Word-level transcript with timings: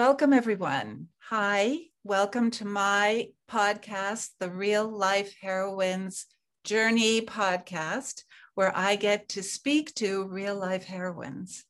Welcome, 0.00 0.32
everyone. 0.32 1.08
Hi, 1.28 1.76
welcome 2.04 2.50
to 2.52 2.64
my 2.64 3.28
podcast, 3.50 4.30
the 4.38 4.48
Real 4.48 4.88
Life 4.88 5.34
Heroines 5.42 6.24
Journey 6.64 7.20
podcast, 7.20 8.22
where 8.54 8.74
I 8.74 8.96
get 8.96 9.28
to 9.28 9.42
speak 9.42 9.94
to 9.96 10.24
real 10.24 10.56
life 10.56 10.84
heroines. 10.84 11.66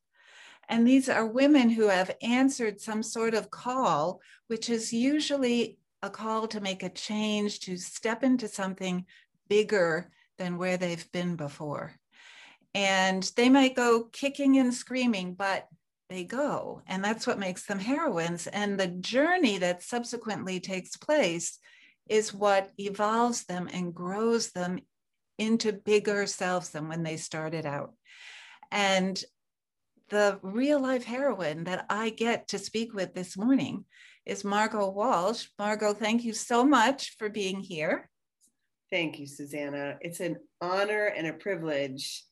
And 0.69 0.87
these 0.87 1.09
are 1.09 1.27
women 1.27 1.71
who 1.71 1.89
have 1.89 2.17
answered 2.23 2.81
some 2.81 3.03
sort 3.03 3.35
of 3.35 3.51
call, 3.51 4.21
which 4.47 4.71
is 4.71 4.93
usually 4.93 5.79
a 6.01 6.09
call 6.09 6.47
to 6.47 6.61
make 6.61 6.85
a 6.85 6.89
change, 6.89 7.59
to 7.63 7.77
step 7.77 8.23
into 8.23 8.47
something 8.47 9.07
bigger 9.49 10.09
than 10.39 10.57
where 10.57 10.77
they've 10.77 11.11
been 11.11 11.35
before. 11.35 11.97
And 12.77 13.25
they 13.35 13.49
might 13.49 13.75
go 13.75 14.05
kicking 14.05 14.57
and 14.57 14.73
screaming, 14.73 15.35
but 15.35 15.67
they 16.11 16.25
go. 16.25 16.83
And 16.87 17.03
that's 17.03 17.27
what 17.27 17.39
makes 17.39 17.65
them 17.65 17.79
heroines. 17.79 18.49
And 18.49 18.79
the 18.79 18.89
journey 18.89 19.59
that 19.59 19.83
subsequently 19.83 20.61
takes 20.61 20.97
place 20.97 21.59
is 22.09 22.35
what 22.35 22.73
evolves 22.79 23.45
them 23.45 23.69
and 23.73 23.95
grows 23.95 24.51
them 24.51 24.81
into 25.39 25.73
bigger 25.73 26.27
selves 26.27 26.71
than 26.71 26.89
when 26.89 27.05
they 27.05 27.17
started 27.17 27.65
out. 27.65 27.95
And 28.73 29.23
the 30.11 30.41
real 30.43 30.83
life 30.83 31.05
heroine 31.05 31.65
that 31.65 31.87
I 31.89 32.11
get 32.11 32.49
to 32.49 32.59
speak 32.59 32.93
with 32.93 33.15
this 33.15 33.39
morning 33.39 33.85
is 34.27 34.45
Margo 34.45 34.91
Walsh. 34.91 35.47
Margo, 35.59 35.95
thank 35.95 36.25
you 36.25 36.33
so 36.33 36.65
much 36.65 37.17
for 37.17 37.29
being 37.29 37.61
here. 37.61 38.11
Thank 38.91 39.21
you, 39.21 39.27
Susanna. 39.29 39.97
It's 40.01 40.19
an 40.19 40.37
honor 40.61 41.07
and 41.07 41.29
a 41.29 41.33
privilege, 41.33 42.25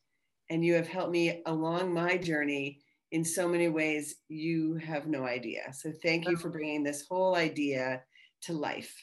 and 0.49 0.63
you 0.63 0.73
have 0.73 0.89
helped 0.89 1.11
me 1.11 1.41
along 1.45 1.93
my 1.93 2.17
journey 2.17 2.81
in 3.11 3.25
so 3.25 3.47
many 3.47 3.67
ways 3.67 4.15
you 4.27 4.75
have 4.75 5.07
no 5.07 5.25
idea. 5.25 5.73
So 5.73 5.91
thank 6.03 6.27
you 6.27 6.37
for 6.37 6.49
bringing 6.49 6.83
this 6.83 7.05
whole 7.09 7.35
idea 7.35 8.03
to 8.43 8.53
life. 8.53 8.95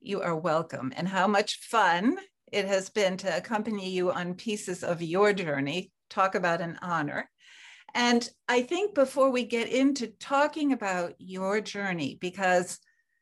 You 0.00 0.20
are 0.22 0.36
welcome. 0.36 0.92
And 0.96 1.08
how 1.08 1.26
much 1.26 1.60
fun 1.60 2.16
it 2.52 2.66
has 2.66 2.88
been 2.88 3.16
to 3.18 3.36
accompany 3.36 3.90
you 3.90 4.12
on 4.12 4.34
pieces 4.34 4.84
of 4.84 5.02
your 5.02 5.32
journey. 5.32 5.92
Talk 6.10 6.34
about 6.34 6.60
an 6.60 6.78
honor. 6.82 7.28
And 7.94 8.28
I 8.48 8.62
think 8.62 8.94
before 8.94 9.30
we 9.30 9.44
get 9.44 9.68
into 9.68 10.08
talking 10.08 10.72
about 10.72 11.14
your 11.18 11.60
journey, 11.60 12.18
because 12.20 12.78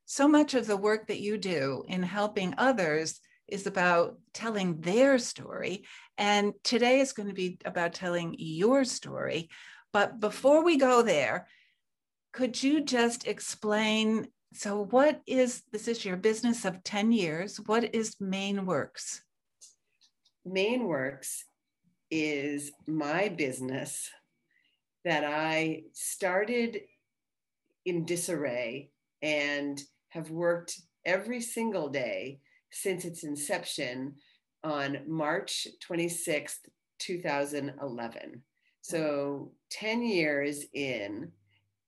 so 0.07 0.27
much 0.27 0.55
of 0.55 0.67
the 0.67 0.77
work 0.77 1.07
that 1.09 1.21
you 1.21 1.39
do 1.39 1.85
in 1.89 2.03
helping 2.03 2.55
others 2.59 3.21
is 3.49 3.67
about 3.67 4.19
telling 4.33 4.81
their 4.81 5.19
story. 5.19 5.85
And 6.17 6.55
today 6.65 7.01
is 7.01 7.13
going 7.13 7.29
to 7.29 7.35
be 7.35 7.59
about 7.65 7.93
telling 7.93 8.35
your 8.39 8.85
story. 8.85 9.51
But 9.93 10.21
before 10.21 10.65
we 10.65 10.77
go 10.77 11.03
there, 11.03 11.47
could 12.33 12.63
you 12.63 12.83
just 12.83 13.27
explain? 13.27 14.29
So, 14.55 14.85
what 14.85 15.21
is 15.27 15.63
this? 15.73 15.89
Is 15.89 16.05
your 16.05 16.17
business 16.17 16.65
of 16.65 16.83
10 16.83 17.13
years? 17.13 17.59
What 17.67 17.95
is 17.95 18.17
MaineWorks? 18.17 19.21
MaineWorks 20.47 21.43
is 22.11 22.73
my 22.87 23.29
business 23.29 24.11
that 25.05 25.25
I 25.25 25.85
started 25.93 26.81
in 27.85 28.05
disarray 28.05 28.91
and 29.23 29.81
have 30.11 30.31
worked 30.31 30.81
every 31.05 31.41
single 31.41 31.89
day 31.89 32.41
since 32.71 33.05
its 33.05 33.25
inception 33.25 34.15
on 34.63 34.99
March 35.07 35.67
26th, 35.87 36.59
2011. 36.99 38.43
So 38.83 39.53
10 39.73 40.03
years 40.03 40.65
in, 40.75 41.31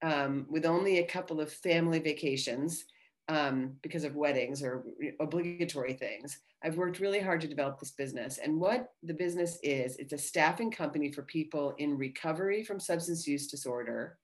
um, 0.03 0.47
with 0.49 0.67
only 0.67 0.99
a 0.99 1.07
couple 1.07 1.41
of 1.41 1.53
family 1.53 1.99
vacations 1.99 2.85
um, 3.29 3.73
because 3.83 4.05
of 4.05 4.17
weddings 4.17 4.63
or 4.63 4.85
obligatory 5.21 5.95
things, 5.95 6.39
I've 6.63 6.77
worked 6.77 7.01
really 7.01 7.21
hard 7.21 7.41
to 7.43 7.49
develop 7.49 7.79
this 7.79 7.93
business. 7.93 8.39
And 8.39 8.61
what 8.61 8.93
the 9.03 9.15
business 9.15 9.59
is, 9.63 9.97
it's 9.97 10.13
a 10.13 10.19
staffing 10.19 10.71
company 10.71 11.11
for 11.11 11.23
people 11.23 11.75
in 11.79 11.97
recovery 11.97 12.65
from 12.65 12.81
substance 12.81 13.27
use 13.27 13.49
disorder 13.49 14.19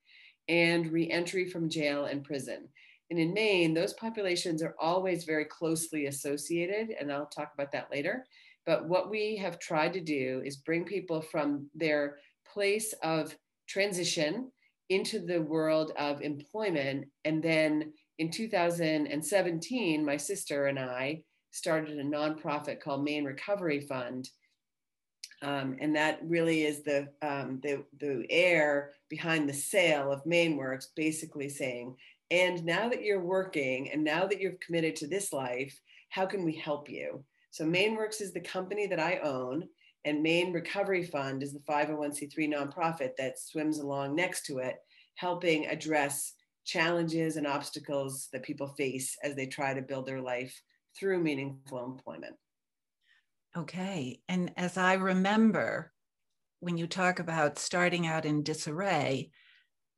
and 0.49 0.91
reentry 0.91 1.49
from 1.49 1.69
jail 1.69 2.07
and 2.07 2.25
prison. 2.25 2.69
And 3.11 3.19
in 3.19 3.35
Maine, 3.35 3.75
those 3.75 3.93
populations 3.95 4.63
are 4.63 4.77
always 4.79 5.25
very 5.25 5.45
closely 5.45 6.07
associated, 6.07 6.91
and 6.99 7.13
I'll 7.13 7.27
talk 7.27 7.53
about 7.55 7.73
that 7.73 7.91
later. 7.91 8.27
But 8.67 8.89
what 8.89 9.11
we 9.11 9.37
have 9.37 9.59
tried 9.59 9.93
to 9.95 10.01
do 10.01 10.43
is 10.45 10.57
bring 10.57 10.85
people 10.85 11.21
from 11.21 11.69
their 11.75 12.19
place 12.53 12.95
of 13.03 13.37
transition 13.71 14.51
into 14.89 15.21
the 15.21 15.41
world 15.41 15.93
of 15.97 16.21
employment. 16.21 17.07
And 17.25 17.43
then 17.43 17.93
in 18.19 18.31
2017, 18.31 20.05
my 20.05 20.17
sister 20.17 20.67
and 20.67 20.79
I 20.79 21.23
started 21.53 21.99
a 21.99 22.05
nonprofit 22.05 22.81
called 22.81 23.05
Maine 23.05 23.25
Recovery 23.25 23.81
Fund. 23.81 24.29
Um, 25.43 25.77
and 25.81 25.97
that 25.97 26.19
really 26.23 26.65
is 26.65 26.83
the, 26.83 27.09
um, 27.23 27.61
the, 27.63 27.85
the 27.99 28.27
air 28.29 28.91
behind 29.09 29.49
the 29.49 29.55
sale 29.55 30.13
of 30.13 30.25
MaineWorks, 30.25 30.87
basically 30.95 31.49
saying, 31.49 31.97
and 32.31 32.65
now 32.65 32.89
that 32.89 33.03
you're 33.03 33.25
working 33.25 33.91
and 33.91 34.05
now 34.05 34.27
that 34.27 34.41
you've 34.41 34.61
committed 34.61 34.97
to 34.97 35.07
this 35.07 35.33
life, 35.33 35.79
how 36.11 36.27
can 36.27 36.45
we 36.45 36.55
help 36.55 36.91
you? 36.91 37.25
So 37.51 37.65
MaineWorks 37.65 38.21
is 38.21 38.33
the 38.33 38.41
company 38.41 38.87
that 38.89 39.01
I 39.01 39.19
own. 39.19 39.69
And 40.05 40.23
Maine 40.23 40.53
Recovery 40.53 41.05
Fund 41.05 41.43
is 41.43 41.53
the 41.53 41.61
501c3 41.61 42.33
nonprofit 42.53 43.11
that 43.19 43.39
swims 43.39 43.79
along 43.79 44.17
next 44.17 44.47
to 44.47 44.59
it, 44.59 44.77
helping 45.17 45.67
address 45.67 46.33
challenges 46.65 47.37
and 47.37 47.47
obstacles 47.47 48.29
that 48.33 48.43
people 48.43 48.69
face 48.69 49.17
as 49.23 49.35
they 49.35 49.47
try 49.47 49.75
to 49.75 49.83
build 49.83 50.07
their 50.07 50.21
life 50.21 50.59
through 50.99 51.23
meaningful 51.23 51.85
employment. 51.85 52.37
Okay. 53.57 54.21
And 54.29 54.53
as 54.57 54.77
I 54.77 54.95
remember, 54.95 55.93
when 56.61 56.79
you 56.79 56.87
talk 56.87 57.19
about 57.19 57.59
starting 57.59 58.07
out 58.07 58.25
in 58.25 58.43
disarray, 58.43 59.31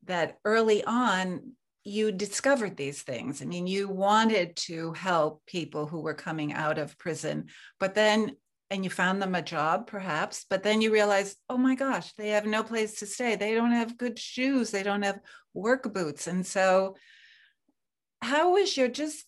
that 0.04 0.38
early 0.44 0.82
on, 0.84 1.52
you 1.84 2.12
discovered 2.12 2.76
these 2.76 3.02
things. 3.02 3.42
I 3.42 3.44
mean, 3.44 3.66
you 3.66 3.88
wanted 3.88 4.56
to 4.56 4.92
help 4.92 5.44
people 5.46 5.86
who 5.86 6.00
were 6.00 6.14
coming 6.14 6.52
out 6.52 6.78
of 6.78 6.96
prison, 6.98 7.46
but 7.80 7.94
then 7.94 8.36
and 8.72 8.84
you 8.84 8.90
found 8.90 9.20
them 9.20 9.34
a 9.34 9.42
job 9.42 9.86
perhaps 9.86 10.46
but 10.48 10.62
then 10.62 10.80
you 10.80 10.90
realize 10.90 11.36
oh 11.50 11.58
my 11.58 11.74
gosh 11.74 12.14
they 12.14 12.30
have 12.30 12.46
no 12.46 12.62
place 12.62 12.98
to 12.98 13.06
stay. 13.06 13.36
They 13.36 13.54
don't 13.54 13.72
have 13.72 13.98
good 13.98 14.18
shoes. 14.18 14.70
They 14.70 14.82
don't 14.82 15.02
have 15.02 15.20
work 15.52 15.92
boots. 15.92 16.26
And 16.26 16.44
so 16.44 16.96
how 18.22 18.54
was 18.54 18.74
your 18.76 18.88
just 18.88 19.26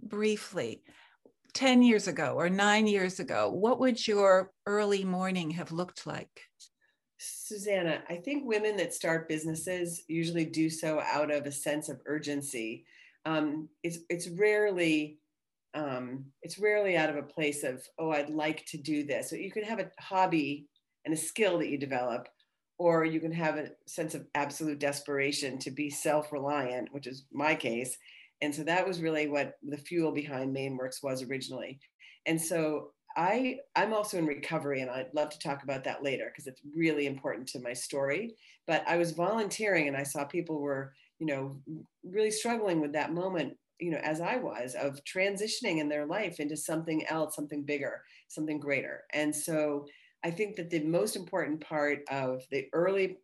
briefly 0.00 0.82
10 1.52 1.82
years 1.82 2.06
ago 2.06 2.34
or 2.36 2.48
9 2.48 2.86
years 2.86 3.18
ago 3.18 3.50
what 3.50 3.80
would 3.80 4.06
your 4.06 4.52
early 4.66 5.04
morning 5.04 5.50
have 5.50 5.72
looked 5.72 6.06
like? 6.06 6.44
Susanna, 7.18 8.02
I 8.08 8.16
think 8.16 8.46
women 8.46 8.76
that 8.76 8.94
start 8.94 9.28
businesses 9.28 10.04
usually 10.06 10.44
do 10.44 10.70
so 10.70 11.00
out 11.00 11.32
of 11.32 11.44
a 11.44 11.52
sense 11.52 11.88
of 11.88 12.00
urgency. 12.06 12.86
Um, 13.26 13.68
it's, 13.82 13.98
it's 14.08 14.28
rarely 14.28 15.18
um, 15.74 16.24
it's 16.42 16.58
rarely 16.58 16.96
out 16.96 17.10
of 17.10 17.16
a 17.16 17.22
place 17.22 17.62
of, 17.62 17.82
oh, 17.98 18.10
I'd 18.10 18.30
like 18.30 18.64
to 18.66 18.78
do 18.78 19.04
this. 19.04 19.30
So 19.30 19.36
you 19.36 19.50
can 19.50 19.64
have 19.64 19.78
a 19.78 19.90
hobby 20.00 20.66
and 21.04 21.14
a 21.14 21.16
skill 21.16 21.58
that 21.58 21.68
you 21.68 21.78
develop, 21.78 22.28
or 22.78 23.04
you 23.04 23.20
can 23.20 23.32
have 23.32 23.56
a 23.56 23.68
sense 23.86 24.14
of 24.14 24.26
absolute 24.34 24.78
desperation 24.78 25.58
to 25.58 25.70
be 25.70 25.90
self 25.90 26.32
reliant, 26.32 26.92
which 26.92 27.06
is 27.06 27.26
my 27.32 27.54
case. 27.54 27.96
And 28.42 28.54
so 28.54 28.62
that 28.64 28.86
was 28.86 29.00
really 29.00 29.28
what 29.28 29.54
the 29.62 29.76
fuel 29.76 30.12
behind 30.12 30.54
MaineWorks 30.54 31.02
was 31.02 31.22
originally. 31.22 31.78
And 32.26 32.40
so 32.40 32.92
I 33.16 33.58
I'm 33.76 33.92
also 33.92 34.18
in 34.18 34.26
recovery 34.26 34.80
and 34.80 34.90
I'd 34.90 35.12
love 35.14 35.30
to 35.30 35.38
talk 35.38 35.62
about 35.62 35.84
that 35.84 36.02
later 36.02 36.30
because 36.30 36.46
it's 36.46 36.62
really 36.76 37.06
important 37.06 37.48
to 37.48 37.60
my 37.60 37.72
story. 37.72 38.34
But 38.66 38.84
I 38.86 38.96
was 38.96 39.12
volunteering 39.12 39.88
and 39.88 39.96
I 39.96 40.04
saw 40.04 40.24
people 40.24 40.60
were, 40.60 40.94
you 41.18 41.26
know, 41.26 41.56
really 42.04 42.30
struggling 42.30 42.80
with 42.80 42.92
that 42.92 43.12
moment 43.12 43.54
you 43.80 43.90
know, 43.90 44.00
as 44.02 44.20
I 44.20 44.36
was, 44.36 44.74
of 44.74 45.02
transitioning 45.04 45.78
in 45.78 45.88
their 45.88 46.06
life 46.06 46.40
into 46.40 46.56
something 46.56 47.06
else, 47.06 47.34
something 47.34 47.62
bigger, 47.62 48.02
something 48.28 48.60
greater. 48.60 49.04
And 49.12 49.34
so 49.34 49.86
I 50.22 50.30
think 50.30 50.56
that 50.56 50.70
the 50.70 50.80
most 50.80 51.16
important 51.16 51.60
part 51.60 52.00
of 52.10 52.42
the 52.50 52.66
early 52.72 53.18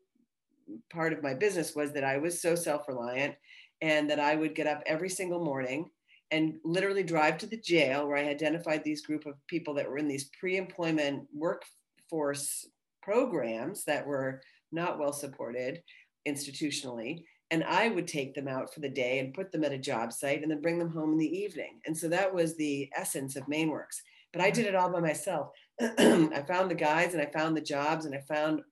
part 0.90 1.12
of 1.12 1.22
my 1.22 1.34
business 1.34 1.74
was 1.74 1.92
that 1.92 2.04
I 2.04 2.18
was 2.18 2.40
so 2.40 2.54
self 2.54 2.88
reliant 2.88 3.34
and 3.82 4.08
that 4.10 4.20
I 4.20 4.34
would 4.34 4.54
get 4.54 4.66
up 4.66 4.82
every 4.86 5.10
single 5.10 5.44
morning 5.44 5.90
and 6.30 6.56
literally 6.64 7.02
drive 7.02 7.38
to 7.38 7.46
the 7.46 7.58
jail 7.58 8.06
where 8.06 8.16
I 8.16 8.28
identified 8.28 8.82
these 8.82 9.02
group 9.02 9.26
of 9.26 9.34
people 9.46 9.74
that 9.74 9.88
were 9.88 9.98
in 9.98 10.08
these 10.08 10.30
pre 10.40 10.56
employment 10.56 11.26
workforce 11.32 12.66
programs 13.02 13.84
that 13.84 14.06
were 14.06 14.42
not 14.72 14.98
well 14.98 15.12
supported 15.12 15.82
institutionally 16.26 17.24
and 17.50 17.62
I 17.64 17.88
would 17.88 18.08
take 18.08 18.34
them 18.34 18.48
out 18.48 18.72
for 18.72 18.80
the 18.80 18.88
day 18.88 19.20
and 19.20 19.34
put 19.34 19.52
them 19.52 19.64
at 19.64 19.72
a 19.72 19.78
job 19.78 20.12
site 20.12 20.42
and 20.42 20.50
then 20.50 20.60
bring 20.60 20.78
them 20.78 20.90
home 20.90 21.12
in 21.12 21.18
the 21.18 21.38
evening. 21.38 21.80
And 21.86 21.96
so 21.96 22.08
that 22.08 22.34
was 22.34 22.56
the 22.56 22.88
essence 22.96 23.36
of 23.36 23.46
MaineWorks. 23.46 24.00
But 24.32 24.42
I 24.42 24.50
mm-hmm. 24.50 24.54
did 24.54 24.66
it 24.66 24.74
all 24.74 24.90
by 24.90 25.00
myself. 25.00 25.50
I 25.80 26.44
found 26.48 26.70
the 26.70 26.76
guys 26.76 27.14
and 27.14 27.22
I 27.22 27.26
found 27.26 27.56
the 27.56 27.60
jobs 27.60 28.04
and 28.04 28.14
I 28.14 28.20
found 28.20 28.62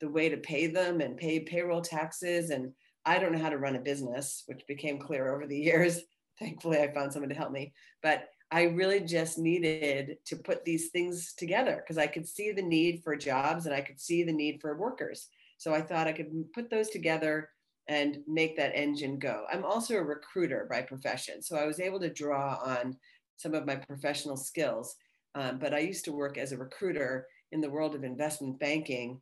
the 0.00 0.08
way 0.08 0.28
to 0.28 0.36
pay 0.36 0.66
them 0.66 1.00
and 1.00 1.16
pay 1.16 1.40
payroll 1.40 1.80
taxes 1.80 2.50
and 2.50 2.72
I 3.06 3.18
don't 3.18 3.32
know 3.32 3.38
how 3.38 3.48
to 3.48 3.58
run 3.58 3.76
a 3.76 3.80
business, 3.80 4.42
which 4.46 4.66
became 4.68 4.98
clear 4.98 5.34
over 5.34 5.46
the 5.46 5.58
years. 5.58 6.00
Thankfully, 6.38 6.78
I 6.78 6.92
found 6.92 7.12
someone 7.12 7.30
to 7.30 7.34
help 7.34 7.52
me. 7.52 7.72
But 8.02 8.28
I 8.50 8.64
really 8.64 9.00
just 9.00 9.38
needed 9.38 10.18
to 10.26 10.36
put 10.36 10.64
these 10.64 10.88
things 10.90 11.34
together 11.34 11.76
because 11.76 11.98
I 11.98 12.06
could 12.06 12.26
see 12.26 12.52
the 12.52 12.62
need 12.62 13.02
for 13.02 13.14
jobs 13.16 13.66
and 13.66 13.74
I 13.74 13.80
could 13.80 14.00
see 14.00 14.24
the 14.24 14.32
need 14.32 14.60
for 14.60 14.76
workers. 14.76 15.28
So 15.56 15.72
I 15.72 15.80
thought 15.80 16.08
I 16.08 16.12
could 16.12 16.52
put 16.52 16.68
those 16.68 16.90
together 16.90 17.50
and 17.90 18.18
make 18.28 18.56
that 18.56 18.70
engine 18.72 19.18
go. 19.18 19.44
I'm 19.52 19.64
also 19.64 19.96
a 19.96 20.02
recruiter 20.02 20.66
by 20.70 20.80
profession. 20.80 21.42
So 21.42 21.56
I 21.56 21.66
was 21.66 21.80
able 21.80 21.98
to 22.00 22.08
draw 22.08 22.56
on 22.64 22.96
some 23.36 23.52
of 23.52 23.66
my 23.66 23.74
professional 23.74 24.36
skills. 24.36 24.94
Um, 25.34 25.58
but 25.58 25.74
I 25.74 25.80
used 25.80 26.04
to 26.04 26.12
work 26.12 26.38
as 26.38 26.52
a 26.52 26.56
recruiter 26.56 27.26
in 27.50 27.60
the 27.60 27.68
world 27.68 27.96
of 27.96 28.04
investment 28.04 28.60
banking. 28.60 29.20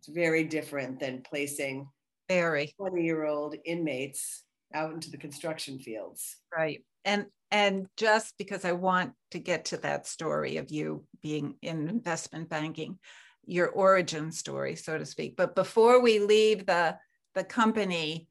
It's 0.00 0.08
very 0.08 0.42
different 0.42 0.98
than 0.98 1.22
placing 1.22 1.86
very 2.28 2.74
20 2.76 3.04
year 3.04 3.24
old 3.24 3.54
inmates 3.64 4.42
out 4.74 4.92
into 4.92 5.12
the 5.12 5.16
construction 5.16 5.78
fields. 5.78 6.38
Right. 6.54 6.84
And 7.04 7.26
and 7.52 7.86
just 7.96 8.34
because 8.36 8.64
I 8.64 8.72
want 8.72 9.12
to 9.30 9.38
get 9.38 9.66
to 9.66 9.76
that 9.78 10.08
story 10.08 10.56
of 10.56 10.72
you 10.72 11.04
being 11.22 11.54
in 11.62 11.88
investment 11.88 12.48
banking, 12.48 12.98
your 13.46 13.68
origin 13.68 14.32
story, 14.32 14.74
so 14.74 14.98
to 14.98 15.06
speak. 15.06 15.36
But 15.36 15.54
before 15.54 16.02
we 16.02 16.18
leave 16.18 16.66
the 16.66 16.98
the 17.38 17.44
company, 17.44 18.28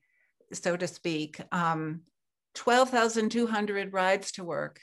so 0.54 0.76
to 0.78 0.88
speak, 0.88 1.42
um, 1.52 2.02
12,200 2.56 3.94
rides 3.94 4.34
to 4.34 4.44
work, 4.44 4.80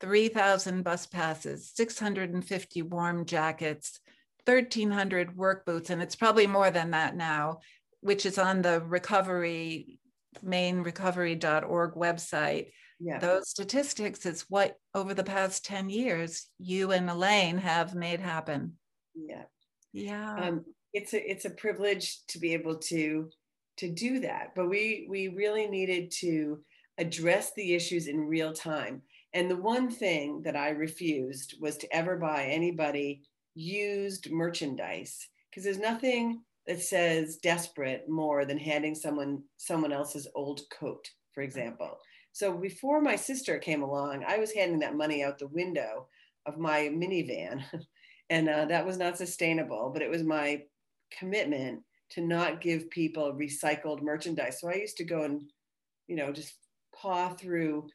3,000 0.00 0.82
bus 0.82 1.06
passes, 1.06 1.70
650 1.74 2.82
warm 2.82 3.24
jackets, 3.24 4.00
1,300 4.44 5.36
work 5.36 5.64
boots, 5.64 5.90
and 5.90 6.02
it's 6.02 6.16
probably 6.16 6.46
more 6.46 6.70
than 6.70 6.90
that 6.90 7.14
now, 7.14 7.60
which 8.00 8.26
is 8.26 8.36
on 8.36 8.62
the 8.62 8.80
recovery, 8.80 10.00
mainerecovery.org 10.44 11.94
website. 11.94 12.72
Yeah. 12.98 13.18
Those 13.18 13.48
statistics 13.48 14.26
is 14.26 14.46
what 14.48 14.76
over 14.94 15.14
the 15.14 15.24
past 15.24 15.64
10 15.64 15.88
years 15.88 16.46
you 16.58 16.90
and 16.90 17.08
Elaine 17.08 17.58
have 17.58 17.94
made 17.94 18.20
happen. 18.20 18.74
Yeah. 19.14 19.44
Yeah. 19.92 20.34
Um, 20.34 20.64
it's 20.92 21.14
a 21.14 21.30
it's 21.30 21.44
a 21.44 21.50
privilege 21.50 22.18
to 22.28 22.38
be 22.38 22.52
able 22.52 22.76
to 22.76 23.30
to 23.78 23.88
do 23.88 24.20
that. 24.20 24.54
But 24.54 24.68
we 24.68 25.06
we 25.08 25.28
really 25.28 25.66
needed 25.66 26.10
to 26.20 26.60
address 26.98 27.52
the 27.54 27.74
issues 27.74 28.06
in 28.06 28.28
real 28.28 28.52
time. 28.52 29.02
And 29.34 29.50
the 29.50 29.56
one 29.56 29.90
thing 29.90 30.42
that 30.42 30.56
I 30.56 30.70
refused 30.70 31.56
was 31.60 31.76
to 31.78 31.94
ever 31.94 32.16
buy 32.16 32.44
anybody 32.44 33.22
used 33.54 34.30
merchandise 34.30 35.28
because 35.50 35.64
there's 35.64 35.78
nothing 35.78 36.42
that 36.66 36.80
says 36.80 37.38
desperate 37.38 38.08
more 38.08 38.44
than 38.44 38.58
handing 38.58 38.94
someone 38.94 39.42
someone 39.56 39.92
else's 39.92 40.28
old 40.34 40.60
coat, 40.70 41.08
for 41.34 41.42
example. 41.42 41.98
So 42.32 42.56
before 42.56 43.00
my 43.00 43.16
sister 43.16 43.58
came 43.58 43.82
along, 43.82 44.24
I 44.26 44.38
was 44.38 44.52
handing 44.52 44.78
that 44.80 44.96
money 44.96 45.22
out 45.22 45.38
the 45.38 45.48
window 45.48 46.08
of 46.46 46.58
my 46.58 46.90
minivan, 46.92 47.62
and 48.30 48.48
uh, 48.48 48.64
that 48.66 48.86
was 48.86 48.96
not 48.96 49.18
sustainable. 49.18 49.90
But 49.92 50.02
it 50.02 50.10
was 50.10 50.22
my 50.22 50.62
commitment 51.18 51.82
to 52.12 52.20
not 52.20 52.60
give 52.60 52.90
people 52.90 53.32
recycled 53.32 54.02
merchandise. 54.02 54.60
So 54.60 54.68
I 54.68 54.74
used 54.74 54.96
to 54.98 55.04
go 55.04 55.22
and, 55.22 55.42
you 56.06 56.16
know, 56.16 56.32
just 56.32 56.54
paw 56.94 57.30
through 57.30 57.88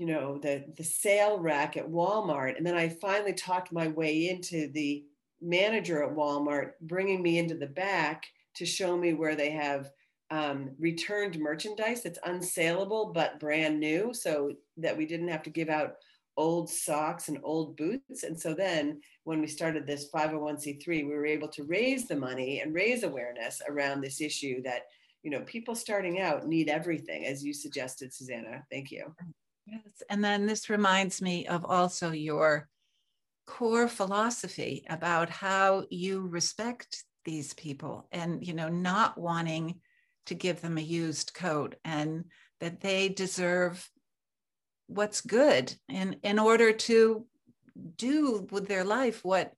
you 0.00 0.06
know 0.06 0.38
the 0.38 0.64
the 0.78 0.82
sale 0.82 1.38
rack 1.38 1.76
at 1.76 1.88
Walmart 1.88 2.56
and 2.56 2.66
then 2.66 2.74
I 2.74 2.88
finally 2.88 3.34
talked 3.34 3.70
my 3.70 3.88
way 3.88 4.30
into 4.30 4.68
the 4.72 5.04
manager 5.42 6.02
at 6.02 6.16
Walmart 6.16 6.72
bringing 6.80 7.22
me 7.22 7.38
into 7.38 7.54
the 7.54 7.66
back 7.66 8.24
to 8.56 8.64
show 8.64 8.96
me 8.96 9.12
where 9.12 9.36
they 9.36 9.50
have 9.50 9.90
um, 10.30 10.70
returned 10.78 11.38
merchandise 11.38 12.02
that's 12.02 12.18
unsaleable 12.20 13.12
but 13.12 13.38
brand 13.40 13.78
new 13.78 14.14
so 14.14 14.52
that 14.78 14.96
we 14.96 15.04
didn't 15.04 15.28
have 15.28 15.42
to 15.42 15.50
give 15.50 15.68
out 15.68 15.96
old 16.40 16.70
socks 16.70 17.28
and 17.28 17.38
old 17.42 17.76
boots. 17.76 18.22
And 18.22 18.40
so 18.40 18.54
then 18.54 19.00
when 19.24 19.40
we 19.42 19.46
started 19.46 19.86
this 19.86 20.10
501c3 20.10 20.86
we 20.86 21.04
were 21.04 21.26
able 21.26 21.48
to 21.48 21.64
raise 21.64 22.08
the 22.08 22.16
money 22.16 22.60
and 22.60 22.74
raise 22.74 23.02
awareness 23.02 23.60
around 23.68 24.00
this 24.00 24.22
issue 24.22 24.62
that 24.62 24.82
you 25.22 25.30
know 25.30 25.42
people 25.42 25.74
starting 25.74 26.18
out 26.18 26.46
need 26.46 26.70
everything 26.70 27.26
as 27.26 27.44
you 27.44 27.52
suggested 27.52 28.14
susanna. 28.14 28.64
Thank 28.70 28.90
you. 28.90 29.14
Yes. 29.66 30.02
And 30.08 30.24
then 30.24 30.46
this 30.46 30.70
reminds 30.70 31.20
me 31.20 31.46
of 31.46 31.66
also 31.66 32.10
your 32.10 32.68
core 33.46 33.88
philosophy 33.88 34.84
about 34.88 35.28
how 35.28 35.84
you 35.90 36.26
respect 36.26 37.04
these 37.24 37.52
people 37.54 38.08
and, 38.12 38.46
you 38.46 38.54
know, 38.54 38.68
not 38.68 39.18
wanting 39.18 39.80
to 40.26 40.34
give 40.34 40.60
them 40.60 40.78
a 40.78 40.92
used 41.02 41.34
coat 41.34 41.74
and 41.84 42.24
that 42.60 42.80
they 42.80 43.08
deserve 43.08 43.88
what's 44.90 45.20
good 45.20 45.72
in, 45.88 46.16
in 46.24 46.38
order 46.38 46.72
to 46.72 47.24
do 47.96 48.46
with 48.50 48.66
their 48.66 48.84
life 48.84 49.24
what 49.24 49.52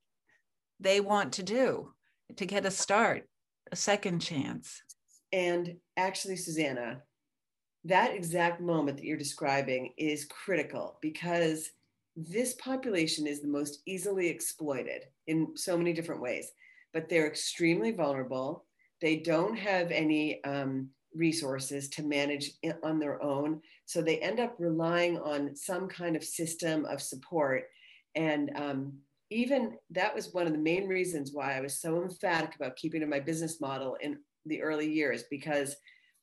they 0.79 1.01
want 1.01 1.33
to 1.33 1.43
do 1.43 1.93
to 2.37 2.45
get 2.45 2.67
a 2.67 2.71
start, 2.71 3.27
a 3.71 3.77
second 3.77 4.21
chance. 4.21 4.83
And 5.33 5.77
actually, 5.97 6.37
Susanna, 6.37 7.03
that 7.85 8.15
exact 8.15 8.61
moment 8.61 8.99
that 8.99 9.07
you're 9.07 9.17
describing 9.17 9.95
is 9.97 10.27
critical 10.27 10.99
because 11.01 11.71
this 12.15 12.55
population 12.55 13.27
is 13.27 13.41
the 13.41 13.49
most 13.49 13.83
easily 13.87 14.29
exploited 14.29 15.05
in 15.27 15.57
so 15.57 15.79
many 15.79 15.95
different 15.95 16.21
ways, 16.21 16.53
but 16.93 17.09
they're 17.09 17.27
extremely 17.27 17.91
vulnerable. 17.91 18.67
They 19.01 19.17
don't 19.17 19.57
have 19.57 19.91
any 19.91 20.45
um, 20.45 20.91
resources 21.15 21.89
to 21.91 22.03
manage 22.03 22.53
on 22.83 22.99
their 22.99 23.23
own. 23.23 23.61
So 23.87 24.01
they 24.01 24.19
end 24.19 24.41
up 24.41 24.55
relying 24.59 25.19
on 25.19 25.55
some 25.55 25.89
kind 25.89 26.17
of 26.17 26.25
system 26.25 26.85
of 26.87 27.01
support. 27.03 27.65
And 28.15 28.51
um, 28.57 28.95
even 29.31 29.79
that 29.91 30.15
was 30.15 30.33
one 30.33 30.47
of 30.47 30.53
the 30.53 30.59
main 30.59 30.89
reasons 30.89 31.33
why 31.33 31.57
I 31.57 31.61
was 31.61 31.81
so 31.81 32.03
emphatic 32.03 32.55
about 32.57 32.77
keeping 32.77 33.01
to 33.01 33.07
my 33.07 33.21
business 33.21 33.61
model 33.61 33.97
in 34.01 34.19
the 34.47 34.63
early 34.63 34.91
years 34.91 35.25
because 35.31 35.77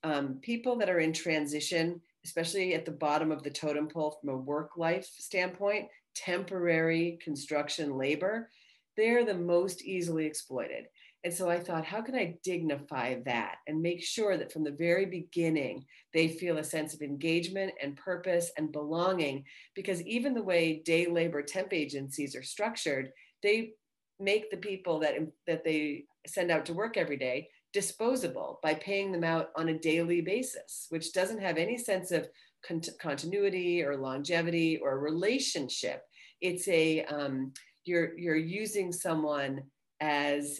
um, 0.04 0.40
people 0.42 0.76
that 0.78 0.90
are 0.90 1.00
in 1.00 1.14
transition, 1.14 2.02
especially 2.26 2.74
at 2.74 2.86
the 2.86 2.92
bottom 2.92 3.32
of 3.32 3.44
the 3.44 3.50
totem 3.50 3.88
pole 3.88 4.18
from 4.20 4.30
a 4.30 4.38
work 4.38 4.78
life 4.78 5.08
standpoint, 5.18 5.88
temporary 6.16 7.18
construction 7.24 7.98
labor, 7.98 8.50
they're 8.96 9.26
the 9.26 9.34
most 9.34 9.84
easily 9.84 10.26
exploited. 10.26 10.86
And 11.24 11.34
so 11.34 11.50
I 11.50 11.60
thought, 11.60 11.84
how 11.84 12.02
can 12.02 12.16
I 12.16 12.38
dignify 12.44 13.16
that 13.26 13.56
and 13.68 13.82
make 13.82 14.02
sure 14.02 14.38
that 14.38 14.54
from 14.54 14.64
the 14.64 14.72
very 14.72 15.06
beginning, 15.06 15.86
they 16.14 16.30
feel 16.30 16.58
a 16.58 16.64
sense 16.64 16.94
of 16.94 17.02
engagement 17.02 17.74
and 17.82 17.98
purpose 17.98 18.52
and 18.58 18.72
belonging? 18.72 19.44
Because 19.76 20.02
even 20.04 20.34
the 20.34 20.44
way 20.44 20.82
day 20.86 21.08
labor 21.08 21.42
temp 21.42 21.74
agencies 21.74 22.36
are 22.36 22.44
structured, 22.44 23.12
they 23.44 23.72
make 24.20 24.50
the 24.50 24.58
people 24.58 25.00
that, 25.00 25.16
that 25.46 25.66
they 25.66 26.06
send 26.26 26.52
out 26.52 26.66
to 26.68 26.74
work 26.74 26.96
every 26.96 27.18
day 27.18 27.50
disposable 27.74 28.60
by 28.64 28.74
paying 28.74 29.12
them 29.12 29.24
out 29.24 29.50
on 29.56 29.70
a 29.70 29.78
daily 29.78 30.22
basis, 30.22 30.88
which 30.90 31.14
doesn't 31.14 31.42
have 31.42 31.58
any 31.58 31.78
sense 31.78 32.12
of 32.12 32.28
continuity 33.00 33.84
or 33.84 33.96
longevity 33.96 34.78
or 34.78 35.00
relationship. 35.00 36.02
It's 36.42 36.68
a 36.68 37.04
um, 37.06 37.54
you're 37.86 38.18
you're 38.18 38.36
using 38.36 38.92
someone 38.92 39.64
as 40.02 40.60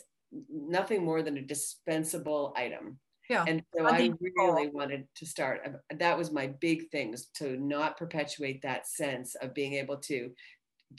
nothing 0.50 1.04
more 1.04 1.22
than 1.22 1.38
a 1.38 1.42
dispensable 1.42 2.54
item. 2.56 3.00
Yeah. 3.30 3.46
And 3.48 3.64
so 3.76 3.86
I 3.86 4.12
really 4.22 4.70
wanted 4.70 5.08
to 5.18 5.26
start. 5.26 5.62
That 5.96 6.18
was 6.18 6.32
my 6.32 6.48
big 6.48 6.90
thing 6.90 7.12
was 7.12 7.28
to 7.36 7.58
not 7.58 7.98
perpetuate 7.98 8.64
that 8.64 8.88
sense 8.88 9.36
of 9.36 9.54
being 9.54 9.74
able 9.74 9.98
to, 9.98 10.32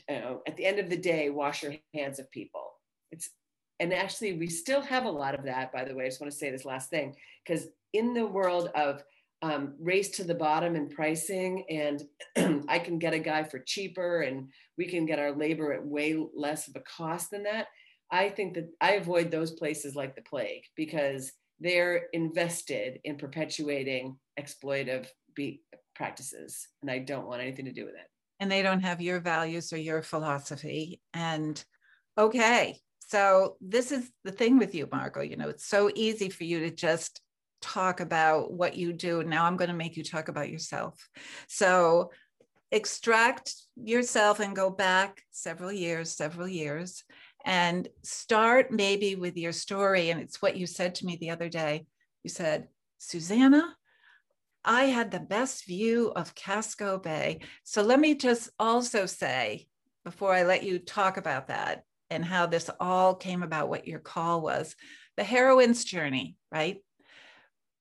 uh, 0.09 0.35
at 0.47 0.57
the 0.57 0.65
end 0.65 0.79
of 0.79 0.89
the 0.89 0.97
day, 0.97 1.31
wash 1.31 1.65
your 1.65 1.75
hands 1.93 2.21
of 2.21 2.31
people. 2.31 2.73
It's 3.11 3.31
and 3.81 3.95
actually 3.95 4.35
we 4.35 4.47
still 4.47 4.83
have 4.83 5.07
a 5.07 5.11
lot 5.11 5.35
of 5.35 5.45
that 5.45 5.73
by 5.73 5.85
the 5.85 5.95
way 5.95 6.05
i 6.05 6.09
just 6.09 6.21
want 6.21 6.31
to 6.31 6.39
say 6.39 6.51
this 6.51 6.65
last 6.65 6.91
thing 6.91 7.17
because 7.45 7.67
in 7.93 8.15
the 8.15 8.27
world 8.27 8.69
of 8.77 9.03
um, 9.43 9.75
race 9.81 10.11
to 10.11 10.25
the 10.25 10.35
bottom 10.35 10.77
in 10.77 10.91
pricing 10.91 11.65
and 11.71 12.05
i 12.69 12.79
can 12.79 12.99
get 12.99 13.15
a 13.15 13.19
guy 13.19 13.43
for 13.43 13.59
cheaper 13.59 14.21
and 14.21 14.49
we 14.77 14.87
can 14.87 15.07
get 15.07 15.19
our 15.19 15.33
labor 15.33 15.73
at 15.73 15.85
way 15.85 16.23
less 16.35 16.69
of 16.69 16.77
a 16.77 16.81
cost 16.81 17.31
than 17.31 17.43
that 17.45 17.67
i 18.11 18.29
think 18.29 18.55
that 18.55 18.69
i 18.81 18.93
avoid 18.93 19.31
those 19.31 19.53
places 19.53 19.95
like 19.95 20.15
the 20.15 20.23
plague 20.23 20.65
because 20.77 21.33
they're 21.61 22.07
invested 22.13 22.99
in 23.05 23.17
perpetuating 23.17 24.17
exploitive 24.39 25.07
be- 25.35 25.63
practices 25.95 26.69
and 26.83 26.91
i 26.91 26.99
don't 26.99 27.27
want 27.27 27.43
anything 27.43 27.65
to 27.67 27.73
do 27.73 27.85
with 27.85 27.95
it 27.95 28.07
and 28.39 28.51
they 28.51 28.63
don't 28.63 28.81
have 28.81 29.01
your 29.01 29.21
values 29.21 29.73
or 29.73 29.77
your 29.77 30.03
philosophy 30.03 31.01
and 31.15 31.65
okay 32.19 32.79
so 33.11 33.57
this 33.61 33.91
is 33.91 34.09
the 34.23 34.31
thing 34.31 34.57
with 34.57 34.73
you, 34.73 34.89
Margo. 34.91 35.21
You 35.21 35.37
know, 35.37 35.49
it's 35.49 35.67
so 35.67 35.91
easy 35.97 36.29
for 36.29 36.45
you 36.45 36.61
to 36.61 36.71
just 36.71 37.21
talk 37.61 37.99
about 37.99 38.53
what 38.53 38.77
you 38.77 38.93
do. 38.93 39.25
Now 39.25 39.47
I'm 39.47 39.57
going 39.57 39.69
to 39.69 39.75
make 39.75 39.97
you 39.97 40.05
talk 40.05 40.29
about 40.29 40.49
yourself. 40.49 41.09
So 41.49 42.13
extract 42.71 43.53
yourself 43.75 44.39
and 44.39 44.55
go 44.55 44.71
back 44.71 45.23
several 45.33 45.73
years, 45.73 46.13
several 46.13 46.47
years, 46.47 47.03
and 47.45 47.89
start 48.03 48.71
maybe 48.71 49.15
with 49.15 49.37
your 49.37 49.53
story. 49.53 50.11
And 50.11 50.21
it's 50.21 50.43
what 50.43 50.57
you 50.57 50.67
said 50.67 50.95
to 50.97 51.07
me 51.07 51.17
the 51.17 51.31
other 51.31 51.49
day. 51.49 51.87
You 52.23 52.31
said, 52.31 52.69
Susanna, 52.99 53.77
I 54.65 54.85
had 54.85 55.11
the 55.11 55.21
best 55.21 55.67
view 55.67 56.13
of 56.15 56.35
Casco 56.35 56.99
Bay. 56.99 57.41
So 57.65 57.83
let 57.83 57.99
me 57.99 58.15
just 58.15 58.51
also 58.59 59.07
say, 59.07 59.67
before 60.05 60.35
I 60.35 60.43
let 60.43 60.63
you 60.63 60.79
talk 60.79 61.17
about 61.17 61.49
that 61.49 61.85
and 62.11 62.25
how 62.25 62.47
this 62.47 62.71
all 62.79 63.15
came 63.15 63.43
about, 63.43 63.69
what 63.69 63.87
your 63.87 64.01
call 64.01 64.43
was, 64.43 64.77
the 65.17 65.25
heroine's 65.25 65.85
journey, 65.85 66.37
right? 66.53 66.79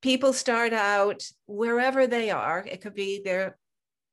People 0.02 0.32
start 0.32 0.72
out 0.72 1.24
wherever 1.48 2.08
they 2.08 2.30
are. 2.30 2.66
It 2.66 2.82
could 2.82 2.96
be 2.96 3.22
their 3.24 3.58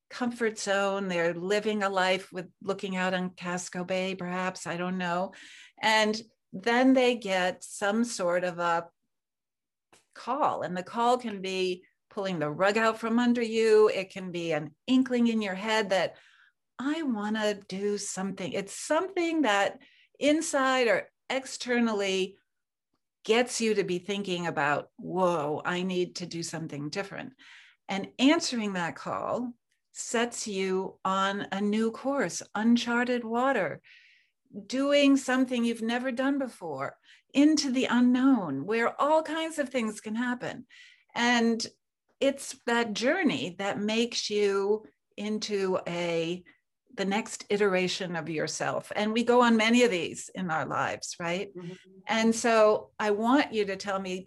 comfort 0.09 0.57
zone. 0.57 1.07
They're 1.07 1.33
living 1.33 1.83
a 1.83 1.89
life 1.89 2.31
with 2.31 2.47
looking 2.61 2.95
out 2.95 3.13
on 3.13 3.31
Casco 3.31 3.83
Bay, 3.83 4.15
perhaps, 4.15 4.67
I 4.67 4.77
don't 4.77 4.97
know. 4.97 5.33
And 5.81 6.19
then 6.53 6.93
they 6.93 7.15
get 7.15 7.63
some 7.63 8.03
sort 8.03 8.43
of 8.43 8.59
a 8.59 8.87
call, 10.15 10.63
and 10.63 10.75
the 10.75 10.83
call 10.83 11.17
can 11.17 11.41
be 11.41 11.83
pulling 12.09 12.39
the 12.39 12.49
rug 12.49 12.77
out 12.77 12.99
from 12.99 13.19
under 13.19 13.41
you. 13.41 13.89
It 13.93 14.11
can 14.11 14.31
be 14.31 14.53
an 14.53 14.71
inkling 14.87 15.27
in 15.27 15.41
your 15.41 15.55
head 15.55 15.91
that 15.91 16.15
I 16.79 17.03
want 17.03 17.35
to 17.35 17.59
do 17.67 17.97
something. 17.97 18.51
It's 18.51 18.73
something 18.73 19.41
that 19.41 19.79
inside 20.19 20.87
or 20.87 21.09
externally 21.29 22.37
gets 23.25 23.59
you 23.59 23.75
to 23.75 23.83
be 23.83 23.99
thinking 23.99 24.47
about, 24.47 24.89
whoa, 24.97 25.61
I 25.65 25.83
need 25.83 26.15
to 26.17 26.25
do 26.25 26.41
something 26.41 26.89
different. 26.89 27.33
And 27.89 28.07
answering 28.17 28.73
that 28.73 28.95
call 28.95 29.53
sets 29.97 30.47
you 30.47 30.95
on 31.03 31.47
a 31.51 31.59
new 31.59 31.91
course, 31.91 32.43
uncharted 32.53 33.23
water, 33.23 33.81
doing 34.67 35.17
something 35.17 35.65
you've 35.65 35.81
never 35.81 36.11
done 36.11 36.37
before, 36.37 36.95
into 37.33 37.71
the 37.71 37.87
unknown, 37.89 38.65
where 38.65 38.99
all 39.01 39.23
kinds 39.23 39.57
of 39.57 39.69
things 39.69 39.99
can 39.99 40.15
happen. 40.15 40.65
And 41.15 41.65
it's 42.19 42.55
that 42.67 42.93
journey 42.93 43.55
that 43.57 43.79
makes 43.79 44.29
you 44.29 44.85
into 45.17 45.79
a 45.87 46.43
the 46.95 47.05
next 47.05 47.45
iteration 47.49 48.15
of 48.15 48.27
yourself 48.27 48.91
and 48.95 49.13
we 49.13 49.23
go 49.23 49.41
on 49.41 49.55
many 49.55 49.83
of 49.83 49.91
these 49.91 50.31
in 50.33 50.49
our 50.49 50.65
lives 50.65 51.15
right 51.19 51.55
mm-hmm. 51.55 51.73
and 52.07 52.33
so 52.33 52.89
i 52.99 53.11
want 53.11 53.53
you 53.53 53.65
to 53.65 53.75
tell 53.75 53.99
me 53.99 54.25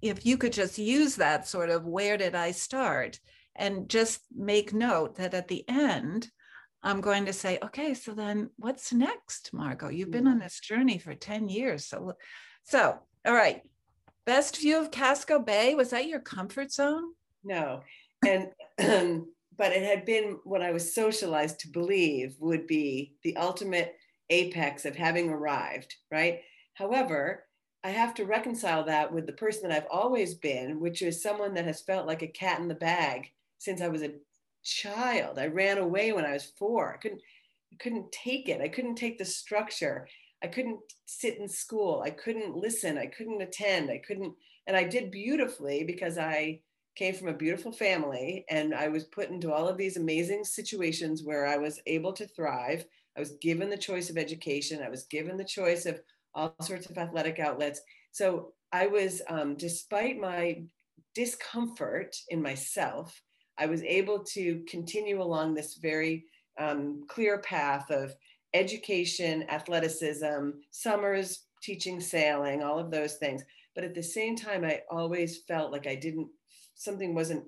if 0.00 0.24
you 0.24 0.38
could 0.38 0.52
just 0.52 0.78
use 0.78 1.16
that 1.16 1.46
sort 1.46 1.68
of 1.68 1.84
where 1.84 2.16
did 2.16 2.34
i 2.34 2.50
start 2.50 3.20
and 3.56 3.88
just 3.88 4.20
make 4.34 4.72
note 4.72 5.16
that 5.16 5.34
at 5.34 5.48
the 5.48 5.64
end 5.68 6.28
i'm 6.82 7.00
going 7.00 7.26
to 7.26 7.32
say 7.32 7.58
okay 7.62 7.94
so 7.94 8.12
then 8.12 8.48
what's 8.56 8.92
next 8.92 9.50
margo 9.52 9.88
you've 9.88 10.10
been 10.10 10.26
on 10.26 10.38
mm. 10.38 10.42
this 10.42 10.60
journey 10.60 10.98
for 10.98 11.14
10 11.14 11.48
years 11.48 11.86
so 11.86 12.14
so 12.64 12.98
all 13.26 13.34
right. 13.34 13.62
Best 14.26 14.58
view 14.58 14.80
of 14.80 14.90
casco 14.90 15.38
bay 15.38 15.74
was 15.74 15.90
that 15.90 16.06
your 16.06 16.20
comfort 16.20 16.72
zone? 16.72 17.12
No. 17.44 17.82
And 18.26 18.48
but 19.56 19.72
it 19.72 19.82
had 19.82 20.06
been 20.06 20.38
what 20.44 20.62
i 20.62 20.70
was 20.70 20.94
socialized 20.94 21.60
to 21.60 21.68
believe 21.68 22.34
would 22.38 22.66
be 22.66 23.14
the 23.22 23.36
ultimate 23.36 23.94
apex 24.30 24.86
of 24.86 24.96
having 24.96 25.28
arrived 25.28 25.96
right? 26.10 26.40
However 26.74 27.44
I 27.82 27.90
have 27.90 28.14
to 28.14 28.26
reconcile 28.26 28.84
that 28.84 29.12
with 29.12 29.26
the 29.26 29.32
person 29.32 29.68
that 29.68 29.74
I've 29.74 29.88
always 29.90 30.34
been, 30.34 30.80
which 30.80 31.00
is 31.00 31.22
someone 31.22 31.54
that 31.54 31.64
has 31.64 31.80
felt 31.80 32.06
like 32.06 32.20
a 32.20 32.26
cat 32.26 32.60
in 32.60 32.68
the 32.68 32.74
bag 32.74 33.30
since 33.60 33.80
I 33.82 33.88
was 33.88 34.02
a 34.02 34.14
child. 34.64 35.38
I 35.38 35.46
ran 35.46 35.78
away 35.78 36.12
when 36.12 36.24
I 36.24 36.32
was 36.32 36.52
four. 36.58 36.94
I 36.94 36.96
couldn't, 36.96 37.20
I 37.72 37.76
couldn't 37.76 38.10
take 38.10 38.48
it. 38.48 38.60
I 38.60 38.68
couldn't 38.68 38.96
take 38.96 39.18
the 39.18 39.24
structure. 39.24 40.08
I 40.42 40.46
couldn't 40.46 40.80
sit 41.04 41.38
in 41.38 41.46
school. 41.46 42.02
I 42.04 42.10
couldn't 42.10 42.56
listen. 42.56 42.96
I 42.96 43.06
couldn't 43.06 43.42
attend. 43.42 43.90
I 43.90 43.98
couldn't, 43.98 44.34
and 44.66 44.76
I 44.76 44.84
did 44.84 45.10
beautifully 45.10 45.84
because 45.84 46.16
I 46.16 46.62
came 46.96 47.14
from 47.14 47.28
a 47.28 47.34
beautiful 47.34 47.70
family 47.70 48.46
and 48.48 48.74
I 48.74 48.88
was 48.88 49.04
put 49.04 49.28
into 49.28 49.52
all 49.52 49.68
of 49.68 49.76
these 49.76 49.98
amazing 49.98 50.44
situations 50.44 51.22
where 51.22 51.46
I 51.46 51.58
was 51.58 51.80
able 51.86 52.14
to 52.14 52.26
thrive. 52.26 52.86
I 53.16 53.20
was 53.20 53.32
given 53.42 53.68
the 53.68 53.76
choice 53.76 54.08
of 54.08 54.16
education. 54.16 54.82
I 54.82 54.88
was 54.88 55.04
given 55.04 55.36
the 55.36 55.44
choice 55.44 55.84
of 55.84 56.00
all 56.34 56.54
sorts 56.62 56.88
of 56.88 56.96
athletic 56.96 57.38
outlets. 57.38 57.82
So 58.12 58.54
I 58.72 58.86
was, 58.86 59.20
um, 59.28 59.56
despite 59.56 60.18
my 60.18 60.62
discomfort 61.14 62.16
in 62.30 62.40
myself, 62.40 63.20
I 63.60 63.66
was 63.66 63.82
able 63.82 64.20
to 64.20 64.64
continue 64.66 65.22
along 65.22 65.54
this 65.54 65.74
very 65.74 66.24
um, 66.58 67.04
clear 67.08 67.38
path 67.38 67.90
of 67.90 68.14
education, 68.54 69.44
athleticism, 69.48 70.50
summers 70.70 71.44
teaching 71.62 72.00
sailing, 72.00 72.62
all 72.62 72.78
of 72.78 72.90
those 72.90 73.16
things. 73.16 73.42
But 73.74 73.84
at 73.84 73.94
the 73.94 74.02
same 74.02 74.34
time, 74.34 74.64
I 74.64 74.80
always 74.90 75.42
felt 75.46 75.72
like 75.72 75.86
I 75.86 75.94
didn't, 75.94 76.28
something 76.74 77.14
wasn't 77.14 77.44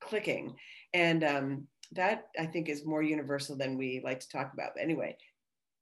clicking. 0.00 0.54
And 0.92 1.24
um, 1.24 1.66
that 1.92 2.28
I 2.38 2.46
think 2.46 2.68
is 2.68 2.86
more 2.86 3.02
universal 3.02 3.56
than 3.56 3.78
we 3.78 4.00
like 4.04 4.20
to 4.20 4.28
talk 4.28 4.52
about. 4.52 4.72
But 4.74 4.82
anyway, 4.82 5.16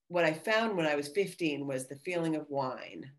what 0.07 0.25
I 0.25 0.33
found 0.33 0.77
when 0.77 0.87
I 0.87 0.95
was 0.95 1.09
15 1.09 1.67
was 1.67 1.87
the 1.87 1.97
feeling 1.97 2.37
of 2.37 2.47
wine. 2.49 3.11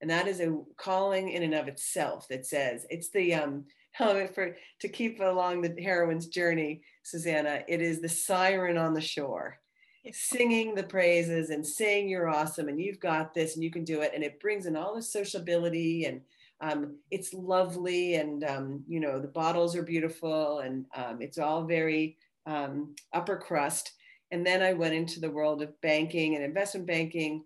And 0.00 0.10
that 0.10 0.26
is 0.26 0.40
a 0.40 0.58
calling 0.76 1.30
in 1.30 1.42
and 1.44 1.54
of 1.54 1.68
itself 1.68 2.26
that 2.28 2.44
says 2.44 2.84
it's 2.90 3.10
the 3.10 3.34
um, 3.34 3.64
for 3.96 4.56
to 4.80 4.88
keep 4.88 5.20
along 5.20 5.62
the 5.62 5.74
heroine's 5.80 6.26
journey, 6.26 6.82
Susanna, 7.02 7.62
it 7.68 7.80
is 7.80 8.00
the 8.00 8.08
siren 8.08 8.76
on 8.76 8.94
the 8.94 9.00
shore, 9.00 9.58
singing 10.12 10.74
the 10.74 10.82
praises 10.82 11.50
and 11.50 11.66
saying 11.66 12.08
you're 12.08 12.28
awesome 12.28 12.68
and 12.68 12.80
you've 12.80 13.00
got 13.00 13.34
this 13.34 13.54
and 13.54 13.64
you 13.64 13.70
can 13.70 13.84
do 13.84 14.00
it, 14.00 14.12
and 14.14 14.24
it 14.24 14.40
brings 14.40 14.66
in 14.66 14.76
all 14.76 14.94
the 14.94 15.02
sociability 15.02 16.04
and 16.06 16.20
um, 16.60 16.96
it's 17.10 17.34
lovely 17.34 18.14
and 18.14 18.44
um, 18.44 18.82
you 18.88 19.00
know 19.00 19.20
the 19.20 19.28
bottles 19.28 19.76
are 19.76 19.82
beautiful 19.82 20.60
and 20.60 20.86
um, 20.96 21.20
it's 21.20 21.38
all 21.38 21.64
very 21.64 22.16
um, 22.46 22.94
upper 23.12 23.36
crust. 23.36 23.92
And 24.30 24.46
then 24.46 24.62
I 24.62 24.72
went 24.72 24.94
into 24.94 25.20
the 25.20 25.30
world 25.30 25.62
of 25.62 25.80
banking 25.80 26.34
and 26.34 26.44
investment 26.44 26.86
banking 26.86 27.44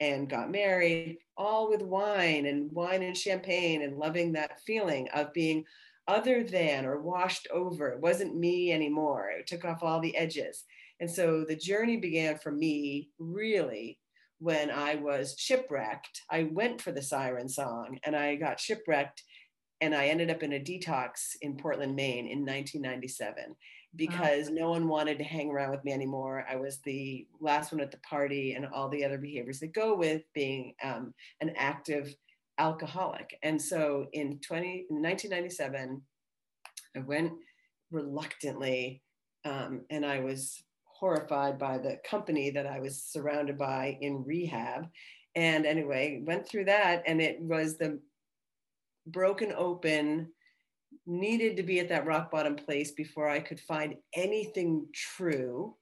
and 0.00 0.28
got 0.28 0.50
married, 0.50 1.18
all 1.36 1.68
with 1.68 1.82
wine 1.82 2.46
and 2.46 2.70
wine 2.72 3.02
and 3.02 3.16
champagne 3.16 3.82
and 3.82 3.98
loving 3.98 4.32
that 4.32 4.60
feeling 4.60 5.08
of 5.14 5.32
being 5.32 5.64
other 6.06 6.44
than 6.44 6.84
or 6.84 7.00
washed 7.00 7.48
over. 7.52 7.88
It 7.88 8.00
wasn't 8.00 8.36
me 8.36 8.72
anymore. 8.72 9.30
It 9.30 9.46
took 9.46 9.64
off 9.64 9.82
all 9.82 10.00
the 10.00 10.16
edges. 10.16 10.64
And 11.00 11.10
so 11.10 11.44
the 11.44 11.56
journey 11.56 11.96
began 11.96 12.38
for 12.38 12.52
me 12.52 13.10
really 13.18 13.98
when 14.38 14.70
I 14.70 14.96
was 14.96 15.34
shipwrecked. 15.38 16.20
I 16.30 16.44
went 16.44 16.80
for 16.80 16.92
the 16.92 17.02
siren 17.02 17.48
song 17.48 17.98
and 18.04 18.14
I 18.14 18.36
got 18.36 18.60
shipwrecked 18.60 19.22
and 19.80 19.94
I 19.94 20.06
ended 20.06 20.30
up 20.30 20.42
in 20.42 20.52
a 20.52 20.60
detox 20.60 21.36
in 21.42 21.56
Portland, 21.56 21.96
Maine 21.96 22.26
in 22.26 22.40
1997 22.40 23.56
because 23.96 24.48
wow. 24.48 24.54
no 24.54 24.70
one 24.70 24.88
wanted 24.88 25.18
to 25.18 25.24
hang 25.24 25.50
around 25.50 25.70
with 25.70 25.84
me 25.84 25.92
anymore. 25.92 26.46
I 26.50 26.56
was 26.56 26.78
the 26.78 27.26
last 27.40 27.72
one 27.72 27.80
at 27.80 27.90
the 27.90 27.98
party 27.98 28.54
and 28.54 28.66
all 28.66 28.88
the 28.88 29.04
other 29.04 29.18
behaviors 29.18 29.60
that 29.60 29.72
go 29.72 29.94
with 29.94 30.22
being 30.34 30.74
um, 30.82 31.14
an 31.40 31.52
active 31.56 32.14
alcoholic. 32.58 33.38
And 33.42 33.60
so 33.60 34.06
in 34.12 34.40
20, 34.40 34.86
in 34.90 35.02
1997, 35.02 36.02
I 36.96 37.00
went 37.00 37.32
reluctantly 37.90 39.02
um, 39.44 39.82
and 39.90 40.04
I 40.06 40.20
was 40.20 40.62
horrified 40.84 41.58
by 41.58 41.78
the 41.78 41.98
company 42.08 42.50
that 42.50 42.66
I 42.66 42.80
was 42.80 43.02
surrounded 43.02 43.58
by 43.58 43.98
in 44.00 44.24
rehab. 44.24 44.88
And 45.36 45.66
anyway, 45.66 46.22
went 46.24 46.48
through 46.48 46.66
that 46.66 47.02
and 47.06 47.20
it 47.20 47.40
was 47.40 47.76
the 47.76 48.00
broken 49.06 49.52
open 49.56 50.28
needed 51.06 51.56
to 51.56 51.62
be 51.62 51.80
at 51.80 51.88
that 51.88 52.06
rock 52.06 52.30
bottom 52.30 52.56
place 52.56 52.92
before 52.92 53.28
I 53.28 53.40
could 53.40 53.60
find 53.60 53.96
anything 54.14 54.86
true. 54.94 55.76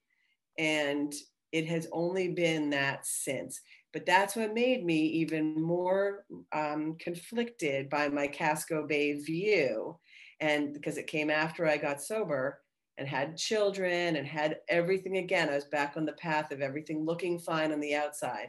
And 0.59 1.13
it 1.53 1.67
has 1.67 1.87
only 1.93 2.29
been 2.29 2.71
that 2.71 3.07
since. 3.07 3.61
But 3.93 4.07
that's 4.07 4.37
what 4.37 4.55
made 4.55 4.85
me 4.85 5.01
even 5.01 5.61
more 5.61 6.25
um, 6.53 6.97
conflicted 6.99 7.91
by 7.91 8.09
my 8.09 8.27
Casco 8.27 8.87
Bay 8.87 9.21
view. 9.21 9.99
And 10.41 10.73
because 10.73 10.97
it 10.97 11.07
came 11.07 11.31
after 11.31 11.67
I 11.67 11.77
got 11.77 12.03
sober 12.03 12.61
and 12.99 13.07
had 13.07 13.37
children 13.37 14.17
and 14.17 14.27
had 14.27 14.59
everything 14.69 15.19
again, 15.19 15.51
I 15.51 15.55
was 15.55 15.67
back 15.67 15.95
on 15.97 16.07
the 16.07 16.15
path 16.15 16.51
of 16.53 16.63
everything 16.63 17.05
looking 17.05 17.39
fine 17.39 17.71
on 17.71 17.81
the 17.81 17.95
outside. 17.95 18.49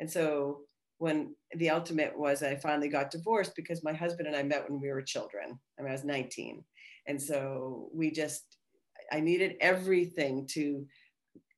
And 0.00 0.10
so 0.10 0.62
when 1.00 1.34
the 1.56 1.70
ultimate 1.70 2.16
was 2.16 2.42
I 2.42 2.56
finally 2.56 2.90
got 2.90 3.10
divorced 3.10 3.56
because 3.56 3.82
my 3.82 3.94
husband 3.94 4.28
and 4.28 4.36
I 4.36 4.42
met 4.42 4.68
when 4.68 4.78
we 4.78 4.90
were 4.90 5.00
children. 5.00 5.58
I, 5.78 5.82
mean, 5.82 5.88
I 5.88 5.92
was 5.92 6.04
19. 6.04 6.62
And 7.06 7.20
so 7.20 7.88
we 7.94 8.10
just, 8.10 8.42
I 9.10 9.20
needed 9.20 9.56
everything 9.62 10.46
to 10.50 10.84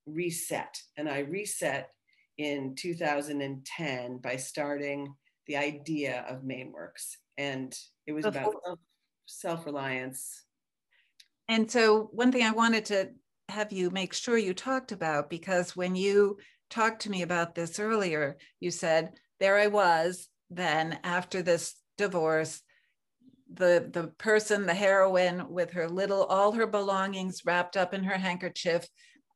reset. 0.06 0.78
And 0.96 1.08
I 1.08 1.20
reset 1.20 1.90
in 2.38 2.76
2010 2.76 4.18
by 4.18 4.37
starting 4.37 5.12
the 5.49 5.56
idea 5.56 6.25
of 6.28 6.42
MaineWorks. 6.42 7.16
And 7.37 7.76
it 8.06 8.12
was 8.12 8.25
about 8.25 8.54
self 9.26 9.66
reliance. 9.66 10.44
And 11.49 11.68
so, 11.68 12.11
one 12.12 12.30
thing 12.30 12.44
I 12.44 12.52
wanted 12.52 12.84
to 12.87 13.11
have 13.49 13.72
you 13.72 13.90
make 13.90 14.14
sure 14.14 14.38
you 14.38 14.54
talked 14.54 14.92
about, 14.92 15.28
because 15.28 15.75
when 15.75 15.96
you 15.96 16.38
talked 16.70 17.02
to 17.02 17.11
me 17.11 17.22
about 17.22 17.56
this 17.56 17.80
earlier, 17.80 18.38
you 18.61 18.70
said, 18.70 19.12
there 19.42 19.58
I 19.58 19.66
was 19.66 20.28
then 20.50 21.00
after 21.02 21.42
this 21.42 21.75
divorce, 21.99 22.62
the 23.52 23.90
the 23.92 24.08
person 24.16 24.66
the 24.66 24.75
heroine 24.75 25.50
with 25.50 25.72
her 25.72 25.88
little 25.88 26.25
all 26.25 26.52
her 26.52 26.66
belongings 26.66 27.42
wrapped 27.44 27.76
up 27.76 27.92
in 27.92 28.04
her 28.04 28.16
handkerchief 28.16 28.87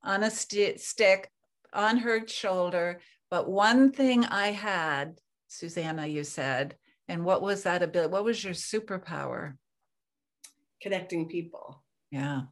on 0.03 0.23
a 0.23 0.31
st- 0.31 0.81
stick 0.81 1.29
on 1.73 1.99
her 1.99 2.27
shoulder. 2.27 3.01
But 3.31 3.51
one 3.51 3.93
thing 3.93 4.25
i 4.25 4.53
had 4.53 5.19
susanna 5.49 6.07
you 6.07 6.25
said 6.25 6.77
and 7.09 7.25
what 7.25 7.43
was 7.43 7.65
that 7.65 7.83
ability 7.83 8.13
what 8.13 8.25
was 8.25 8.43
your 8.43 8.55
superpower? 8.55 9.55
Connecting 10.81 11.29
people. 11.29 11.83
Yeah. 12.11 12.43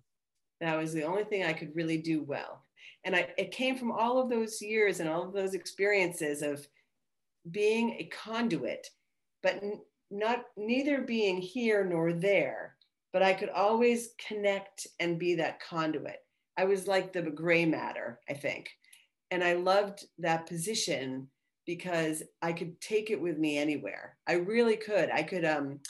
That 0.60 0.76
was 0.76 0.92
the 0.92 1.04
only 1.04 1.24
thing 1.24 1.44
i 1.44 1.52
could 1.52 1.74
really 1.74 1.98
do 1.98 2.22
well. 2.24 2.64
And 3.04 3.14
I, 3.14 3.28
it 3.38 3.52
came 3.52 3.76
from 3.76 3.92
all 3.92 4.20
of 4.20 4.28
those 4.28 4.60
years 4.60 5.00
and 5.00 5.08
all 5.08 5.22
of 5.22 5.32
those 5.32 5.54
experiences 5.54 6.42
of 6.42 6.66
being 7.50 7.96
a 7.98 8.04
conduit 8.04 8.88
but 9.42 9.62
not 10.10 10.44
neither 10.56 11.02
being 11.02 11.38
here 11.38 11.84
nor 11.84 12.12
there 12.12 12.76
but 13.12 13.22
i 13.22 13.32
could 13.32 13.50
always 13.50 14.10
connect 14.26 14.86
and 15.00 15.18
be 15.18 15.34
that 15.34 15.60
conduit. 15.60 16.18
I 16.56 16.64
was 16.64 16.86
like 16.86 17.12
the 17.12 17.22
gray 17.22 17.64
matter 17.64 18.20
i 18.28 18.34
think. 18.34 18.70
And 19.30 19.42
i 19.42 19.54
loved 19.54 20.04
that 20.18 20.46
position 20.46 21.28
because 21.66 22.22
i 22.42 22.52
could 22.52 22.80
take 22.80 23.10
it 23.10 23.20
with 23.20 23.38
me 23.38 23.58
anywhere. 23.58 24.16
I 24.26 24.34
really 24.34 24.76
could. 24.76 25.10
I 25.10 25.22
could 25.22 25.44
um 25.44 25.80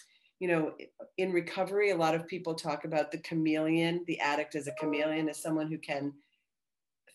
you 0.41 0.49
know 0.49 0.73
in 1.17 1.33
recovery 1.33 1.91
a 1.91 1.97
lot 1.97 2.15
of 2.15 2.27
people 2.27 2.55
talk 2.55 2.85
about 2.85 3.13
the 3.13 3.19
chameleon 3.19 4.05
the 4.07 4.19
addict 4.19 4.57
as 4.57 4.67
a 4.67 4.73
chameleon 4.73 5.29
as 5.29 5.41
someone 5.41 5.69
who 5.69 5.79
can 5.79 6.13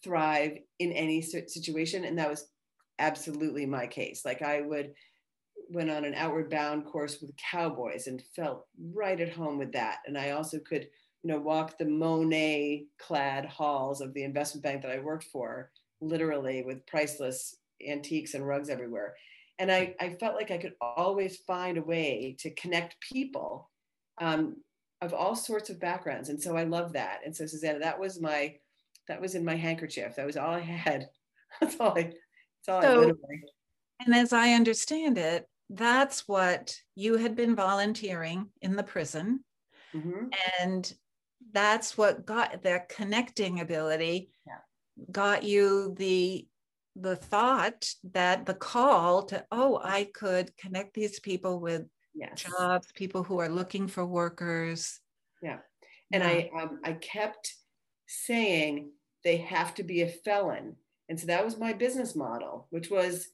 thrive 0.03 0.57
in 0.79 0.91
any 0.91 1.21
situation. 1.21 2.05
And 2.05 2.17
that 2.17 2.29
was 2.29 2.47
absolutely 2.99 3.65
my 3.65 3.87
case 3.87 4.23
like 4.25 4.41
i 4.41 4.61
would 4.61 4.93
went 5.69 5.89
on 5.89 6.03
an 6.03 6.15
outward 6.15 6.49
bound 6.49 6.85
course 6.85 7.21
with 7.21 7.35
cowboys 7.37 8.07
and 8.07 8.23
felt 8.35 8.65
right 8.93 9.19
at 9.19 9.31
home 9.31 9.57
with 9.57 9.71
that. 9.73 9.99
And 10.05 10.17
I 10.17 10.31
also 10.31 10.59
could, 10.59 10.87
you 11.23 11.31
know, 11.31 11.39
walk 11.39 11.77
the 11.77 11.85
Monet 11.85 12.85
clad 12.97 13.45
halls 13.45 14.01
of 14.01 14.13
the 14.13 14.23
investment 14.23 14.63
bank 14.63 14.81
that 14.81 14.91
I 14.91 14.99
worked 14.99 15.25
for, 15.25 15.71
literally 16.01 16.63
with 16.63 16.85
priceless 16.87 17.55
antiques 17.87 18.33
and 18.33 18.47
rugs 18.47 18.69
everywhere. 18.69 19.15
And 19.59 19.71
I, 19.71 19.95
I 19.99 20.15
felt 20.19 20.35
like 20.35 20.51
I 20.51 20.57
could 20.57 20.73
always 20.81 21.37
find 21.37 21.77
a 21.77 21.83
way 21.83 22.35
to 22.39 22.49
connect 22.51 22.99
people 23.01 23.69
um, 24.19 24.57
of 25.01 25.13
all 25.13 25.35
sorts 25.35 25.69
of 25.69 25.79
backgrounds. 25.79 26.29
And 26.29 26.41
so 26.41 26.57
I 26.57 26.63
love 26.63 26.93
that. 26.93 27.19
And 27.25 27.35
so 27.35 27.45
Susanna, 27.45 27.79
that 27.79 27.99
was 27.99 28.19
my, 28.19 28.55
that 29.07 29.21
was 29.21 29.35
in 29.35 29.45
my 29.45 29.55
handkerchief. 29.55 30.15
That 30.15 30.25
was 30.25 30.37
all 30.37 30.53
I 30.53 30.61
had. 30.61 31.09
That's 31.61 31.79
all 31.79 31.97
I, 31.97 32.13
so. 32.61 33.13
And 34.01 34.15
as 34.15 34.31
I 34.31 34.53
understand 34.53 35.17
it, 35.17 35.47
that's 35.69 36.27
what 36.27 36.75
you 36.95 37.17
had 37.17 37.35
been 37.35 37.55
volunteering 37.55 38.47
in 38.61 38.75
the 38.75 38.83
prison. 38.83 39.43
Mm-hmm. 39.93 40.27
And 40.61 40.93
that's 41.53 41.97
what 41.97 42.25
got 42.25 42.63
that 42.63 42.89
connecting 42.89 43.59
ability 43.59 44.29
yeah. 44.45 45.03
got 45.11 45.43
you 45.43 45.95
the 45.97 46.47
the 46.95 47.15
thought 47.15 47.89
that 48.11 48.45
the 48.45 48.53
call 48.53 49.23
to 49.23 49.43
oh 49.51 49.79
i 49.83 50.03
could 50.13 50.55
connect 50.57 50.93
these 50.93 51.19
people 51.19 51.59
with 51.59 51.83
yes. 52.13 52.31
jobs 52.35 52.87
people 52.93 53.23
who 53.23 53.39
are 53.39 53.49
looking 53.49 53.87
for 53.87 54.05
workers 54.05 54.99
yeah 55.41 55.57
and 56.11 56.23
yeah. 56.23 56.29
i 56.29 56.61
um, 56.61 56.79
i 56.83 56.93
kept 56.93 57.53
saying 58.07 58.91
they 59.23 59.37
have 59.37 59.73
to 59.73 59.83
be 59.83 60.01
a 60.01 60.07
felon 60.07 60.75
and 61.09 61.19
so 61.19 61.27
that 61.27 61.43
was 61.43 61.57
my 61.57 61.73
business 61.73 62.15
model 62.15 62.67
which 62.69 62.89
was 62.89 63.29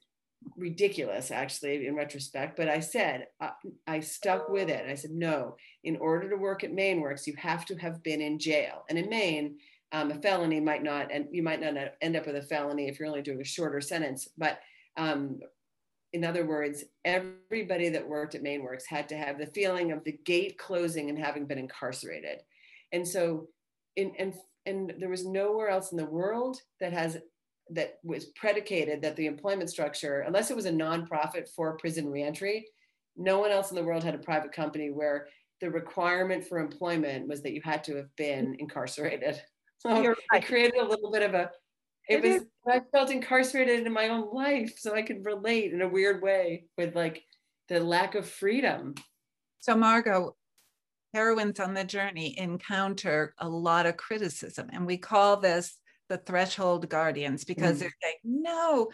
ridiculous 0.58 1.32
actually 1.32 1.88
in 1.88 1.96
retrospect. 1.96 2.56
But 2.56 2.70
i 2.70 2.80
said 2.80 3.28
uh, 3.42 3.52
i 3.88 4.00
stuck 4.00 4.50
with 4.50 4.70
it. 4.70 4.86
I 4.88 4.96
said 4.96 5.12
no 5.12 5.56
in 5.84 5.98
order 5.98 6.30
to 6.30 6.36
work 6.36 6.64
at 6.64 6.74
MaineWorks 6.74 7.28
you 7.28 7.36
have 7.38 7.66
to 7.66 7.76
have 7.76 8.04
been 8.04 8.22
in 8.22 8.40
jail. 8.40 8.84
And 8.90 8.98
in 8.98 9.10
maine 9.10 9.58
um, 9.92 10.12
a 10.12 10.16
felony 10.16 10.60
might 10.60 10.84
not 10.84 11.12
and 11.12 11.28
you 11.32 11.44
might 11.44 11.62
not 11.62 11.76
end 12.02 12.16
up 12.16 12.26
with 12.26 12.36
a 12.36 12.42
felony 12.42 12.88
if 12.88 13.00
you're 13.00 13.08
only 13.08 13.22
doing 13.22 13.42
a 13.42 13.46
shorter 13.46 13.82
sentence. 13.82 14.28
But 14.38 14.60
um, 14.98 15.40
in 16.14 16.24
other 16.24 16.46
words 16.46 16.84
everybody 17.04 17.90
that 17.90 18.08
worked 18.08 18.36
at 18.36 18.44
MaineWorks 18.44 18.86
had 18.88 19.10
to 19.10 19.18
have 19.18 19.38
the 19.38 19.48
feeling 19.48 19.92
of 19.92 20.04
the 20.04 20.18
gate 20.26 20.58
closing 20.58 21.10
and 21.10 21.20
having 21.20 21.46
been 21.46 21.58
incarcerated. 21.58 22.42
And 22.92 23.08
so 23.08 23.48
in 23.96 24.14
and 24.20 24.34
and 24.68 24.94
there 25.00 25.10
was 25.10 25.26
nowhere 25.26 25.70
else 25.70 25.92
in 25.92 25.98
the 25.98 26.06
world 26.06 26.60
that 26.80 26.92
has 26.92 27.18
that 27.72 28.00
was 28.04 28.26
predicated 28.26 29.02
that 29.02 29.16
the 29.16 29.26
employment 29.26 29.70
structure, 29.70 30.22
unless 30.22 30.52
it 30.52 30.56
was 30.56 30.66
a 30.66 30.72
nonprofit 30.72 31.50
for 31.50 31.78
prison 31.78 32.10
reentry, 32.10 32.66
no 33.18 33.40
one 33.40 33.52
else 33.52 33.72
in 33.72 33.76
the 33.76 33.84
world 33.84 34.04
had 34.04 34.16
a 34.16 34.20
private 34.20 34.52
company 34.52 34.92
where 34.92 35.28
the 35.62 35.70
requirement 35.70 36.46
for 36.46 36.60
employment 36.60 37.28
was 37.28 37.42
that 37.42 37.54
you 37.54 37.62
had 37.64 37.84
to 37.86 37.96
have 37.96 38.16
been 38.16 38.48
mm-hmm. 38.48 38.60
incarcerated. 38.60 39.42
So 39.80 40.02
You're 40.02 40.16
right. 40.32 40.42
it 40.42 40.48
created 40.48 40.80
a 40.80 40.86
little 40.86 41.12
bit 41.12 41.22
of 41.22 41.36
a, 41.36 41.52
it, 42.10 42.16
it 42.16 42.24
was, 42.24 42.42
is. 42.42 42.48
I 42.68 42.82
felt 42.92 43.12
incarcerated 43.12 43.86
in 43.86 43.94
my 43.94 44.08
own 44.08 44.34
life. 44.34 44.74
So 44.80 44.96
I 44.96 45.04
could 45.04 45.24
relate 45.24 45.74
in 45.74 45.82
a 45.84 45.88
weird 45.88 46.24
way 46.24 46.64
with 46.76 46.96
like 46.96 47.24
the 47.68 47.82
lack 47.82 48.16
of 48.16 48.28
freedom. 48.28 48.96
So, 49.60 49.76
Margo, 49.76 50.36
heroines 51.14 51.60
on 51.60 51.76
the 51.76 51.84
journey 51.84 52.40
encounter 52.40 53.36
a 53.38 53.48
lot 53.48 53.86
of 53.86 53.98
criticism, 53.98 54.70
and 54.72 54.88
we 54.88 54.98
call 54.98 55.38
this 55.38 55.78
the 56.10 56.18
threshold 56.18 56.90
guardians 56.90 57.44
because 57.44 57.78
mm. 57.78 57.80
they're 57.82 57.96
like, 58.04 58.20
no, 58.24 58.90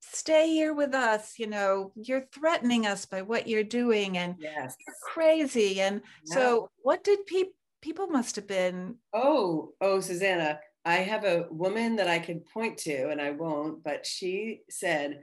stay 0.00 0.48
here 0.48 0.74
with 0.74 0.94
us. 0.94 1.38
You 1.38 1.48
know, 1.48 1.92
you're 1.96 2.26
threatening 2.32 2.86
us 2.86 3.06
by 3.06 3.22
what 3.22 3.48
you're 3.48 3.64
doing 3.64 4.18
and 4.18 4.36
yes. 4.38 4.76
you're 4.86 4.96
crazy. 5.02 5.80
And 5.80 6.02
so, 6.24 6.70
what 6.82 7.04
did 7.04 7.26
people? 7.26 7.52
People 7.82 8.08
must 8.08 8.34
have 8.36 8.48
been. 8.48 8.96
Oh, 9.12 9.74
oh, 9.80 10.00
Susanna, 10.00 10.58
I 10.84 10.96
have 10.96 11.24
a 11.24 11.46
woman 11.50 11.96
that 11.96 12.08
I 12.08 12.18
can 12.18 12.40
point 12.40 12.78
to, 12.78 13.10
and 13.10 13.20
I 13.20 13.32
won't, 13.32 13.84
but 13.84 14.06
she 14.06 14.62
said, 14.70 15.20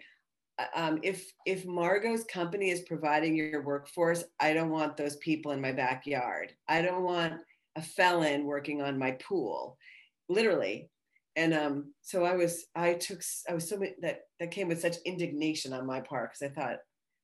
uh, 0.60 0.66
um, 0.76 1.00
if 1.04 1.32
if 1.46 1.66
Margo's 1.66 2.26
company 2.26 2.70
is 2.70 2.82
providing 2.82 3.36
your 3.36 3.64
workforce, 3.64 4.24
I 4.40 4.54
don't 4.54 4.70
want 4.70 4.98
those 4.98 5.16
people 5.18 5.52
in 5.52 5.62
my 5.62 5.72
backyard. 5.72 6.54
I 6.68 6.82
don't 6.82 7.04
want 7.04 7.34
a 7.76 7.82
felon 7.82 8.46
working 8.46 8.82
on 8.82 9.00
my 9.00 9.12
pool. 9.12 9.78
Literally, 10.30 10.90
and 11.36 11.54
um, 11.54 11.94
so 12.02 12.26
I 12.26 12.36
was, 12.36 12.66
I 12.76 12.94
took, 12.94 13.22
I 13.50 13.54
was 13.54 13.68
so 13.68 13.82
that 14.02 14.22
that 14.40 14.52
came 14.52 14.68
with 14.68 14.82
such 14.82 14.98
indignation 15.06 15.74
on 15.74 15.86
my 15.86 16.00
part 16.00 16.32
because 16.32 16.52
I 16.52 16.54
thought, 16.54 16.78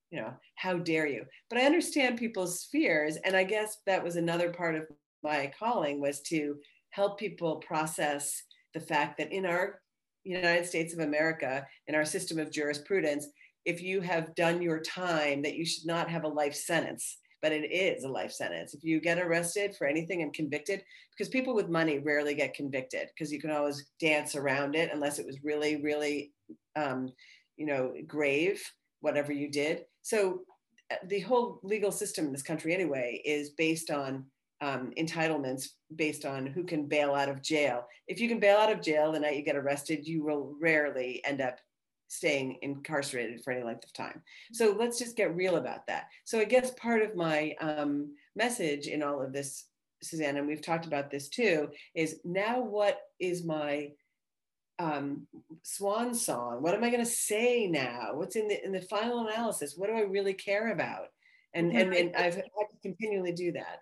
you 0.09 0.19
know, 0.19 0.33
how 0.55 0.77
dare 0.77 1.07
you? 1.07 1.25
But 1.49 1.59
I 1.59 1.65
understand 1.65 2.17
people's 2.17 2.67
fears, 2.71 3.17
and 3.17 3.35
I 3.35 3.43
guess 3.43 3.77
that 3.85 4.03
was 4.03 4.15
another 4.15 4.51
part 4.51 4.75
of 4.75 4.87
my 5.23 5.51
calling 5.57 6.01
was 6.01 6.21
to 6.21 6.55
help 6.91 7.19
people 7.19 7.57
process 7.57 8.41
the 8.73 8.79
fact 8.79 9.17
that 9.17 9.31
in 9.31 9.45
our 9.45 9.81
United 10.23 10.65
States 10.65 10.93
of 10.93 10.99
America, 10.99 11.65
in 11.87 11.95
our 11.95 12.05
system 12.05 12.39
of 12.39 12.51
jurisprudence, 12.51 13.27
if 13.65 13.81
you 13.81 14.01
have 14.01 14.35
done 14.35 14.61
your 14.61 14.79
time, 14.79 15.41
that 15.43 15.55
you 15.55 15.65
should 15.65 15.85
not 15.85 16.09
have 16.09 16.23
a 16.23 16.27
life 16.27 16.55
sentence 16.55 17.17
but 17.41 17.51
it 17.51 17.71
is 17.71 18.03
a 18.03 18.09
life 18.09 18.31
sentence. 18.31 18.73
If 18.73 18.83
you 18.83 18.99
get 18.99 19.19
arrested 19.19 19.75
for 19.75 19.87
anything 19.87 20.21
and 20.21 20.33
convicted, 20.33 20.83
because 21.11 21.29
people 21.29 21.55
with 21.55 21.69
money 21.69 21.99
rarely 21.99 22.33
get 22.33 22.53
convicted 22.53 23.09
because 23.13 23.31
you 23.31 23.39
can 23.39 23.51
always 23.51 23.89
dance 23.99 24.35
around 24.35 24.75
it 24.75 24.91
unless 24.93 25.19
it 25.19 25.25
was 25.25 25.43
really, 25.43 25.81
really, 25.81 26.31
um, 26.75 27.11
you 27.57 27.65
know, 27.65 27.93
grave, 28.07 28.61
whatever 29.01 29.31
you 29.31 29.49
did. 29.49 29.85
So 30.01 30.41
uh, 30.91 30.95
the 31.07 31.19
whole 31.21 31.59
legal 31.63 31.91
system 31.91 32.25
in 32.25 32.31
this 32.31 32.43
country, 32.43 32.73
anyway, 32.73 33.21
is 33.25 33.51
based 33.51 33.91
on 33.91 34.25
um, 34.61 34.91
entitlements 34.97 35.69
based 35.95 36.25
on 36.25 36.45
who 36.45 36.63
can 36.63 36.85
bail 36.85 37.15
out 37.15 37.29
of 37.29 37.41
jail. 37.41 37.85
If 38.07 38.19
you 38.19 38.27
can 38.27 38.39
bail 38.39 38.57
out 38.57 38.71
of 38.71 38.81
jail 38.81 39.11
the 39.11 39.19
night 39.19 39.37
you 39.37 39.43
get 39.43 39.55
arrested, 39.55 40.05
you 40.05 40.23
will 40.23 40.55
rarely 40.61 41.21
end 41.25 41.41
up 41.41 41.59
staying 42.09 42.57
incarcerated 42.63 43.41
for 43.43 43.51
any 43.51 43.63
length 43.63 43.85
of 43.85 43.93
time. 43.93 44.21
So 44.51 44.75
let's 44.77 44.99
just 44.99 45.15
get 45.15 45.35
real 45.35 45.55
about 45.55 45.87
that. 45.87 46.07
So 46.25 46.39
I 46.39 46.43
guess 46.43 46.71
part 46.71 47.01
of 47.01 47.15
my 47.15 47.55
um, 47.61 48.15
message 48.35 48.87
in 48.87 49.01
all 49.01 49.21
of 49.21 49.31
this, 49.31 49.65
Suzanne, 50.01 50.37
and 50.37 50.47
we've 50.47 50.61
talked 50.61 50.87
about 50.87 51.11
this 51.11 51.29
too, 51.29 51.69
is 51.93 52.19
now 52.25 52.61
what 52.61 52.99
is 53.19 53.45
my 53.45 53.91
um, 54.79 55.27
swan 55.61 56.15
song? 56.15 56.61
What 56.61 56.73
am 56.73 56.83
I 56.83 56.89
going 56.89 57.03
to 57.03 57.09
say 57.09 57.67
now? 57.67 58.11
What's 58.13 58.35
in 58.35 58.47
the 58.47 58.65
in 58.65 58.71
the 58.71 58.81
final 58.81 59.27
analysis? 59.27 59.75
What 59.77 59.87
do 59.87 59.95
I 59.95 60.01
really 60.01 60.33
care 60.33 60.71
about? 60.71 61.07
And 61.53 61.71
and, 61.71 61.93
and 61.93 62.15
I've 62.15 62.35
had 62.35 62.43
to 62.43 62.77
continually 62.81 63.33
do 63.33 63.51
that. 63.51 63.79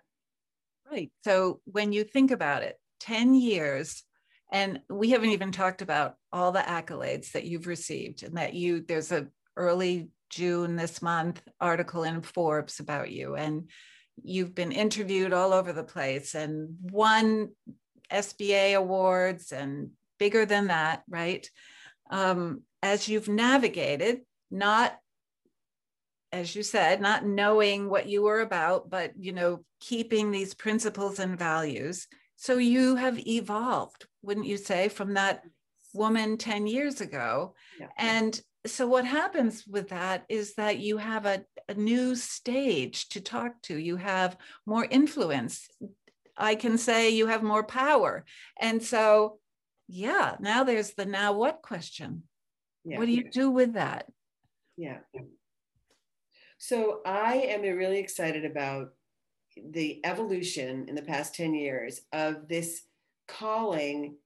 Right. 0.90 1.10
So 1.24 1.60
when 1.64 1.92
you 1.92 2.04
think 2.04 2.30
about 2.30 2.62
it, 2.62 2.78
10 3.00 3.34
years 3.34 4.04
and 4.50 4.80
we 4.88 5.10
haven't 5.10 5.30
even 5.30 5.52
talked 5.52 5.82
about 5.82 6.14
all 6.32 6.52
the 6.52 6.60
accolades 6.60 7.32
that 7.32 7.44
you've 7.44 7.66
received 7.66 8.22
and 8.22 8.36
that 8.36 8.54
you 8.54 8.80
there's 8.80 9.12
a 9.12 9.28
early 9.56 10.08
june 10.30 10.76
this 10.76 11.02
month 11.02 11.42
article 11.60 12.04
in 12.04 12.22
forbes 12.22 12.80
about 12.80 13.10
you. 13.10 13.34
And 13.34 13.70
you've 14.22 14.54
been 14.54 14.72
interviewed 14.72 15.32
all 15.32 15.52
over 15.52 15.72
the 15.72 15.84
place 15.84 16.34
and 16.34 16.76
won 16.82 17.50
sba 18.10 18.76
awards 18.76 19.52
and 19.52 19.90
bigger 20.18 20.46
than 20.46 20.68
that 20.68 21.02
right? 21.08 21.48
Um, 22.10 22.62
as 22.82 23.08
you've 23.08 23.28
navigated 23.28 24.20
not 24.50 24.98
as 26.32 26.54
you 26.54 26.62
said, 26.62 27.00
not 27.00 27.24
knowing 27.24 27.88
what 27.88 28.06
you 28.06 28.22
were 28.22 28.40
about, 28.40 28.90
but 28.90 29.12
you 29.18 29.32
know, 29.32 29.64
keeping 29.80 30.30
these 30.30 30.54
principles 30.54 31.18
and 31.18 31.38
values. 31.38 32.06
So 32.36 32.58
you 32.58 32.96
have 32.96 33.18
evolved, 33.26 34.06
wouldn't 34.22 34.46
you 34.46 34.56
say, 34.56 34.88
from 34.88 35.14
that 35.14 35.42
woman 35.94 36.36
10 36.36 36.66
years 36.66 37.00
ago? 37.00 37.54
Yeah. 37.78 37.88
And 37.96 38.40
so 38.66 38.86
what 38.86 39.04
happens 39.04 39.64
with 39.66 39.88
that 39.90 40.24
is 40.28 40.54
that 40.54 40.78
you 40.78 40.98
have 40.98 41.26
a, 41.26 41.44
a 41.68 41.74
new 41.74 42.14
stage 42.14 43.08
to 43.10 43.20
talk 43.20 43.60
to. 43.62 43.76
You 43.76 43.96
have 43.96 44.36
more 44.66 44.84
influence. 44.84 45.68
I 46.36 46.54
can 46.54 46.78
say 46.78 47.10
you 47.10 47.26
have 47.26 47.42
more 47.42 47.64
power. 47.64 48.24
And 48.60 48.82
so, 48.82 49.38
yeah, 49.88 50.36
now 50.40 50.64
there's 50.64 50.92
the 50.94 51.06
now 51.06 51.32
what 51.32 51.62
question. 51.62 52.24
Yeah. 52.84 52.98
What 52.98 53.06
do 53.06 53.12
you 53.12 53.30
do 53.30 53.50
with 53.50 53.74
that? 53.74 54.06
Yeah. 54.76 54.98
So 56.58 57.00
I 57.04 57.36
am 57.36 57.62
really 57.62 57.98
excited 57.98 58.44
about 58.44 58.88
the 59.56 60.00
evolution 60.04 60.86
in 60.88 60.94
the 60.94 61.02
past 61.02 61.34
10 61.34 61.54
years 61.54 62.00
of 62.12 62.48
this 62.48 62.82
calling 63.28 64.16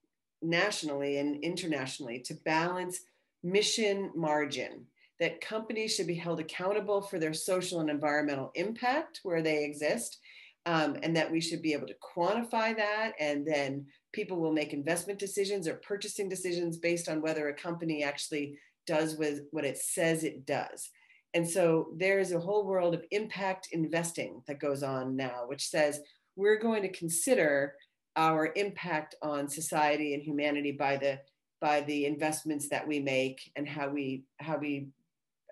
nationally 0.40 1.18
and 1.18 1.42
internationally 1.44 2.20
to 2.20 2.34
balance 2.44 3.00
mission 3.42 4.10
margin 4.14 4.86
that 5.20 5.40
companies 5.40 5.94
should 5.94 6.06
be 6.06 6.14
held 6.14 6.40
accountable 6.40 7.02
for 7.02 7.18
their 7.18 7.34
social 7.34 7.80
and 7.80 7.90
environmental 7.90 8.50
impact 8.54 9.20
where 9.22 9.42
they 9.42 9.64
exist 9.64 10.18
um, 10.66 10.96
and 11.02 11.16
that 11.16 11.30
we 11.30 11.40
should 11.40 11.62
be 11.62 11.72
able 11.72 11.86
to 11.86 11.96
quantify 12.16 12.76
that 12.76 13.12
and 13.20 13.46
then 13.46 13.86
people 14.12 14.38
will 14.38 14.52
make 14.52 14.72
investment 14.72 15.18
decisions 15.18 15.66
or 15.66 15.74
purchasing 15.74 16.28
decisions 16.28 16.76
based 16.76 17.08
on 17.08 17.20
whether 17.20 17.48
a 17.48 17.54
company 17.54 18.02
actually 18.02 18.58
does 18.86 19.16
with 19.16 19.42
what 19.50 19.64
it 19.64 19.78
says 19.78 20.24
it 20.24 20.44
does. 20.46 20.90
And 21.34 21.48
so 21.48 21.88
there 21.96 22.18
is 22.18 22.32
a 22.32 22.40
whole 22.40 22.66
world 22.66 22.94
of 22.94 23.04
impact 23.10 23.68
investing 23.72 24.42
that 24.46 24.60
goes 24.60 24.82
on 24.82 25.16
now, 25.16 25.44
which 25.46 25.68
says 25.68 26.00
we're 26.36 26.58
going 26.58 26.82
to 26.82 26.92
consider 26.92 27.74
our 28.16 28.52
impact 28.56 29.14
on 29.22 29.48
society 29.48 30.14
and 30.14 30.22
humanity 30.22 30.72
by 30.72 30.96
the 30.96 31.20
by 31.60 31.80
the 31.82 32.06
investments 32.06 32.68
that 32.68 32.86
we 32.86 32.98
make 32.98 33.52
and 33.56 33.68
how 33.68 33.88
we 33.88 34.24
how 34.38 34.58
we 34.58 34.88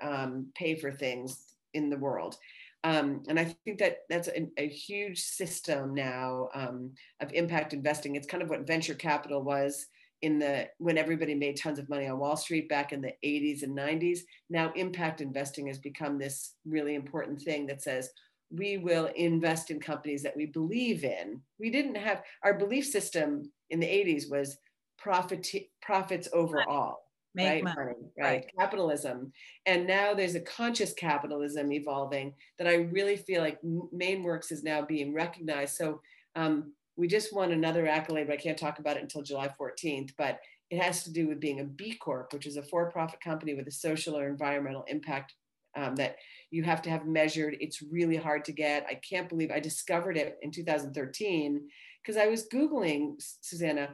um, 0.03 0.47
pay 0.55 0.75
for 0.75 0.91
things 0.91 1.55
in 1.75 1.89
the 1.89 1.97
world. 1.97 2.37
Um, 2.83 3.23
and 3.29 3.39
I 3.39 3.55
think 3.65 3.79
that 3.79 3.99
that's 4.09 4.29
a, 4.29 4.49
a 4.57 4.69
huge 4.69 5.21
system 5.21 5.95
now 5.95 6.49
um, 6.55 6.93
of 7.21 7.33
impact 7.33 7.75
investing. 7.75 8.17
It's 8.17 8.27
kind 8.27 8.43
of 8.43 8.49
what 8.49 8.67
venture 8.67 8.95
capital 8.95 9.43
was 9.43 9.87
in 10.23 10.39
the 10.39 10.69
when 10.79 10.99
everybody 10.99 11.35
made 11.35 11.57
tons 11.57 11.79
of 11.79 11.89
money 11.89 12.07
on 12.07 12.19
Wall 12.19 12.37
Street 12.37 12.69
back 12.69 12.93
in 12.93 13.01
the 13.01 13.13
80s 13.25 13.63
and 13.63 13.77
90s. 13.77 14.21
Now 14.49 14.73
impact 14.77 15.21
investing 15.21 15.67
has 15.67 15.79
become 15.79 16.19
this 16.19 16.55
really 16.67 16.95
important 16.95 17.41
thing 17.41 17.67
that 17.67 17.83
says 17.83 18.11
we 18.51 18.79
will 18.79 19.07
invest 19.17 19.71
in 19.71 19.81
companies 19.81 20.23
that 20.23 20.37
we 20.37 20.47
believe 20.47 21.05
in. 21.05 21.41
We 21.59 21.71
didn't 21.71 21.97
have 21.97 22.23
our 22.43 22.55
belief 22.55 22.87
system 22.87 23.51
in 23.71 23.81
the 23.81 23.87
80s 23.87 24.31
was 24.31 24.59
profit 24.99 25.47
profits 25.81 26.29
overall. 26.33 26.99
Make 27.35 27.47
right? 27.47 27.65
Money. 27.65 27.77
Money, 27.77 27.95
right? 28.19 28.25
right? 28.25 28.51
Capitalism. 28.59 29.33
And 29.67 29.87
now 29.87 30.15
there's 30.15 30.35
a 30.35 30.41
conscious 30.41 30.93
capitalism 30.93 31.73
evolving 31.73 32.35
that 32.59 32.67
I 32.67 32.75
really 32.75 33.17
feel 33.17 33.41
like 33.41 33.61
MaineWorks 33.63 34.51
is 34.51 34.65
now 34.65 34.83
being 34.83 35.15
recognized. 35.15 35.77
So 35.77 36.01
um, 36.35 36.73
we 36.97 37.07
just 37.07 37.33
won 37.33 37.53
another 37.53 37.87
accolade, 37.87 38.27
but 38.27 38.35
I 38.35 38.43
can't 38.43 38.59
talk 38.59 38.81
about 38.81 38.97
it 38.97 39.03
until 39.03 39.23
July 39.23 39.49
14th. 39.61 40.11
But 40.19 40.41
it 40.71 40.83
has 40.83 41.05
to 41.05 41.13
do 41.13 41.29
with 41.29 41.41
being 41.41 41.61
a 41.61 41.65
B 41.65 41.95
Corp, 41.95 42.33
which 42.33 42.47
is 42.47 42.57
a 42.57 42.63
for 42.63 42.91
profit 42.91 43.21
company 43.21 43.55
with 43.55 43.69
a 43.69 43.73
social 43.73 44.17
or 44.17 44.29
environmental 44.29 44.85
impact 44.89 45.35
um, 45.77 45.97
that 45.97 46.17
you 46.51 46.63
have 46.65 46.83
to 46.83 46.91
have 46.91 47.07
measured. 47.07 47.57
It's 47.61 47.83
really 47.83 48.17
hard 48.17 48.45
to 48.47 48.53
get. 48.53 48.87
I 48.89 48.95
can't 48.95 49.29
believe 49.29 49.51
I 49.51 49.61
discovered 49.61 50.17
it 50.17 50.39
in 50.43 50.51
2013 50.51 51.69
because 52.03 52.17
I 52.17 52.27
was 52.27 52.49
Googling, 52.49 53.15
Susanna, 53.41 53.91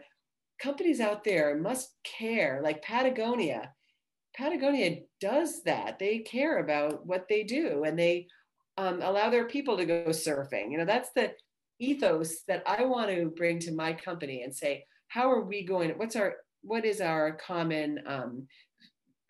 companies 0.61 1.01
out 1.01 1.25
there 1.25 1.59
must 1.59 1.95
care, 2.05 2.61
like 2.63 2.83
Patagonia. 2.83 3.73
Patagonia 4.37 4.99
does 5.21 5.63
that. 5.65 5.99
They 5.99 6.19
care 6.19 6.59
about 6.59 7.07
what 7.07 7.27
they 7.29 7.43
do 7.43 7.85
and 7.85 7.99
they 7.99 8.27
um, 8.79 9.01
allow 9.03 9.31
their 9.31 9.47
people 9.47 9.77
to 9.77 9.87
go 9.87 10.07
surfing. 10.09 10.71
You 10.71 10.79
know, 10.79 10.85
that's 10.85 11.11
the 11.15 11.33
ethos 11.79 12.43
that 12.49 12.63
I 12.67 12.85
want 12.85 13.11
to 13.11 13.33
bring 13.37 13.59
to 13.61 13.73
my 13.73 13.93
company 13.93 14.43
and 14.43 14.55
say, 14.55 14.85
how 15.09 15.31
are 15.31 15.45
we 15.45 15.65
going? 15.65 15.91
What's 15.91 16.17
our 16.17 16.37
what 16.63 16.85
is 16.85 17.01
our 17.01 17.33
common 17.33 18.01
um, 18.07 18.49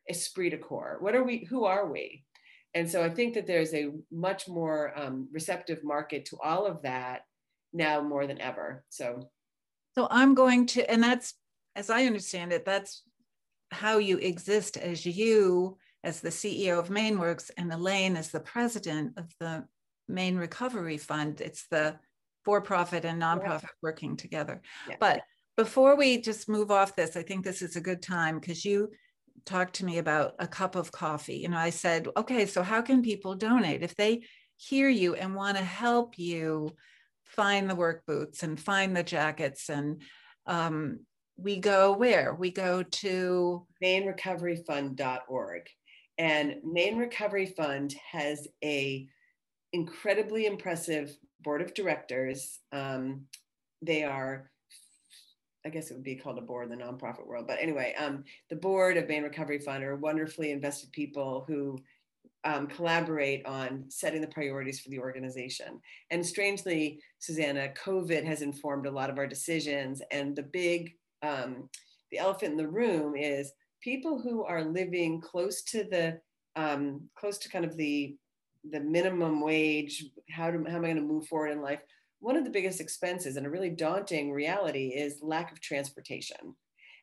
esprit 0.08 0.50
de 0.50 0.58
corps? 0.58 0.96
What 1.00 1.14
are 1.14 1.22
we? 1.22 1.44
Who 1.50 1.64
are 1.64 1.90
we? 1.90 2.24
And 2.76 2.90
so 2.90 3.02
I 3.02 3.08
think 3.08 3.32
that 3.34 3.46
there's 3.46 3.72
a 3.72 3.90
much 4.12 4.48
more 4.48 4.92
um, 4.94 5.28
receptive 5.32 5.82
market 5.82 6.26
to 6.26 6.36
all 6.44 6.66
of 6.66 6.82
that 6.82 7.22
now 7.72 8.02
more 8.02 8.26
than 8.26 8.38
ever. 8.38 8.84
So, 8.90 9.30
so 9.96 10.06
I'm 10.10 10.34
going 10.34 10.66
to, 10.66 10.88
and 10.90 11.02
that's 11.02 11.32
as 11.74 11.88
I 11.88 12.04
understand 12.04 12.52
it, 12.52 12.66
that's 12.66 13.02
how 13.70 13.96
you 13.96 14.18
exist 14.18 14.76
as 14.76 15.06
you 15.06 15.78
as 16.04 16.20
the 16.20 16.28
CEO 16.28 16.78
of 16.78 16.90
MaineWorks 16.90 17.50
and 17.56 17.72
Elaine 17.72 18.14
as 18.14 18.30
the 18.30 18.40
president 18.40 19.14
of 19.16 19.32
the 19.40 19.64
Maine 20.06 20.36
Recovery 20.36 20.98
Fund. 20.98 21.40
It's 21.40 21.66
the 21.70 21.96
for 22.44 22.60
profit 22.60 23.06
and 23.06 23.20
nonprofit 23.22 23.62
yeah. 23.62 23.68
working 23.82 24.18
together. 24.18 24.60
Yeah. 24.86 24.96
But 25.00 25.22
before 25.56 25.96
we 25.96 26.20
just 26.20 26.46
move 26.46 26.70
off 26.70 26.94
this, 26.94 27.16
I 27.16 27.22
think 27.22 27.42
this 27.42 27.62
is 27.62 27.76
a 27.76 27.80
good 27.80 28.02
time 28.02 28.38
because 28.38 28.66
you 28.66 28.90
talked 29.46 29.76
to 29.76 29.84
me 29.84 29.98
about 29.98 30.34
a 30.38 30.46
cup 30.46 30.76
of 30.76 30.92
coffee. 30.92 31.36
You 31.36 31.48
know, 31.48 31.56
I 31.56 31.70
said, 31.70 32.08
okay, 32.16 32.46
so 32.46 32.62
how 32.62 32.82
can 32.82 33.02
people 33.02 33.34
donate? 33.34 33.82
If 33.82 33.96
they 33.96 34.24
hear 34.56 34.88
you 34.88 35.14
and 35.14 35.34
want 35.34 35.56
to 35.56 35.64
help 35.64 36.18
you 36.18 36.74
find 37.24 37.70
the 37.70 37.74
work 37.74 38.04
boots 38.06 38.42
and 38.42 38.60
find 38.60 38.96
the 38.96 39.02
jackets 39.02 39.68
and 39.68 40.02
um, 40.46 41.00
we 41.36 41.56
go 41.56 41.92
where? 41.92 42.34
We 42.34 42.50
go 42.50 42.82
to 42.82 43.66
mainerecoveryfund.org. 43.82 45.62
And 46.18 46.56
Maine 46.64 46.96
Recovery 46.96 47.46
Fund 47.46 47.94
has 48.10 48.48
a 48.64 49.06
incredibly 49.72 50.46
impressive 50.46 51.14
board 51.42 51.60
of 51.60 51.74
directors. 51.74 52.58
Um, 52.72 53.26
they 53.82 54.02
are, 54.04 54.50
I 55.66 55.68
guess 55.68 55.90
it 55.90 55.94
would 55.94 56.04
be 56.04 56.14
called 56.14 56.38
a 56.38 56.42
board 56.42 56.70
in 56.70 56.78
the 56.78 56.84
nonprofit 56.84 57.26
world. 57.26 57.48
But 57.48 57.58
anyway, 57.60 57.92
um, 57.98 58.22
the 58.48 58.56
board 58.56 58.96
of 58.96 59.08
Maine 59.08 59.24
Recovery 59.24 59.58
Fund 59.58 59.82
are 59.82 59.96
wonderfully 59.96 60.52
invested 60.52 60.92
people 60.92 61.44
who 61.48 61.76
um, 62.44 62.68
collaborate 62.68 63.44
on 63.44 63.84
setting 63.88 64.20
the 64.20 64.28
priorities 64.28 64.78
for 64.78 64.90
the 64.90 65.00
organization. 65.00 65.80
And 66.12 66.24
strangely, 66.24 67.00
Susanna, 67.18 67.72
COVID 67.84 68.24
has 68.24 68.42
informed 68.42 68.86
a 68.86 68.90
lot 68.92 69.10
of 69.10 69.18
our 69.18 69.26
decisions. 69.26 70.00
And 70.12 70.36
the 70.36 70.44
big, 70.44 70.94
um, 71.22 71.68
the 72.12 72.18
elephant 72.18 72.52
in 72.52 72.56
the 72.56 72.68
room 72.68 73.16
is 73.16 73.52
people 73.82 74.20
who 74.20 74.44
are 74.44 74.64
living 74.64 75.20
close 75.20 75.62
to 75.64 75.82
the, 75.82 76.20
um, 76.54 77.08
close 77.18 77.38
to 77.38 77.48
kind 77.48 77.64
of 77.64 77.76
the 77.76 78.16
the 78.70 78.80
minimum 78.80 79.40
wage, 79.40 80.04
how, 80.30 80.50
do, 80.50 80.64
how 80.68 80.76
am 80.76 80.84
I 80.84 80.88
going 80.88 80.96
to 80.96 81.02
move 81.02 81.28
forward 81.28 81.52
in 81.52 81.62
life? 81.62 81.80
One 82.20 82.36
of 82.36 82.44
the 82.44 82.50
biggest 82.50 82.80
expenses 82.80 83.36
and 83.36 83.46
a 83.46 83.50
really 83.50 83.70
daunting 83.70 84.32
reality 84.32 84.88
is 84.88 85.22
lack 85.22 85.52
of 85.52 85.60
transportation. 85.60 86.54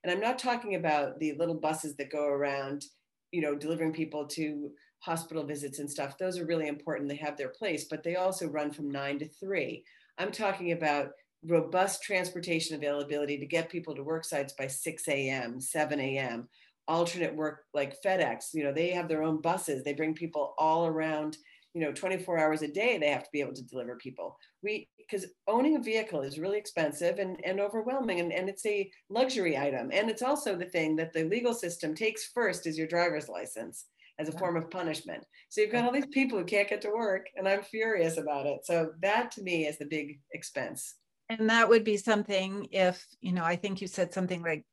And 0.03 0.11
I'm 0.11 0.19
not 0.19 0.39
talking 0.39 0.75
about 0.75 1.19
the 1.19 1.33
little 1.33 1.55
buses 1.55 1.95
that 1.95 2.11
go 2.11 2.25
around, 2.25 2.85
you 3.31 3.41
know, 3.41 3.55
delivering 3.55 3.93
people 3.93 4.27
to 4.27 4.71
hospital 4.99 5.43
visits 5.43 5.79
and 5.79 5.89
stuff. 5.89 6.17
Those 6.17 6.37
are 6.39 6.45
really 6.45 6.67
important. 6.67 7.09
They 7.09 7.15
have 7.17 7.37
their 7.37 7.49
place, 7.49 7.85
but 7.89 8.03
they 8.03 8.15
also 8.15 8.47
run 8.47 8.71
from 8.71 8.89
nine 8.89 9.19
to 9.19 9.27
three. 9.27 9.83
I'm 10.17 10.31
talking 10.31 10.71
about 10.71 11.09
robust 11.45 12.03
transportation 12.03 12.75
availability 12.75 13.37
to 13.37 13.45
get 13.45 13.69
people 13.69 13.95
to 13.95 14.03
work 14.03 14.25
sites 14.25 14.53
by 14.53 14.67
6 14.67 15.07
a.m., 15.07 15.59
7 15.59 15.99
a.m., 15.99 16.47
alternate 16.87 17.35
work 17.35 17.63
like 17.73 18.01
FedEx. 18.01 18.53
You 18.53 18.63
know, 18.63 18.73
they 18.73 18.89
have 18.91 19.07
their 19.07 19.23
own 19.23 19.41
buses. 19.41 19.83
They 19.83 19.93
bring 19.93 20.13
people 20.13 20.53
all 20.57 20.85
around 20.85 21.37
you 21.73 21.81
know 21.81 21.91
24 21.91 22.37
hours 22.37 22.61
a 22.61 22.67
day 22.67 22.97
they 22.97 23.09
have 23.09 23.23
to 23.23 23.29
be 23.31 23.41
able 23.41 23.53
to 23.53 23.63
deliver 23.63 23.95
people. 23.95 24.37
We 24.61 24.87
because 24.97 25.25
owning 25.47 25.75
a 25.75 25.81
vehicle 25.81 26.21
is 26.21 26.39
really 26.39 26.57
expensive 26.57 27.19
and, 27.19 27.37
and 27.43 27.59
overwhelming 27.59 28.19
and, 28.19 28.31
and 28.31 28.47
it's 28.47 28.65
a 28.65 28.89
luxury 29.09 29.57
item. 29.57 29.89
And 29.91 30.09
it's 30.09 30.21
also 30.21 30.55
the 30.55 30.65
thing 30.65 30.95
that 30.97 31.13
the 31.13 31.25
legal 31.25 31.53
system 31.53 31.93
takes 31.93 32.29
first 32.33 32.65
is 32.67 32.77
your 32.77 32.87
driver's 32.87 33.27
license 33.27 33.85
as 34.19 34.29
a 34.29 34.37
form 34.37 34.55
of 34.55 34.69
punishment. 34.69 35.25
So 35.49 35.61
you've 35.61 35.71
got 35.71 35.85
all 35.85 35.91
these 35.91 36.05
people 36.07 36.37
who 36.37 36.45
can't 36.45 36.69
get 36.69 36.81
to 36.81 36.89
work 36.89 37.27
and 37.35 37.47
i'm 37.47 37.63
furious 37.63 38.17
about 38.17 38.45
it. 38.45 38.65
So 38.65 38.91
that 39.01 39.31
to 39.31 39.43
me 39.43 39.65
is 39.67 39.77
the 39.77 39.85
big 39.85 40.19
expense. 40.31 40.95
And 41.29 41.49
that 41.49 41.67
would 41.67 41.83
be 41.83 41.97
something 41.97 42.67
if 42.71 43.03
you 43.21 43.31
know 43.31 43.43
i 43.43 43.55
think 43.55 43.81
you 43.81 43.87
said 43.87 44.13
something 44.13 44.43
like 44.43 44.65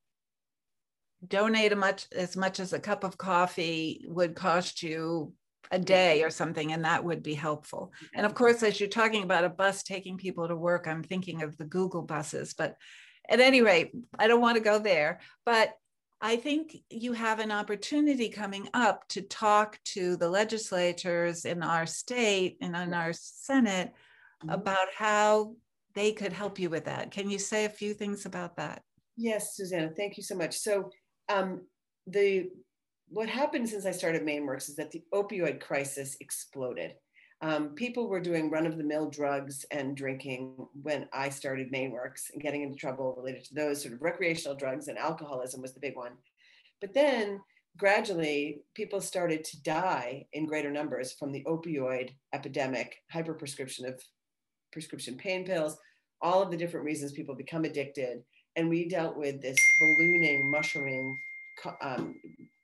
donate 1.26 1.72
a 1.72 1.76
much 1.76 2.06
as 2.16 2.36
much 2.36 2.60
as 2.60 2.72
a 2.72 2.80
cup 2.80 3.04
of 3.04 3.18
coffee 3.18 4.04
would 4.08 4.34
cost 4.34 4.82
you 4.82 5.32
a 5.70 5.78
day 5.78 6.22
or 6.22 6.30
something, 6.30 6.72
and 6.72 6.84
that 6.84 7.04
would 7.04 7.22
be 7.22 7.34
helpful. 7.34 7.92
And 8.14 8.26
of 8.26 8.34
course, 8.34 8.62
as 8.62 8.80
you're 8.80 8.88
talking 8.88 9.22
about 9.22 9.44
a 9.44 9.48
bus 9.48 9.82
taking 9.82 10.16
people 10.16 10.48
to 10.48 10.56
work, 10.56 10.86
I'm 10.86 11.02
thinking 11.02 11.42
of 11.42 11.56
the 11.56 11.64
Google 11.64 12.02
buses. 12.02 12.54
But 12.54 12.76
at 13.28 13.40
any 13.40 13.62
rate, 13.62 13.92
I 14.18 14.26
don't 14.26 14.40
want 14.40 14.56
to 14.56 14.62
go 14.62 14.78
there. 14.78 15.20
But 15.46 15.74
I 16.20 16.36
think 16.36 16.76
you 16.90 17.12
have 17.14 17.38
an 17.38 17.50
opportunity 17.50 18.28
coming 18.28 18.68
up 18.74 19.08
to 19.08 19.22
talk 19.22 19.78
to 19.86 20.16
the 20.16 20.28
legislators 20.28 21.44
in 21.44 21.62
our 21.62 21.86
state 21.86 22.58
and 22.60 22.76
in 22.76 22.92
our 22.92 23.12
Senate 23.12 23.94
mm-hmm. 24.42 24.50
about 24.50 24.88
how 24.94 25.54
they 25.94 26.12
could 26.12 26.32
help 26.32 26.58
you 26.58 26.68
with 26.68 26.84
that. 26.84 27.10
Can 27.10 27.30
you 27.30 27.38
say 27.38 27.64
a 27.64 27.70
few 27.70 27.94
things 27.94 28.26
about 28.26 28.56
that? 28.56 28.82
Yes, 29.16 29.56
Susanna, 29.56 29.90
thank 29.96 30.16
you 30.16 30.22
so 30.22 30.34
much. 30.34 30.58
So 30.58 30.90
um, 31.28 31.62
the 32.06 32.50
what 33.10 33.28
happened 33.28 33.68
since 33.68 33.86
I 33.86 33.90
started 33.90 34.22
MaineWorks 34.22 34.68
is 34.68 34.76
that 34.76 34.92
the 34.92 35.02
opioid 35.12 35.60
crisis 35.60 36.16
exploded. 36.20 36.94
Um, 37.42 37.70
people 37.70 38.06
were 38.06 38.20
doing 38.20 38.50
run 38.50 38.66
of 38.66 38.76
the 38.76 38.84
mill 38.84 39.10
drugs 39.10 39.64
and 39.72 39.96
drinking 39.96 40.54
when 40.82 41.08
I 41.12 41.28
started 41.30 41.72
MaineWorks 41.72 42.32
and 42.32 42.42
getting 42.42 42.62
into 42.62 42.76
trouble 42.76 43.14
related 43.16 43.44
to 43.44 43.54
those 43.54 43.82
sort 43.82 43.94
of 43.94 44.02
recreational 44.02 44.56
drugs 44.56 44.88
and 44.88 44.96
alcoholism 44.96 45.60
was 45.60 45.72
the 45.72 45.80
big 45.80 45.96
one. 45.96 46.12
But 46.80 46.94
then 46.94 47.40
gradually 47.76 48.62
people 48.74 49.00
started 49.00 49.42
to 49.44 49.62
die 49.62 50.26
in 50.32 50.46
greater 50.46 50.70
numbers 50.70 51.12
from 51.14 51.32
the 51.32 51.42
opioid 51.44 52.10
epidemic, 52.32 52.96
hyperprescription 53.12 53.88
of 53.88 54.00
prescription 54.72 55.16
pain 55.16 55.44
pills, 55.44 55.78
all 56.22 56.42
of 56.42 56.50
the 56.50 56.56
different 56.56 56.86
reasons 56.86 57.12
people 57.12 57.34
become 57.34 57.64
addicted. 57.64 58.22
And 58.54 58.68
we 58.68 58.88
dealt 58.88 59.16
with 59.16 59.40
this 59.40 59.56
ballooning, 59.80 60.50
mushrooming, 60.50 61.16
um, 61.80 62.14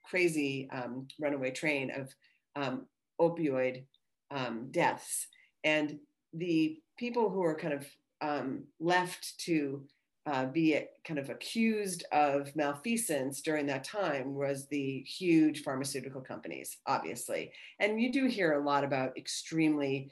crazy 0.09 0.69
um, 0.71 1.07
runaway 1.19 1.51
train 1.51 1.91
of 1.91 2.13
um, 2.55 2.85
opioid 3.19 3.83
um, 4.31 4.67
deaths. 4.71 5.27
And 5.63 5.99
the 6.33 6.79
people 6.97 7.29
who 7.29 7.43
are 7.43 7.55
kind 7.55 7.73
of 7.73 7.85
um, 8.21 8.63
left 8.79 9.37
to 9.39 9.83
uh, 10.25 10.45
be 10.45 10.77
kind 11.05 11.19
of 11.19 11.29
accused 11.29 12.03
of 12.11 12.53
malfeasance 12.55 13.41
during 13.41 13.65
that 13.65 13.83
time 13.85 14.35
was 14.35 14.67
the 14.67 14.99
huge 15.07 15.63
pharmaceutical 15.63 16.19
companies, 16.19 16.77
obviously. 16.85 17.51
And 17.79 18.01
you 18.01 18.11
do 18.11 18.25
hear 18.25 18.53
a 18.53 18.63
lot 18.63 18.83
about 18.83 19.17
extremely, 19.17 20.11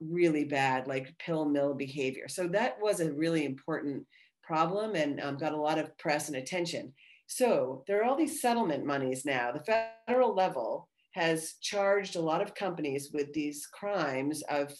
really 0.00 0.44
bad, 0.44 0.86
like 0.86 1.16
pill 1.18 1.46
mill 1.46 1.72
behavior. 1.72 2.28
So 2.28 2.46
that 2.48 2.76
was 2.78 3.00
a 3.00 3.12
really 3.12 3.46
important 3.46 4.04
problem 4.42 4.96
and 4.96 5.18
um, 5.20 5.38
got 5.38 5.52
a 5.52 5.56
lot 5.60 5.78
of 5.78 5.96
press 5.96 6.28
and 6.28 6.36
attention. 6.36 6.92
So 7.26 7.84
there 7.86 8.00
are 8.00 8.04
all 8.04 8.16
these 8.16 8.40
settlement 8.40 8.84
monies 8.84 9.24
now. 9.24 9.52
The 9.52 9.94
federal 10.06 10.34
level 10.34 10.88
has 11.12 11.54
charged 11.60 12.16
a 12.16 12.20
lot 12.20 12.42
of 12.42 12.54
companies 12.54 13.10
with 13.12 13.32
these 13.32 13.66
crimes 13.66 14.42
of 14.48 14.72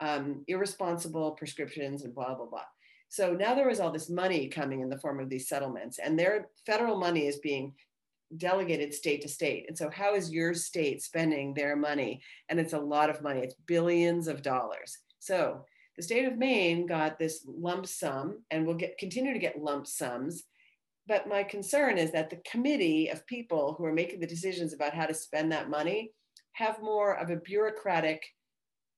um, 0.00 0.42
irresponsible 0.48 1.32
prescriptions 1.32 2.02
and 2.02 2.14
blah, 2.14 2.34
blah, 2.34 2.46
blah. 2.46 2.64
So 3.08 3.34
now 3.34 3.54
there 3.54 3.68
is 3.68 3.78
all 3.78 3.90
this 3.90 4.08
money 4.08 4.48
coming 4.48 4.80
in 4.80 4.88
the 4.88 4.98
form 4.98 5.20
of 5.20 5.28
these 5.28 5.48
settlements, 5.48 5.98
and 5.98 6.18
their 6.18 6.48
federal 6.64 6.98
money 6.98 7.26
is 7.26 7.36
being 7.38 7.74
delegated 8.38 8.94
state 8.94 9.20
to 9.20 9.28
state. 9.28 9.66
And 9.68 9.76
so, 9.76 9.90
how 9.90 10.14
is 10.14 10.32
your 10.32 10.54
state 10.54 11.02
spending 11.02 11.52
their 11.52 11.76
money? 11.76 12.22
And 12.48 12.58
it's 12.58 12.72
a 12.72 12.78
lot 12.78 13.10
of 13.10 13.20
money, 13.20 13.40
it's 13.40 13.54
billions 13.66 14.28
of 14.28 14.42
dollars. 14.42 14.96
So, 15.18 15.66
the 15.98 16.02
state 16.02 16.24
of 16.24 16.38
Maine 16.38 16.86
got 16.86 17.18
this 17.18 17.44
lump 17.46 17.86
sum 17.86 18.38
and 18.50 18.66
will 18.66 18.74
get 18.74 18.96
continue 18.96 19.34
to 19.34 19.38
get 19.38 19.62
lump 19.62 19.86
sums 19.86 20.44
but 21.06 21.28
my 21.28 21.42
concern 21.42 21.98
is 21.98 22.12
that 22.12 22.30
the 22.30 22.40
committee 22.50 23.08
of 23.08 23.26
people 23.26 23.74
who 23.76 23.84
are 23.84 23.92
making 23.92 24.20
the 24.20 24.26
decisions 24.26 24.72
about 24.72 24.94
how 24.94 25.06
to 25.06 25.14
spend 25.14 25.50
that 25.52 25.70
money 25.70 26.12
have 26.52 26.82
more 26.82 27.14
of 27.14 27.30
a 27.30 27.36
bureaucratic 27.36 28.24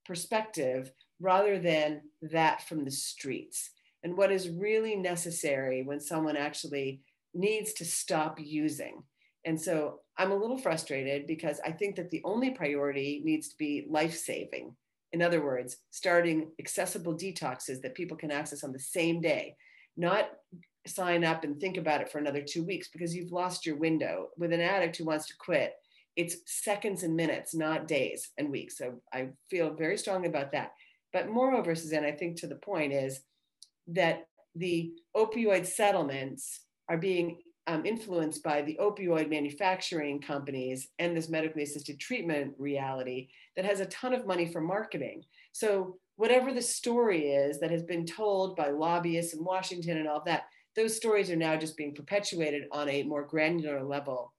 perspective 0.05 0.93
rather 1.21 1.59
than 1.59 2.03
that 2.21 2.67
from 2.69 2.85
the 2.85 2.91
streets. 2.91 3.71
And 4.03 4.17
what 4.17 4.31
is 4.31 4.51
really 4.51 4.97
necessary 4.97 5.83
when 5.83 6.01
someone 6.01 6.37
actually 6.37 7.01
needs 7.33 7.73
to 7.75 7.85
stop 7.85 8.39
using. 8.39 9.03
And 9.47 9.61
so 9.61 10.01
I'm 10.19 10.31
a 10.31 10.37
little 10.37 10.59
frustrated 10.59 11.27
because 11.27 11.61
I 11.65 11.73
think 11.73 11.97
that 11.97 12.11
the 12.11 12.23
only 12.25 12.51
priority 12.51 13.23
needs 13.25 13.49
to 13.49 13.57
be 13.57 13.87
life 13.89 14.15
saving. 14.15 14.75
In 15.13 15.23
other 15.23 15.45
words, 15.45 15.79
starting 15.91 16.51
accessible 16.59 17.15
detoxes 17.15 17.81
that 17.83 17.95
people 17.95 18.17
can 18.17 18.31
access 18.31 18.65
on 18.65 18.73
the 18.73 18.79
same 18.79 19.21
day, 19.21 19.57
not 19.97 20.29
sign 20.87 21.25
up 21.25 21.45
and 21.45 21.59
think 21.59 21.77
about 21.77 22.01
it 22.01 22.11
for 22.11 22.19
another 22.19 22.43
two 22.43 22.65
weeks 22.65 22.89
because 22.89 23.15
you've 23.15 23.33
lost 23.33 23.65
your 23.65 23.77
window. 23.77 24.29
With 24.37 24.53
an 24.53 24.61
addict 24.61 24.97
who 24.97 25.05
wants 25.05 25.27
to 25.29 25.37
quit, 25.39 25.75
it's 26.17 26.37
seconds 26.47 27.03
and 27.03 27.17
minutes, 27.17 27.55
not 27.55 27.89
days 27.89 28.31
and 28.39 28.51
weeks. 28.51 28.79
So 28.79 29.01
I 29.13 29.29
feel 29.51 29.75
very 29.75 29.97
strongly 29.97 30.29
about 30.29 30.53
that. 30.53 30.73
But 31.13 31.29
moreover, 31.29 31.75
Suzanne, 31.75 32.05
I 32.05 32.13
think 32.13 32.37
to 32.41 32.47
the 32.47 32.57
point 32.57 32.93
is 32.93 33.21
that 33.89 34.27
the 34.55 34.93
opioid 35.17 35.67
settlements 35.67 36.61
are 36.89 36.99
being 36.99 37.39
um, 37.67 37.87
influenced 37.87 38.43
by 38.43 38.63
the 38.63 38.79
opioid 38.81 39.31
manufacturing 39.31 40.21
companies 40.21 40.89
and 40.99 41.17
this 41.17 41.31
medically 41.31 41.63
assisted 41.63 41.99
treatment 41.99 42.55
reality 42.59 43.29
that 43.57 43.65
has 43.65 43.81
a 43.81 43.87
ton 43.87 44.13
of 44.13 44.27
money 44.27 44.47
for 44.47 44.61
marketing. 44.61 45.23
So 45.53 45.97
whatever 46.17 46.53
the 46.53 46.63
story 46.63 47.31
is 47.31 47.59
that 47.61 47.71
has 47.71 47.83
been 47.83 48.05
told 48.05 48.57
by 48.57 48.69
lobbyists 48.69 49.35
in 49.35 49.43
Washington 49.43 49.99
and 49.99 50.09
all 50.09 50.23
that, 50.27 50.45
those 50.77 50.97
stories 50.97 51.31
are 51.31 51.37
now 51.37 51.57
just 51.57 51.77
being 51.77 51.95
perpetuated 51.95 52.65
on 52.73 52.89
a 52.89 53.03
more 53.03 53.25
granular 53.25 53.83
level 53.83 54.33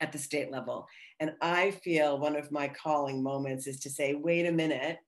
at 0.00 0.12
the 0.12 0.18
state 0.18 0.50
level. 0.50 0.86
And 1.20 1.32
I 1.40 1.70
feel 1.70 2.18
one 2.18 2.36
of 2.36 2.52
my 2.52 2.68
calling 2.68 3.22
moments 3.22 3.66
is 3.66 3.80
to 3.80 3.90
say, 3.90 4.14
wait 4.14 4.46
a 4.46 4.52
minute, 4.52 4.98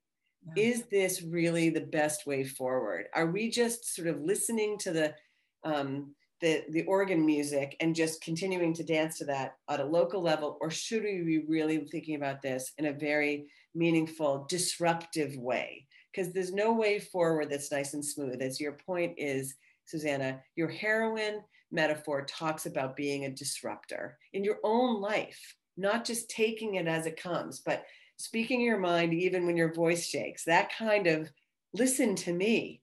yeah. 0.57 0.65
is 0.65 0.85
this 0.85 1.23
really 1.23 1.71
the 1.71 1.81
best 1.81 2.27
way 2.27 2.45
forward? 2.45 3.07
Are 3.15 3.27
we 3.27 3.51
just 3.51 3.95
sort 3.95 4.09
of 4.09 4.21
listening 4.21 4.79
to 4.79 4.93
the 4.93 5.15
um, 5.65 6.15
the, 6.41 6.65
the 6.71 6.85
organ 6.85 7.25
music 7.25 7.77
and 7.81 7.95
just 7.95 8.23
continuing 8.23 8.75
to 8.75 8.85
dance 8.85 9.19
to 9.19 9.25
that 9.25 9.57
at 9.71 9.81
a 9.81 9.85
local 9.85 10.21
level, 10.21 10.59
or 10.61 10.71
should 10.71 11.03
we 11.03 11.23
be 11.23 11.39
really 11.49 11.79
thinking 11.79 12.17
about 12.17 12.43
this 12.43 12.73
in 12.79 12.87
a 12.87 12.93
very 12.93 13.47
meaningful, 13.75 14.47
disruptive 14.49 15.37
way? 15.37 15.87
Because 16.13 16.33
there's 16.33 16.53
no 16.53 16.73
way 16.73 16.99
forward 16.99 17.51
that's 17.51 17.73
nice 17.73 17.95
and 17.95 18.05
smooth. 18.05 18.43
As 18.43 18.61
your 18.61 18.73
point 18.73 19.15
is, 19.17 19.55
Susanna, 19.87 20.43
your 20.55 20.69
heroine 20.69 21.41
metaphor 21.71 22.25
talks 22.25 22.67
about 22.67 22.97
being 22.97 23.25
a 23.25 23.31
disruptor 23.31 24.19
in 24.33 24.45
your 24.45 24.59
own 24.63 25.01
life, 25.01 25.57
not 25.77 26.05
just 26.05 26.31
taking 26.31 26.75
it 26.75 26.87
as 26.87 27.07
it 27.07 27.21
comes, 27.21 27.61
but 27.61 27.85
speaking 28.19 28.61
your 28.61 28.79
mind 28.79 29.15
even 29.15 29.47
when 29.47 29.57
your 29.57 29.73
voice 29.73 30.07
shakes. 30.07 30.45
That 30.45 30.73
kind 30.77 31.07
of 31.07 31.31
listen 31.73 32.15
to 32.17 32.33
me. 32.33 32.83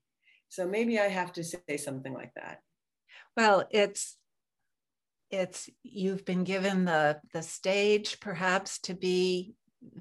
So 0.49 0.67
maybe 0.67 0.99
I 0.99 1.07
have 1.07 1.33
to 1.33 1.43
say 1.43 1.77
something 1.77 2.13
like 2.13 2.31
that. 2.35 2.59
Well, 3.35 3.67
it's 3.71 4.17
it's 5.31 5.67
you've 5.81 6.25
been 6.25 6.43
given 6.43 6.85
the 6.85 7.19
the 7.33 7.41
stage 7.41 8.19
perhaps 8.19 8.79
to 8.79 8.93
be 8.93 9.55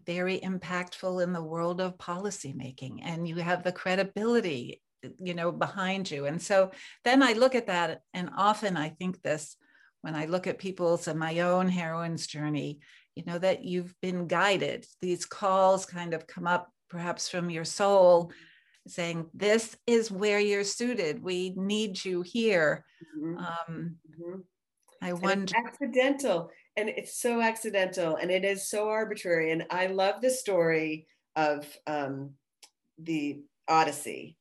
very 0.06 0.38
impactful 0.38 1.22
in 1.22 1.32
the 1.32 1.42
world 1.42 1.80
of 1.80 1.96
policymaking 1.96 3.00
and 3.02 3.26
you 3.26 3.36
have 3.36 3.62
the 3.62 3.72
credibility 3.72 4.80
you 5.18 5.34
know 5.34 5.52
behind 5.52 6.10
you. 6.10 6.26
And 6.26 6.40
so 6.40 6.70
then 7.04 7.22
i 7.22 7.32
look 7.32 7.54
at 7.54 7.66
that 7.66 8.02
and 8.14 8.30
often 8.36 8.76
i 8.76 8.88
think 8.88 9.22
this 9.22 9.56
when 10.02 10.14
i 10.14 10.26
look 10.26 10.46
at 10.46 10.58
people's 10.58 11.08
and 11.08 11.18
my 11.18 11.40
own 11.40 11.68
heroine's 11.68 12.26
journey 12.26 12.80
you 13.14 13.24
know 13.26 13.38
that 13.38 13.64
you've 13.64 13.94
been 14.00 14.26
guided. 14.26 14.86
These 15.00 15.26
calls 15.26 15.86
kind 15.86 16.14
of 16.14 16.26
come 16.26 16.46
up 16.46 16.70
perhaps 16.88 17.28
from 17.28 17.50
your 17.50 17.64
soul 17.64 18.32
saying 18.88 19.26
this 19.32 19.76
is 19.86 20.10
where 20.10 20.40
you're 20.40 20.64
suited. 20.64 21.22
We 21.22 21.52
need 21.56 22.04
you 22.04 22.22
here. 22.22 22.84
Mm-hmm. 23.16 23.38
Um, 23.38 23.96
mm-hmm. 24.10 24.40
i 25.02 25.12
wonder 25.12 25.52
accidental 25.56 26.50
and 26.76 26.88
it's 26.88 27.20
so 27.20 27.40
accidental 27.40 28.14
and 28.14 28.30
it 28.30 28.44
is 28.44 28.68
so 28.68 28.88
arbitrary 28.88 29.50
and 29.50 29.64
i 29.70 29.88
love 29.88 30.20
the 30.22 30.30
story 30.30 31.08
of 31.34 31.66
um, 31.88 32.30
the 32.98 33.40
odyssey 33.66 34.36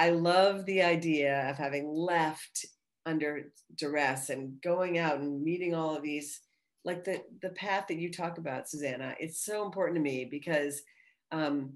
I 0.00 0.08
love 0.08 0.64
the 0.64 0.80
idea 0.80 1.50
of 1.50 1.58
having 1.58 1.86
left 1.86 2.64
under 3.04 3.52
duress 3.76 4.30
and 4.30 4.58
going 4.62 4.96
out 4.96 5.18
and 5.18 5.42
meeting 5.42 5.74
all 5.74 5.94
of 5.94 6.02
these, 6.02 6.40
like 6.86 7.04
the 7.04 7.20
the 7.42 7.50
path 7.50 7.84
that 7.88 7.98
you 7.98 8.10
talk 8.10 8.38
about, 8.38 8.66
Susanna. 8.66 9.14
It's 9.20 9.44
so 9.44 9.62
important 9.62 9.96
to 9.96 10.02
me 10.02 10.24
because 10.24 10.80
um, 11.32 11.74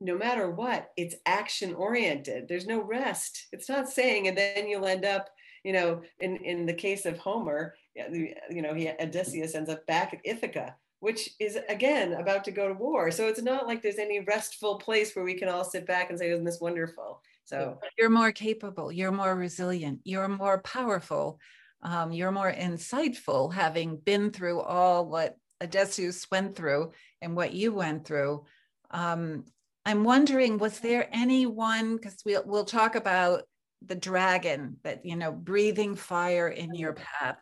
no 0.00 0.16
matter 0.16 0.50
what, 0.50 0.92
it's 0.96 1.14
action 1.26 1.74
oriented. 1.74 2.48
There's 2.48 2.66
no 2.66 2.80
rest. 2.80 3.48
It's 3.52 3.68
not 3.68 3.90
saying, 3.90 4.26
and 4.26 4.38
then 4.38 4.66
you'll 4.66 4.86
end 4.86 5.04
up, 5.04 5.28
you 5.62 5.74
know, 5.74 6.00
in 6.20 6.38
in 6.38 6.64
the 6.64 6.72
case 6.72 7.04
of 7.04 7.18
Homer, 7.18 7.74
you 7.94 8.62
know, 8.62 8.72
he 8.72 8.88
Odysseus 8.98 9.54
ends 9.54 9.68
up 9.68 9.86
back 9.86 10.14
at 10.14 10.20
Ithaca 10.24 10.74
which 11.00 11.30
is 11.40 11.58
again 11.68 12.12
about 12.12 12.44
to 12.44 12.50
go 12.50 12.68
to 12.68 12.74
war. 12.74 13.10
So 13.10 13.26
it's 13.26 13.42
not 13.42 13.66
like 13.66 13.82
there's 13.82 13.98
any 13.98 14.20
restful 14.20 14.78
place 14.78 15.14
where 15.14 15.24
we 15.24 15.34
can 15.34 15.48
all 15.48 15.64
sit 15.64 15.86
back 15.86 16.10
and 16.10 16.18
say, 16.18 16.30
isn't 16.30 16.44
this 16.44 16.60
wonderful? 16.60 17.22
So 17.44 17.78
you're 17.98 18.10
more 18.10 18.32
capable, 18.32 18.92
you're 18.92 19.10
more 19.10 19.34
resilient, 19.34 20.00
you're 20.04 20.28
more 20.28 20.60
powerful, 20.60 21.40
um, 21.82 22.12
you're 22.12 22.30
more 22.30 22.52
insightful, 22.52 23.52
having 23.52 23.96
been 23.96 24.30
through 24.30 24.60
all 24.60 25.06
what 25.06 25.36
Odysseus 25.60 26.30
went 26.30 26.54
through 26.54 26.92
and 27.20 27.34
what 27.34 27.52
you 27.52 27.72
went 27.72 28.06
through. 28.06 28.44
Um, 28.92 29.46
I'm 29.84 30.04
wondering, 30.04 30.58
was 30.58 30.78
there 30.78 31.08
anyone, 31.12 31.96
because 31.96 32.18
we'll, 32.24 32.44
we'll 32.46 32.64
talk 32.64 32.94
about 32.94 33.42
the 33.84 33.96
dragon 33.96 34.76
that, 34.84 35.04
you 35.04 35.16
know, 35.16 35.32
breathing 35.32 35.96
fire 35.96 36.48
in 36.48 36.74
your 36.74 36.92
path 36.92 37.38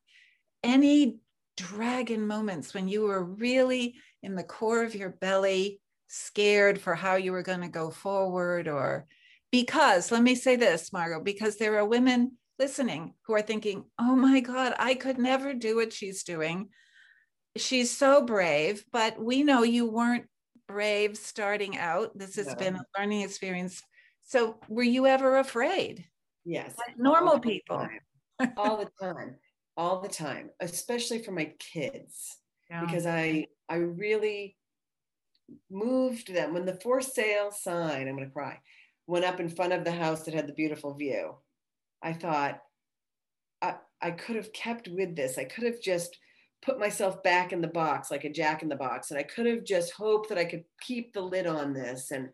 any 0.63 1.19
dragon 1.59 2.27
moments 2.27 2.73
when 2.73 2.89
you 2.89 3.03
were 3.03 3.25
really 3.25 3.97
in 4.23 4.35
the 4.35 4.45
core 4.45 4.85
of 4.85 4.95
your 4.95 5.11
belly, 5.11 5.81
scared 6.07 6.81
for 6.81 6.95
how 6.95 7.17
you 7.17 7.33
were 7.33 7.43
going 7.43 7.63
to 7.63 7.69
go 7.69 7.91
forward? 7.91 8.69
Or 8.69 9.07
because, 9.51 10.13
let 10.13 10.23
me 10.23 10.35
say 10.35 10.57
this, 10.57 10.93
Margo, 10.93 11.23
because 11.23 11.57
there 11.57 11.77
are 11.79 11.85
women 11.85 12.33
listening 12.59 13.15
who 13.27 13.35
are 13.35 13.43
thinking, 13.43 13.85
oh 13.99 14.15
my 14.15 14.41
God, 14.41 14.75
I 14.79 14.95
could 14.95 15.19
never 15.19 15.53
do 15.55 15.77
what 15.77 15.93
she's 15.93 16.23
doing. 16.23 16.69
She's 17.57 17.97
so 17.97 18.25
brave, 18.25 18.85
but 18.93 19.21
we 19.21 19.43
know 19.43 19.63
you 19.63 19.91
weren't 19.91 20.27
brave 20.69 21.17
starting 21.17 21.77
out. 21.77 22.17
This 22.17 22.37
has 22.37 22.55
been 22.55 22.77
a 22.77 22.85
learning 22.97 23.23
experience. 23.23 23.83
So, 24.25 24.61
were 24.69 24.83
you 24.83 25.07
ever 25.07 25.39
afraid? 25.39 26.05
Yes. 26.45 26.75
Like 26.79 26.99
normal 26.99 27.41
people. 27.41 27.89
all 28.57 28.77
the 28.77 28.91
time. 29.01 29.37
All 29.79 30.01
the 30.01 30.09
time, 30.09 30.51
especially 30.61 31.23
for 31.23 31.33
my 31.33 31.55
kids. 31.59 32.37
Yeah. 32.69 32.85
Because 32.85 33.07
I 33.07 33.47
I 33.69 33.77
really 33.77 34.59
moved 35.71 36.35
them 36.35 36.53
when 36.53 36.67
the 36.67 36.79
for 36.83 37.01
sale 37.01 37.51
sign, 37.51 38.09
I'm 38.09 38.17
gonna 38.17 38.29
cry, 38.29 38.59
went 39.07 39.25
up 39.25 39.41
in 39.41 39.49
front 39.49 39.73
of 39.73 39.85
the 39.85 39.93
house 39.93 40.25
that 40.25 40.35
had 40.35 40.47
the 40.47 40.53
beautiful 40.53 40.95
view. 40.95 41.37
I 42.03 42.13
thought 42.13 42.61
I, 43.63 43.77
I 44.01 44.11
could 44.13 44.37
have 44.37 44.53
kept 44.53 44.89
with 44.89 45.17
this. 45.17 45.39
I 45.39 45.45
could 45.45 45.65
have 45.65 45.81
just 45.81 46.19
put 46.63 46.79
myself 46.79 47.23
back 47.23 47.53
in 47.53 47.61
the 47.61 47.69
box 47.69 48.11
like 48.11 48.25
a 48.25 48.33
jack 48.33 48.63
in 48.63 48.69
the 48.69 48.77
box. 48.77 49.11
And 49.11 49.19
I 49.19 49.23
could 49.23 49.47
have 49.47 49.65
just 49.65 49.93
hoped 49.93 50.29
that 50.29 50.39
I 50.39 50.45
could 50.45 50.65
keep 50.81 51.13
the 51.13 51.21
lid 51.21 51.47
on 51.47 51.73
this 51.73 52.11
and 52.11 52.29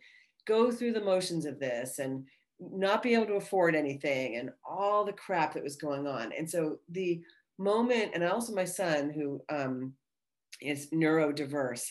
go 0.46 0.70
through 0.70 0.92
the 0.92 1.04
motions 1.04 1.46
of 1.46 1.58
this 1.58 1.98
and 1.98 2.26
not 2.60 3.02
be 3.02 3.14
able 3.14 3.26
to 3.26 3.34
afford 3.34 3.74
anything 3.74 4.36
and 4.36 4.50
all 4.64 5.04
the 5.04 5.12
crap 5.12 5.54
that 5.54 5.62
was 5.62 5.76
going 5.76 6.06
on. 6.06 6.32
And 6.32 6.48
so 6.48 6.78
the 6.90 7.22
moment, 7.58 8.12
and 8.14 8.24
also 8.24 8.54
my 8.54 8.64
son 8.64 9.10
who 9.10 9.40
um, 9.48 9.92
is 10.60 10.88
neurodiverse, 10.90 11.84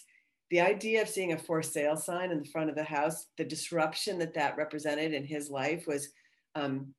the 0.49 0.61
idea 0.61 1.01
of 1.01 1.09
seeing 1.09 1.33
a 1.33 1.37
for 1.37 1.61
sale 1.63 1.97
sign 1.97 2.31
in 2.31 2.39
the 2.39 2.49
front 2.49 2.69
of 2.69 2.75
the 2.75 2.83
house, 2.83 3.27
the 3.37 3.43
disruption 3.43 4.19
that 4.19 4.33
that 4.35 4.57
represented 4.57 5.13
in 5.13 5.25
his 5.25 5.49
life 5.49 5.85
was 5.87 6.09
um, 6.55 6.93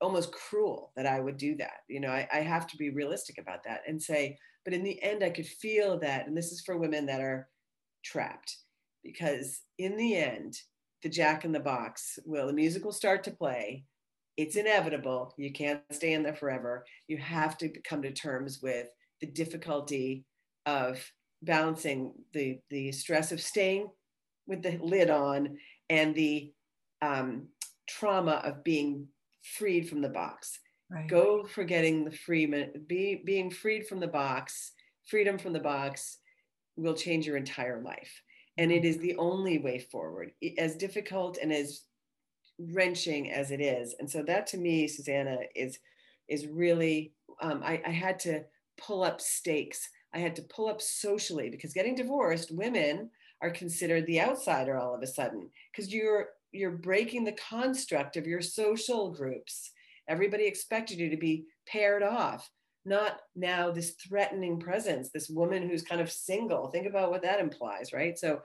almost 0.00 0.32
cruel 0.32 0.92
that 0.96 1.06
I 1.06 1.20
would 1.20 1.36
do 1.36 1.56
that. 1.56 1.80
You 1.88 2.00
know, 2.00 2.10
I, 2.10 2.28
I 2.32 2.40
have 2.40 2.66
to 2.68 2.76
be 2.76 2.90
realistic 2.90 3.38
about 3.38 3.64
that 3.64 3.82
and 3.86 4.02
say, 4.02 4.36
but 4.64 4.74
in 4.74 4.82
the 4.82 5.02
end, 5.02 5.22
I 5.22 5.30
could 5.30 5.46
feel 5.46 5.98
that, 6.00 6.26
and 6.26 6.36
this 6.36 6.52
is 6.52 6.60
for 6.60 6.76
women 6.76 7.06
that 7.06 7.20
are 7.20 7.48
trapped, 8.04 8.56
because 9.02 9.62
in 9.78 9.96
the 9.96 10.16
end, 10.16 10.60
the 11.02 11.08
Jack 11.08 11.44
in 11.44 11.52
the 11.52 11.60
Box 11.60 12.18
will 12.24 12.46
the 12.46 12.52
music 12.52 12.84
will 12.84 12.92
start 12.92 13.24
to 13.24 13.30
play. 13.30 13.84
It's 14.36 14.56
inevitable. 14.56 15.34
You 15.36 15.52
can't 15.52 15.82
stay 15.90 16.12
in 16.12 16.22
there 16.22 16.34
forever. 16.34 16.84
You 17.08 17.18
have 17.18 17.58
to 17.58 17.68
come 17.82 18.02
to 18.02 18.12
terms 18.12 18.60
with 18.62 18.88
the 19.20 19.26
difficulty 19.26 20.24
of 20.66 20.98
balancing 21.42 22.12
the 22.32 22.58
the 22.70 22.92
stress 22.92 23.32
of 23.32 23.40
staying 23.40 23.88
with 24.46 24.62
the 24.62 24.78
lid 24.82 25.10
on 25.10 25.58
and 25.88 26.14
the 26.14 26.52
um, 27.02 27.48
trauma 27.88 28.42
of 28.44 28.64
being 28.64 29.06
freed 29.42 29.88
from 29.88 30.00
the 30.00 30.08
box. 30.08 30.58
Right. 30.90 31.06
Go 31.08 31.44
for 31.44 31.64
getting 31.64 32.04
the 32.04 32.10
free, 32.10 32.46
be, 32.86 33.22
being 33.24 33.50
freed 33.50 33.86
from 33.86 34.00
the 34.00 34.08
box, 34.08 34.72
freedom 35.06 35.38
from 35.38 35.52
the 35.52 35.60
box 35.60 36.18
will 36.76 36.94
change 36.94 37.26
your 37.26 37.36
entire 37.36 37.80
life. 37.80 38.22
And 38.60 38.70
it 38.70 38.84
is 38.84 38.98
the 38.98 39.16
only 39.16 39.58
way 39.58 39.78
forward, 39.78 40.32
as 40.58 40.76
difficult 40.76 41.38
and 41.42 41.50
as 41.50 41.84
wrenching 42.58 43.32
as 43.32 43.50
it 43.50 43.60
is. 43.60 43.94
And 43.98 44.08
so 44.08 44.22
that 44.24 44.46
to 44.48 44.58
me, 44.58 44.86
Susanna, 44.86 45.38
is 45.56 45.78
is 46.28 46.46
really 46.46 47.14
um, 47.40 47.62
I, 47.64 47.80
I 47.86 47.90
had 47.90 48.18
to 48.20 48.44
pull 48.78 49.02
up 49.02 49.20
stakes. 49.20 49.88
I 50.12 50.18
had 50.18 50.36
to 50.36 50.42
pull 50.42 50.68
up 50.68 50.82
socially 50.82 51.48
because 51.48 51.72
getting 51.72 51.94
divorced, 51.94 52.50
women 52.50 53.10
are 53.40 53.50
considered 53.50 54.06
the 54.06 54.20
outsider 54.20 54.76
all 54.76 54.94
of 54.94 55.02
a 55.02 55.06
sudden 55.06 55.48
because 55.72 55.92
you're 55.92 56.28
you're 56.52 56.70
breaking 56.70 57.24
the 57.24 57.38
construct 57.50 58.16
of 58.16 58.26
your 58.26 58.42
social 58.42 59.10
groups. 59.10 59.70
Everybody 60.06 60.44
expected 60.44 60.98
you 60.98 61.08
to 61.08 61.16
be 61.16 61.46
paired 61.66 62.02
off, 62.02 62.50
not 62.84 63.20
now 63.36 63.70
this 63.70 63.90
threatening 63.90 64.58
presence, 64.58 65.10
this 65.10 65.28
woman 65.28 65.68
who's 65.68 65.82
kind 65.82 66.00
of 66.00 66.10
single. 66.10 66.68
Think 66.68 66.86
about 66.86 67.10
what 67.10 67.22
that 67.22 67.40
implies, 67.40 67.92
right? 67.92 68.18
So, 68.18 68.40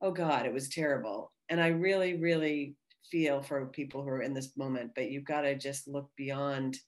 oh 0.00 0.10
God, 0.10 0.46
it 0.46 0.52
was 0.52 0.68
terrible. 0.68 1.32
And 1.48 1.60
I 1.60 1.68
really, 1.68 2.16
really 2.16 2.76
feel 3.10 3.42
for 3.42 3.66
people 3.66 4.02
who 4.02 4.08
are 4.08 4.22
in 4.22 4.34
this 4.34 4.56
moment, 4.56 4.92
but 4.94 5.10
you've 5.10 5.24
got 5.24 5.42
to 5.42 5.56
just 5.56 5.88
look 5.88 6.10
beyond 6.16 6.78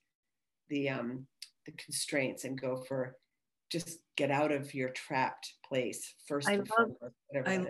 the 0.68 0.88
um 0.88 1.26
the 1.66 1.72
constraints 1.72 2.44
and 2.44 2.60
go 2.60 2.82
for 2.88 3.16
just 3.70 3.98
get 4.16 4.30
out 4.30 4.52
of 4.52 4.74
your 4.74 4.90
trapped 4.90 5.54
place 5.66 6.14
first. 6.28 6.48
I 6.48 6.56
love, 6.56 6.90
I 7.46 7.56
love 7.56 7.66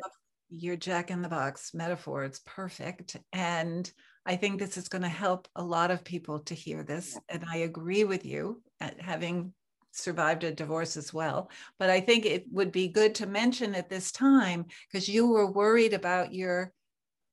your 0.51 0.77
jack 0.77 1.11
in 1.11 1.23
the 1.23 1.29
box 1.29 1.73
metaphor. 1.75 2.25
It's 2.25 2.41
perfect. 2.45 3.17
And 3.33 3.91
I 4.27 4.37
think 4.37 4.59
this 4.59 4.77
is 4.77 4.89
going 4.89 5.03
to 5.03 5.09
help 5.09 5.49
a 5.57 5.63
lot 5.63 5.91
of 5.91 6.05
people 6.05 6.41
to 6.41 6.55
hear 6.55 6.83
this. 6.83 7.19
And 7.29 7.45
I 7.51 7.59
agree 7.59 8.05
with 8.05 8.27
you 8.27 8.63
having 8.99 9.53
survived 9.93 10.45
a 10.45 10.53
divorce 10.53 10.97
as 10.97 11.13
well. 11.13 11.51
But 11.79 11.91
I 11.91 12.01
think 12.01 12.25
it 12.25 12.45
would 12.51 12.73
be 12.73 12.89
good 12.89 13.15
to 13.17 13.27
mention 13.27 13.75
at 13.75 13.89
this 13.89 14.11
time 14.11 14.67
because 14.91 15.09
you 15.09 15.29
were 15.29 15.51
worried 15.51 15.93
about 15.93 16.33
your 16.33 16.73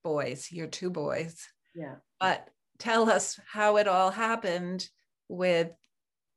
boys, 0.04 0.52
your 0.52 0.68
two 0.68 0.90
boys. 0.90 1.48
Yeah. 1.74 1.96
But 2.20 2.50
tell 2.78 3.10
us 3.10 3.40
how 3.48 3.78
it 3.78 3.88
all 3.88 4.12
happened 4.12 4.88
with 5.28 5.72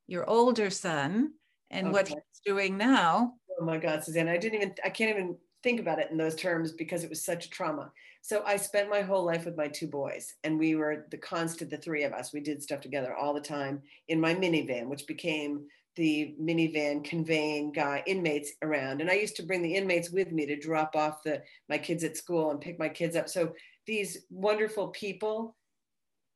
your 0.06 0.28
older 0.28 0.70
son 0.70 1.32
and 1.70 1.88
okay. 1.88 1.92
what 1.92 2.08
he's 2.08 2.40
doing 2.44 2.76
now. 2.76 3.34
Oh 3.60 3.64
my 3.64 3.78
God, 3.78 4.04
Susanna, 4.04 4.32
I 4.32 4.38
didn't 4.38 4.56
even, 4.56 4.74
I 4.84 4.90
can't 4.90 5.10
even 5.10 5.36
think 5.62 5.80
about 5.80 5.98
it 5.98 6.10
in 6.10 6.16
those 6.16 6.34
terms 6.34 6.72
because 6.72 7.04
it 7.04 7.10
was 7.10 7.24
such 7.24 7.46
a 7.46 7.50
trauma. 7.50 7.92
So 8.20 8.42
I 8.46 8.56
spent 8.56 8.88
my 8.88 9.02
whole 9.02 9.24
life 9.24 9.44
with 9.44 9.56
my 9.56 9.68
two 9.68 9.88
boys, 9.88 10.34
and 10.44 10.58
we 10.58 10.76
were 10.76 11.06
the 11.10 11.16
constant, 11.16 11.70
the 11.70 11.76
three 11.76 12.04
of 12.04 12.12
us. 12.12 12.32
We 12.32 12.40
did 12.40 12.62
stuff 12.62 12.80
together 12.80 13.14
all 13.14 13.34
the 13.34 13.40
time 13.40 13.82
in 14.08 14.20
my 14.20 14.34
minivan, 14.34 14.86
which 14.86 15.06
became 15.06 15.66
the 15.96 16.34
minivan 16.40 17.04
conveying 17.04 17.72
guy 17.72 18.02
inmates 18.06 18.52
around. 18.62 19.00
And 19.00 19.10
I 19.10 19.14
used 19.14 19.36
to 19.36 19.42
bring 19.42 19.62
the 19.62 19.74
inmates 19.74 20.10
with 20.10 20.32
me 20.32 20.46
to 20.46 20.56
drop 20.56 20.96
off 20.96 21.22
the 21.22 21.42
my 21.68 21.78
kids 21.78 22.04
at 22.04 22.16
school 22.16 22.50
and 22.50 22.60
pick 22.60 22.78
my 22.78 22.88
kids 22.88 23.16
up. 23.16 23.28
So 23.28 23.52
these 23.86 24.24
wonderful 24.30 24.88
people 24.88 25.56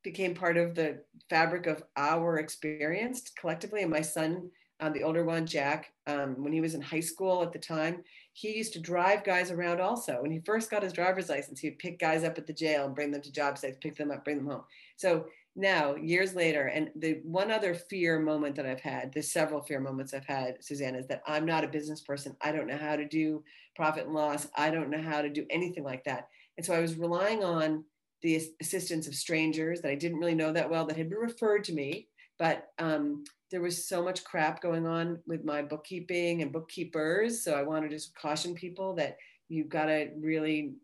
became 0.02 0.34
part 0.34 0.56
of 0.56 0.74
the 0.74 1.02
fabric 1.30 1.66
of 1.66 1.82
our 1.96 2.38
experience 2.38 3.30
collectively. 3.38 3.82
And 3.82 3.90
my 3.90 4.02
son 4.02 4.50
um, 4.80 4.92
the 4.92 5.02
older 5.02 5.24
one, 5.24 5.46
Jack, 5.46 5.92
um, 6.06 6.42
when 6.42 6.52
he 6.52 6.60
was 6.60 6.74
in 6.74 6.82
high 6.82 7.00
school 7.00 7.42
at 7.42 7.52
the 7.52 7.58
time, 7.58 8.02
he 8.34 8.56
used 8.56 8.74
to 8.74 8.80
drive 8.80 9.24
guys 9.24 9.50
around 9.50 9.80
also. 9.80 10.20
When 10.20 10.30
he 10.30 10.40
first 10.40 10.70
got 10.70 10.82
his 10.82 10.92
driver's 10.92 11.30
license, 11.30 11.60
he'd 11.60 11.78
pick 11.78 11.98
guys 11.98 12.24
up 12.24 12.36
at 12.36 12.46
the 12.46 12.52
jail 12.52 12.84
and 12.84 12.94
bring 12.94 13.10
them 13.10 13.22
to 13.22 13.32
job 13.32 13.56
sites, 13.56 13.78
pick 13.80 13.96
them 13.96 14.10
up, 14.10 14.24
bring 14.24 14.36
them 14.36 14.46
home. 14.46 14.64
So 14.96 15.26
now, 15.54 15.94
years 15.96 16.34
later, 16.34 16.66
and 16.66 16.90
the 16.96 17.20
one 17.24 17.50
other 17.50 17.74
fear 17.74 18.18
moment 18.18 18.56
that 18.56 18.66
I've 18.66 18.80
had, 18.80 19.14
there's 19.14 19.32
several 19.32 19.62
fear 19.62 19.80
moments 19.80 20.12
I've 20.12 20.26
had, 20.26 20.62
Susanna, 20.62 20.98
is 20.98 21.06
that 21.06 21.22
I'm 21.26 21.46
not 21.46 21.64
a 21.64 21.68
business 21.68 22.02
person. 22.02 22.36
I 22.42 22.52
don't 22.52 22.66
know 22.66 22.76
how 22.76 22.96
to 22.96 23.08
do 23.08 23.42
profit 23.74 24.04
and 24.04 24.14
loss. 24.14 24.46
I 24.54 24.70
don't 24.70 24.90
know 24.90 25.00
how 25.00 25.22
to 25.22 25.30
do 25.30 25.46
anything 25.48 25.84
like 25.84 26.04
that. 26.04 26.28
And 26.58 26.66
so 26.66 26.74
I 26.74 26.80
was 26.80 26.98
relying 26.98 27.42
on 27.42 27.84
the 28.20 28.42
assistance 28.60 29.06
of 29.06 29.14
strangers 29.14 29.80
that 29.80 29.90
I 29.90 29.94
didn't 29.94 30.18
really 30.18 30.34
know 30.34 30.52
that 30.52 30.68
well 30.68 30.86
that 30.86 30.96
had 30.96 31.10
been 31.10 31.18
referred 31.18 31.64
to 31.64 31.72
me 31.74 32.08
but 32.38 32.68
um, 32.78 33.24
there 33.50 33.60
was 33.60 33.88
so 33.88 34.02
much 34.02 34.24
crap 34.24 34.60
going 34.60 34.86
on 34.86 35.18
with 35.26 35.44
my 35.44 35.62
bookkeeping 35.62 36.42
and 36.42 36.52
bookkeepers. 36.52 37.44
So 37.44 37.54
I 37.54 37.62
want 37.62 37.84
to 37.84 37.88
just 37.88 38.16
caution 38.16 38.54
people 38.54 38.94
that 38.96 39.16
you've 39.48 39.68
got 39.68 39.86
to 39.86 40.10
really 40.18 40.74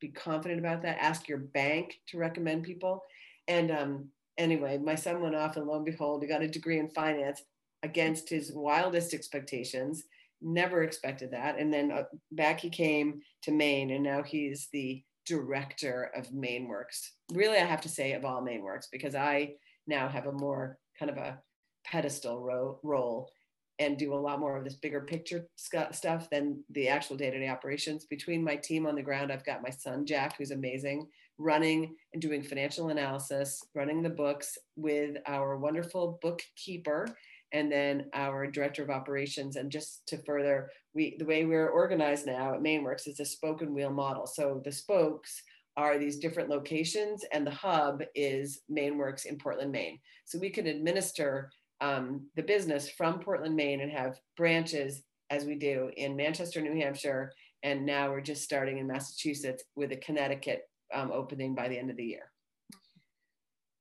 be 0.00 0.08
confident 0.08 0.60
about 0.60 0.82
that. 0.82 0.98
Ask 1.00 1.28
your 1.28 1.38
bank 1.38 2.00
to 2.08 2.18
recommend 2.18 2.62
people. 2.62 3.02
And 3.48 3.70
um, 3.70 4.08
anyway, 4.36 4.78
my 4.78 4.94
son 4.94 5.20
went 5.20 5.34
off, 5.34 5.56
and 5.56 5.66
lo 5.66 5.76
and 5.76 5.84
behold, 5.84 6.22
he 6.22 6.28
got 6.28 6.42
a 6.42 6.48
degree 6.48 6.78
in 6.78 6.88
finance 6.88 7.42
against 7.82 8.28
his 8.28 8.52
wildest 8.52 9.12
expectations. 9.12 10.04
Never 10.40 10.84
expected 10.84 11.32
that. 11.32 11.58
And 11.58 11.72
then 11.72 11.90
uh, 11.90 12.04
back 12.30 12.60
he 12.60 12.70
came 12.70 13.20
to 13.42 13.50
Maine, 13.50 13.90
and 13.90 14.04
now 14.04 14.22
he's 14.22 14.68
the 14.72 15.02
director 15.26 16.12
of 16.14 16.28
MaineWorks. 16.28 17.10
Really, 17.32 17.58
I 17.58 17.64
have 17.64 17.80
to 17.82 17.88
say, 17.88 18.12
of 18.12 18.24
all 18.24 18.40
MaineWorks, 18.40 18.86
because 18.92 19.16
I 19.16 19.54
now 19.88 20.08
have 20.08 20.26
a 20.26 20.32
more 20.32 20.78
kind 20.98 21.10
of 21.10 21.16
a 21.16 21.40
pedestal 21.90 22.40
ro- 22.40 22.78
role 22.82 23.30
and 23.80 23.96
do 23.96 24.12
a 24.12 24.16
lot 24.16 24.40
more 24.40 24.56
of 24.56 24.64
this 24.64 24.74
bigger 24.74 25.02
picture 25.02 25.46
sc- 25.56 25.92
stuff 25.92 26.28
than 26.30 26.62
the 26.70 26.88
actual 26.88 27.16
day-to-day 27.16 27.48
operations. 27.48 28.06
Between 28.06 28.42
my 28.42 28.56
team 28.56 28.86
on 28.86 28.94
the 28.94 29.02
ground 29.02 29.32
i've 29.32 29.46
got 29.46 29.62
my 29.62 29.70
son 29.70 30.04
jack 30.04 30.36
who's 30.36 30.50
amazing 30.50 31.06
running 31.38 31.94
and 32.12 32.20
doing 32.20 32.42
financial 32.42 32.88
analysis 32.88 33.62
running 33.74 34.02
the 34.02 34.10
books 34.10 34.58
with 34.74 35.16
our 35.26 35.56
wonderful 35.56 36.18
bookkeeper 36.20 37.06
and 37.52 37.70
then 37.72 38.06
our 38.12 38.46
director 38.46 38.82
of 38.82 38.90
operations. 38.90 39.56
And 39.56 39.70
just 39.70 40.06
to 40.08 40.18
further 40.24 40.70
we 40.94 41.16
the 41.18 41.24
way 41.24 41.44
we're 41.44 41.68
organized 41.68 42.26
now 42.26 42.54
at 42.54 42.60
MaineWorks 42.60 43.06
is 43.06 43.20
a 43.20 43.24
spoke 43.24 43.62
and 43.62 43.74
wheel 43.74 43.90
model. 43.90 44.26
So 44.26 44.60
the 44.64 44.72
spokes 44.72 45.42
are 45.76 45.98
these 45.98 46.18
different 46.18 46.50
locations 46.50 47.24
and 47.32 47.46
the 47.46 47.52
hub 47.52 48.02
is 48.14 48.62
MaineWorks 48.70 49.26
in 49.26 49.38
Portland, 49.38 49.70
Maine. 49.70 50.00
So 50.24 50.38
we 50.38 50.50
can 50.50 50.66
administer 50.66 51.50
um, 51.80 52.26
the 52.36 52.42
business 52.42 52.88
from 52.90 53.20
Portland, 53.20 53.56
Maine, 53.56 53.80
and 53.80 53.92
have 53.92 54.18
branches 54.36 55.02
as 55.30 55.44
we 55.44 55.54
do 55.54 55.90
in 55.96 56.16
Manchester, 56.16 56.60
New 56.60 56.80
Hampshire, 56.80 57.32
and 57.62 57.84
now 57.84 58.10
we're 58.10 58.20
just 58.20 58.44
starting 58.44 58.78
in 58.78 58.86
Massachusetts 58.86 59.64
with 59.76 59.92
a 59.92 59.96
Connecticut 59.96 60.62
um, 60.94 61.10
opening 61.12 61.54
by 61.54 61.68
the 61.68 61.78
end 61.78 61.90
of 61.90 61.96
the 61.96 62.04
year. 62.04 62.30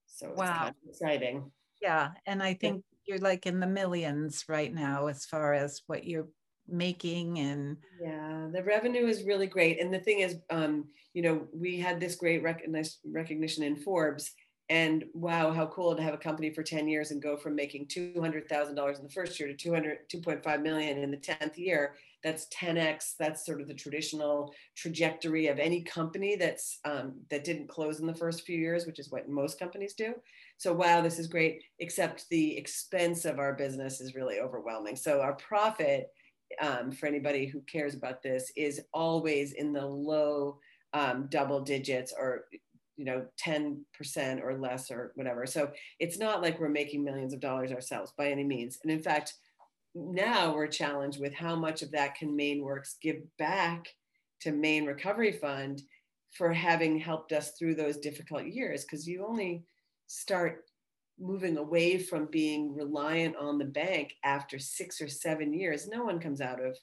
So 0.08 0.30
it's 0.30 0.38
wow. 0.38 0.58
kind 0.58 0.70
of 0.70 0.90
exciting. 0.90 1.52
Yeah, 1.82 2.10
and 2.26 2.42
I 2.42 2.54
think 2.54 2.84
you're 3.08 3.20
like 3.20 3.46
in 3.46 3.60
the 3.60 3.68
millions 3.68 4.44
right 4.50 4.74
now 4.74 5.08
as 5.08 5.26
far 5.26 5.54
as 5.54 5.82
what 5.88 6.06
you're 6.06 6.28
making 6.70 7.40
and 7.40 7.78
yeah 8.02 8.48
the 8.52 8.62
revenue 8.62 9.08
is 9.08 9.24
really 9.24 9.48
great 9.48 9.80
and 9.80 9.94
the 9.94 10.00
thing 10.00 10.20
is 10.20 10.36
um 10.50 10.84
you 11.14 11.22
know 11.22 11.48
we 11.54 11.80
had 11.80 11.98
this 11.98 12.16
great 12.16 12.44
recognition 12.44 13.64
in 13.64 13.76
forbes 13.78 14.34
and 14.70 15.06
wow 15.14 15.52
how 15.52 15.66
cool 15.68 15.96
to 15.96 16.04
have 16.04 16.14
a 16.14 16.18
company 16.18 16.54
for 16.54 16.62
10 16.62 16.88
years 16.88 17.12
and 17.12 17.22
go 17.22 17.38
from 17.38 17.56
making 17.56 17.86
$200000 17.88 18.98
in 18.98 19.04
the 19.04 19.10
first 19.10 19.40
year 19.40 19.48
to 19.48 19.56
200 19.56 20.10
2.5 20.10 20.62
million 20.62 20.98
in 20.98 21.12
the 21.12 21.18
10th 21.18 21.58
year. 21.58 21.96
That's 22.24 22.48
10x 22.48 23.14
that's 23.18 23.46
sort 23.46 23.62
of 23.62 23.68
the 23.68 23.74
traditional 23.74 24.54
trajectory 24.76 25.48
of 25.48 25.60
any 25.60 25.84
company 25.84 26.36
that's 26.36 26.80
um, 26.84 27.14
that 27.30 27.46
didn't 27.46 27.70
close 27.70 28.00
in 28.00 28.08
the 28.08 28.16
first 28.16 28.46
few 28.46 28.58
years 28.58 28.86
which 28.86 29.00
is 29.00 29.12
what 29.12 29.30
most 29.30 29.60
companies 29.60 29.94
do. 29.94 30.14
So 30.58 30.74
wow 30.74 31.02
this 31.02 31.20
is 31.20 31.28
great 31.28 31.64
except 31.80 32.28
the 32.30 32.58
expense 32.58 33.24
of 33.24 33.40
our 33.40 33.54
business 33.54 34.02
is 34.02 34.16
really 34.16 34.40
overwhelming. 34.40 34.98
So 34.98 35.22
our 35.22 35.36
profit 35.36 36.10
um, 36.62 36.92
for 36.92 37.08
anybody 37.08 37.46
who 37.46 37.62
cares 37.62 37.96
about 37.96 38.22
this 38.22 38.52
is 38.56 38.82
always 38.94 39.54
in 39.54 39.72
the 39.72 39.86
low 39.86 40.60
um, 40.94 41.28
double 41.30 41.62
digits 41.62 42.14
or 42.18 42.46
you 42.98 43.06
know 43.06 43.26
10% 43.44 43.78
or 44.44 44.58
less 44.58 44.92
or 44.92 45.12
whatever. 45.16 45.46
So 45.46 45.72
it's 46.00 46.18
not 46.18 46.42
like 46.42 46.60
we're 46.60 46.70
making 46.70 47.04
millions 47.04 47.34
of 47.34 47.40
dollars 47.40 47.72
ourselves 47.72 48.12
by 48.18 48.30
any 48.30 48.44
means. 48.44 48.80
And 48.84 48.92
in 48.92 49.02
fact 49.02 49.34
now 49.96 50.54
we're 50.54 50.68
challenged 50.68 51.20
with 51.20 51.34
how 51.34 51.56
much 51.56 51.82
of 51.82 51.92
that 51.92 52.16
can 52.16 52.38
MaineWorks 52.38 52.96
give 53.02 53.18
back 53.40 53.88
to 54.42 54.52
Maine 54.52 54.86
Recovery 54.86 55.32
Fund 55.32 55.82
for 56.38 56.54
having 56.54 57.00
helped 57.00 57.32
us 57.32 57.52
through 57.52 57.76
those 57.76 57.98
difficult 57.98 58.46
years. 58.46 58.84
Because 58.84 59.08
you 59.08 59.26
only 59.26 59.64
start 60.08 60.66
moving 61.20 61.58
away 61.58 61.98
from 61.98 62.28
being 62.28 62.76
reliant 62.76 63.36
on 63.38 63.58
the 63.58 63.66
bank 63.66 64.14
after 64.24 64.60
six 64.60 65.02
or 65.02 65.08
seven 65.08 65.52
years 65.52 65.88
no 65.88 66.04
one 66.04 66.20
comes 66.20 66.42
out 66.42 66.64
of 66.64 66.78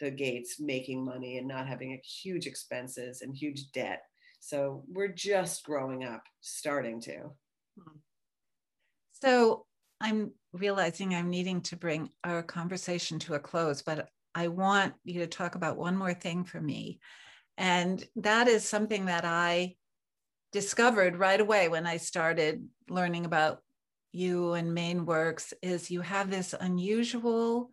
the 0.00 0.10
gates 0.10 0.60
making 0.60 1.04
money 1.04 1.38
and 1.38 1.48
not 1.48 1.66
having 1.66 1.98
huge 2.04 2.46
expenses 2.46 3.22
and 3.22 3.34
huge 3.34 3.70
debt 3.72 4.02
so 4.44 4.82
we're 4.88 5.08
just 5.08 5.64
growing 5.64 6.04
up 6.04 6.22
starting 6.40 7.00
to 7.00 7.30
so 9.22 9.66
I'm 10.00 10.32
realizing 10.52 11.14
I'm 11.14 11.30
needing 11.30 11.60
to 11.62 11.76
bring 11.76 12.10
our 12.24 12.42
conversation 12.42 13.20
to 13.20 13.34
a 13.34 13.38
close, 13.38 13.80
but 13.80 14.08
I 14.34 14.48
want 14.48 14.94
you 15.04 15.20
to 15.20 15.28
talk 15.28 15.54
about 15.54 15.76
one 15.76 15.96
more 15.96 16.12
thing 16.12 16.42
for 16.42 16.60
me. 16.60 16.98
And 17.56 18.04
that 18.16 18.48
is 18.48 18.68
something 18.68 19.06
that 19.06 19.24
I 19.24 19.76
discovered 20.50 21.16
right 21.16 21.40
away 21.40 21.68
when 21.68 21.86
I 21.86 21.98
started 21.98 22.66
learning 22.88 23.26
about 23.26 23.60
you 24.10 24.54
and 24.54 24.76
MaineWorks 24.76 25.52
is 25.62 25.90
you 25.90 26.00
have 26.00 26.30
this 26.30 26.52
unusual 26.58 27.70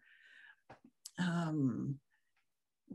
um, 1.18 1.96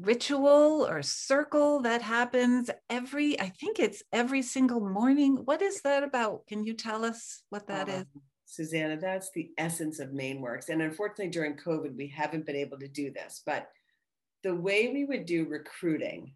ritual 0.05 0.87
or 0.89 1.03
circle 1.03 1.81
that 1.81 2.03
happens 2.03 2.71
every, 2.91 3.41
I 3.41 3.49
think 3.49 3.79
it's 3.79 4.03
every 4.13 4.43
single 4.43 4.81
morning. 4.81 5.37
What 5.45 5.63
is 5.63 5.81
that 5.83 6.03
about? 6.03 6.47
Can 6.47 6.65
you 6.65 6.75
tell 6.75 7.05
us 7.05 7.43
what 7.51 7.67
that 7.69 7.89
uh, 7.89 7.93
is? 7.93 8.05
Susanna, 8.47 8.97
that's 8.97 9.31
the 9.35 9.51
essence 9.59 9.99
of 9.99 10.11
MaineWorks. 10.11 10.69
And 10.69 10.83
unfortunately, 10.83 11.31
during 11.31 11.57
COVID, 11.57 11.97
we 11.97 12.07
haven't 12.07 12.47
been 12.47 12.57
able 12.57 12.79
to 12.79 12.89
do 12.89 13.11
this. 13.13 13.43
But 13.45 13.69
the 14.43 14.55
way 14.55 14.91
we 14.93 15.05
would 15.05 15.27
do 15.27 15.47
recruiting 15.47 16.35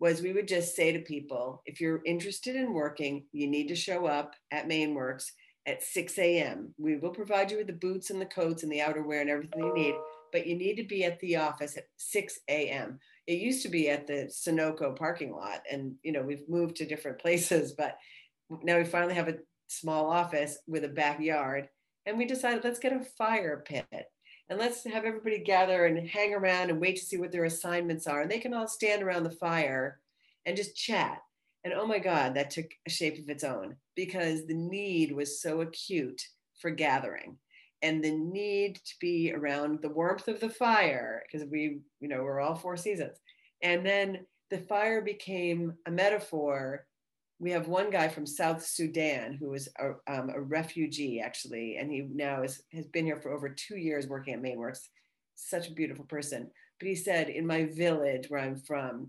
was 0.00 0.22
we 0.22 0.32
would 0.32 0.48
just 0.48 0.74
say 0.74 0.92
to 0.92 1.00
people, 1.00 1.62
if 1.66 1.80
you're 1.80 2.00
interested 2.06 2.56
in 2.56 2.72
working, 2.72 3.26
you 3.32 3.46
need 3.46 3.68
to 3.68 3.76
show 3.76 4.06
up 4.06 4.34
at 4.50 4.68
MaineWorks 4.68 5.26
at 5.66 5.82
6 5.82 6.18
a.m. 6.18 6.74
We 6.78 6.96
will 6.96 7.10
provide 7.10 7.50
you 7.50 7.58
with 7.58 7.66
the 7.66 7.74
boots 7.74 8.10
and 8.10 8.20
the 8.20 8.26
coats 8.26 8.62
and 8.62 8.72
the 8.72 8.78
outerwear 8.78 9.20
and 9.20 9.30
everything 9.30 9.62
you 9.62 9.74
need, 9.74 9.94
but 10.32 10.46
you 10.46 10.56
need 10.56 10.76
to 10.76 10.84
be 10.84 11.04
at 11.04 11.20
the 11.20 11.36
office 11.36 11.76
at 11.76 11.84
6 11.96 12.38
a.m. 12.48 12.98
It 13.26 13.38
used 13.38 13.62
to 13.62 13.68
be 13.68 13.88
at 13.88 14.06
the 14.06 14.30
Sunoco 14.30 14.96
parking 14.96 15.32
lot, 15.32 15.62
and 15.70 15.94
you 16.02 16.12
know 16.12 16.22
we've 16.22 16.48
moved 16.48 16.76
to 16.76 16.86
different 16.86 17.18
places, 17.22 17.72
but 17.72 17.98
now 18.62 18.78
we 18.78 18.84
finally 18.84 19.14
have 19.14 19.28
a 19.28 19.38
small 19.68 20.10
office 20.10 20.58
with 20.66 20.84
a 20.84 20.88
backyard. 20.88 21.68
And 22.06 22.18
we 22.18 22.24
decided 22.24 22.64
let's 22.64 22.78
get 22.78 22.92
a 22.92 23.04
fire 23.04 23.62
pit 23.64 23.86
and 24.48 24.58
let's 24.58 24.84
have 24.84 25.04
everybody 25.04 25.38
gather 25.38 25.86
and 25.86 26.08
hang 26.08 26.34
around 26.34 26.70
and 26.70 26.80
wait 26.80 26.96
to 26.96 27.04
see 27.04 27.18
what 27.18 27.30
their 27.30 27.44
assignments 27.44 28.06
are. 28.06 28.22
And 28.22 28.30
they 28.30 28.40
can 28.40 28.52
all 28.52 28.66
stand 28.66 29.02
around 29.02 29.22
the 29.22 29.30
fire 29.30 30.00
and 30.44 30.56
just 30.56 30.76
chat. 30.76 31.18
And 31.62 31.72
oh 31.74 31.86
my 31.86 31.98
God, 31.98 32.34
that 32.34 32.50
took 32.50 32.66
a 32.86 32.90
shape 32.90 33.18
of 33.18 33.28
its 33.28 33.44
own 33.44 33.76
because 33.94 34.46
the 34.46 34.54
need 34.54 35.12
was 35.12 35.40
so 35.40 35.60
acute 35.60 36.22
for 36.60 36.70
gathering 36.70 37.36
and 37.82 38.04
the 38.04 38.10
need 38.10 38.76
to 38.76 38.94
be 39.00 39.32
around 39.32 39.80
the 39.80 39.88
warmth 39.88 40.28
of 40.28 40.40
the 40.40 40.50
fire 40.50 41.22
because 41.26 41.48
we, 41.48 41.80
you 42.00 42.08
know, 42.08 42.22
we're 42.22 42.40
all 42.40 42.54
four 42.54 42.76
seasons. 42.76 43.18
And 43.62 43.84
then 43.84 44.26
the 44.50 44.58
fire 44.58 45.00
became 45.00 45.74
a 45.86 45.90
metaphor 45.90 46.86
we 47.40 47.50
have 47.50 47.68
one 47.68 47.90
guy 47.90 48.06
from 48.06 48.26
South 48.26 48.62
Sudan 48.64 49.32
who 49.32 49.54
is 49.54 49.68
a, 49.78 49.92
um, 50.12 50.30
a, 50.30 50.40
refugee 50.40 51.20
actually, 51.20 51.78
and 51.78 51.90
he 51.90 52.06
now 52.12 52.42
is, 52.42 52.62
has 52.72 52.86
been 52.86 53.06
here 53.06 53.16
for 53.16 53.32
over 53.32 53.48
two 53.48 53.78
years 53.78 54.06
working 54.06 54.34
at 54.34 54.42
MaineWorks. 54.42 54.88
Such 55.36 55.68
a 55.68 55.72
beautiful 55.72 56.04
person. 56.04 56.50
But 56.78 56.88
he 56.88 56.94
said, 56.94 57.30
in 57.30 57.46
my 57.46 57.64
village 57.64 58.26
where 58.28 58.40
I'm 58.40 58.56
from, 58.56 59.08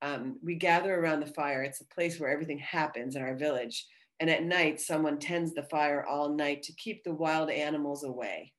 um, 0.00 0.38
we 0.44 0.54
gather 0.54 0.94
around 0.94 1.20
the 1.20 1.32
fire. 1.32 1.62
It's 1.62 1.80
a 1.80 1.94
place 1.94 2.20
where 2.20 2.30
everything 2.30 2.58
happens 2.58 3.16
in 3.16 3.22
our 3.22 3.34
village. 3.34 3.84
And 4.20 4.30
at 4.30 4.44
night, 4.44 4.80
someone 4.80 5.18
tends 5.18 5.52
the 5.52 5.64
fire 5.64 6.04
all 6.04 6.34
night 6.34 6.62
to 6.64 6.72
keep 6.74 7.04
the 7.04 7.14
wild 7.14 7.50
animals 7.50 8.04
away. 8.04 8.52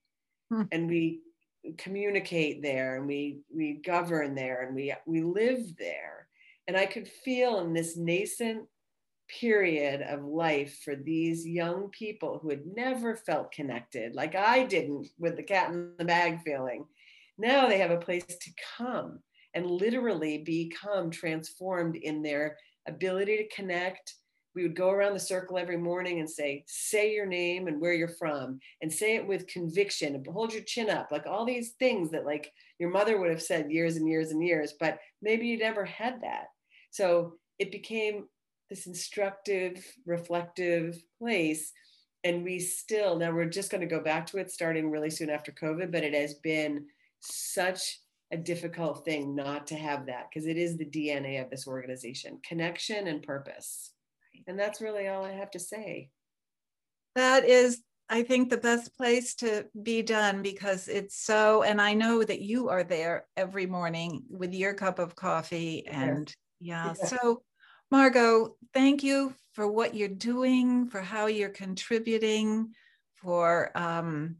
Hmm. 0.51 0.63
And 0.71 0.89
we 0.89 1.21
communicate 1.77 2.61
there 2.61 2.97
and 2.97 3.07
we, 3.07 3.39
we 3.53 3.81
govern 3.83 4.35
there 4.35 4.65
and 4.65 4.75
we, 4.75 4.93
we 5.05 5.21
live 5.21 5.75
there. 5.77 6.27
And 6.67 6.77
I 6.77 6.85
could 6.85 7.07
feel 7.07 7.59
in 7.59 7.73
this 7.73 7.97
nascent 7.97 8.67
period 9.27 10.01
of 10.01 10.23
life 10.23 10.79
for 10.83 10.95
these 10.95 11.45
young 11.45 11.89
people 11.89 12.39
who 12.39 12.49
had 12.49 12.65
never 12.65 13.15
felt 13.15 13.51
connected, 13.51 14.15
like 14.15 14.35
I 14.35 14.63
didn't 14.63 15.07
with 15.19 15.35
the 15.35 15.43
cat 15.43 15.71
in 15.71 15.93
the 15.97 16.05
bag 16.05 16.41
feeling. 16.43 16.85
Now 17.37 17.67
they 17.67 17.77
have 17.79 17.91
a 17.91 17.97
place 17.97 18.25
to 18.25 18.51
come 18.77 19.19
and 19.53 19.69
literally 19.69 20.39
become 20.39 21.09
transformed 21.09 21.95
in 21.95 22.21
their 22.21 22.57
ability 22.87 23.37
to 23.37 23.55
connect. 23.55 24.15
We 24.57 24.63
would 24.63 24.75
go 24.75 24.89
around 24.89 25.13
the 25.13 25.19
circle 25.19 25.59
every 25.59 25.77
morning 25.77 26.19
and 26.19 26.27
say, 26.27 26.63
say 26.65 27.13
your 27.13 27.27
name 27.27 27.67
and 27.67 27.79
where 27.79 27.93
you're 27.93 28.07
from, 28.07 28.59
and 28.81 28.91
say 28.91 29.13
it 29.15 29.27
with 29.27 29.45
conviction 29.45 30.15
and 30.15 30.25
hold 30.25 30.51
your 30.51 30.63
chin 30.63 30.89
up, 30.89 31.09
like 31.11 31.27
all 31.27 31.45
these 31.45 31.73
things 31.77 32.09
that 32.09 32.25
like 32.25 32.51
your 32.79 32.89
mother 32.89 33.19
would 33.19 33.29
have 33.29 33.41
said 33.41 33.71
years 33.71 33.97
and 33.97 34.07
years 34.09 34.31
and 34.31 34.43
years, 34.43 34.73
but 34.79 34.97
maybe 35.21 35.45
you 35.45 35.59
never 35.59 35.85
had 35.85 36.21
that. 36.23 36.45
So 36.89 37.35
it 37.59 37.71
became 37.71 38.25
this 38.67 38.87
instructive, 38.87 39.85
reflective 40.07 40.99
place. 41.19 41.71
And 42.23 42.43
we 42.43 42.57
still, 42.57 43.15
now 43.15 43.31
we're 43.31 43.45
just 43.45 43.69
going 43.69 43.81
to 43.81 43.95
go 43.95 44.01
back 44.01 44.25
to 44.27 44.39
it 44.39 44.49
starting 44.49 44.89
really 44.89 45.11
soon 45.11 45.29
after 45.29 45.51
COVID, 45.51 45.91
but 45.91 46.03
it 46.03 46.15
has 46.15 46.33
been 46.33 46.87
such 47.19 47.99
a 48.31 48.37
difficult 48.37 49.05
thing 49.05 49.35
not 49.35 49.67
to 49.67 49.75
have 49.75 50.07
that 50.07 50.29
because 50.29 50.47
it 50.47 50.57
is 50.57 50.77
the 50.77 50.85
DNA 50.85 51.39
of 51.43 51.51
this 51.51 51.67
organization 51.67 52.39
connection 52.43 53.05
and 53.05 53.21
purpose. 53.21 53.91
And 54.47 54.59
that's 54.59 54.81
really 54.81 55.07
all 55.07 55.25
I 55.25 55.31
have 55.31 55.51
to 55.51 55.59
say. 55.59 56.09
That 57.15 57.45
is, 57.45 57.81
I 58.09 58.23
think, 58.23 58.49
the 58.49 58.57
best 58.57 58.95
place 58.95 59.35
to 59.35 59.65
be 59.81 60.01
done 60.01 60.41
because 60.41 60.87
it's 60.87 61.15
so, 61.15 61.63
and 61.63 61.81
I 61.81 61.93
know 61.93 62.23
that 62.23 62.41
you 62.41 62.69
are 62.69 62.83
there 62.83 63.25
every 63.35 63.65
morning 63.65 64.23
with 64.29 64.53
your 64.53 64.73
cup 64.73 64.99
of 64.99 65.15
coffee 65.15 65.87
and 65.87 66.33
yeah. 66.59 66.93
yeah. 66.99 67.07
So 67.07 67.41
Margo, 67.89 68.55
thank 68.73 69.03
you 69.03 69.33
for 69.53 69.67
what 69.67 69.95
you're 69.95 70.09
doing, 70.09 70.89
for 70.89 71.01
how 71.01 71.27
you're 71.27 71.49
contributing, 71.49 72.73
for 73.15 73.71
um, 73.75 74.37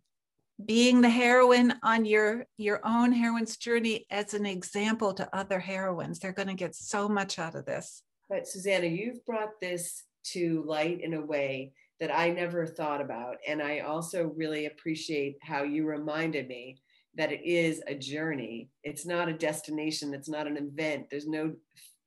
being 0.64 1.02
the 1.02 1.10
heroine 1.10 1.74
on 1.84 2.06
your 2.06 2.46
your 2.58 2.82
own 2.84 3.12
heroine's 3.12 3.58
journey 3.58 4.06
as 4.10 4.34
an 4.34 4.46
example 4.46 5.14
to 5.14 5.36
other 5.36 5.60
heroines. 5.60 6.20
They're 6.20 6.34
going 6.34 6.50
to 6.50 6.54
get 6.56 6.76
so 6.76 7.08
much 7.08 7.40
out 7.40 7.56
of 7.56 7.66
this. 7.66 8.02
But 8.30 8.48
Susanna, 8.48 8.88
you've 8.88 9.26
brought 9.26 9.60
this 9.62 10.04
to 10.32 10.64
light 10.66 11.02
in 11.02 11.14
a 11.14 11.26
way 11.26 11.74
that 12.00 12.16
I 12.16 12.30
never 12.30 12.66
thought 12.66 13.02
about, 13.02 13.38
and 13.48 13.62
I 13.62 13.80
also 13.80 14.32
really 14.36 14.66
appreciate 14.66 15.38
how 15.42 15.64
you 15.64 15.86
reminded 15.86 16.48
me 16.48 16.78
that 17.16 17.32
it 17.32 17.42
is 17.44 17.82
a 17.88 17.96
journey. 17.96 18.70
It's 18.84 19.06
not 19.06 19.30
a 19.30 19.34
destination. 19.34 20.14
It's 20.14 20.30
not 20.30 20.46
an 20.46 20.58
event. 20.58 21.08
There's 21.10 21.28
no 21.28 21.54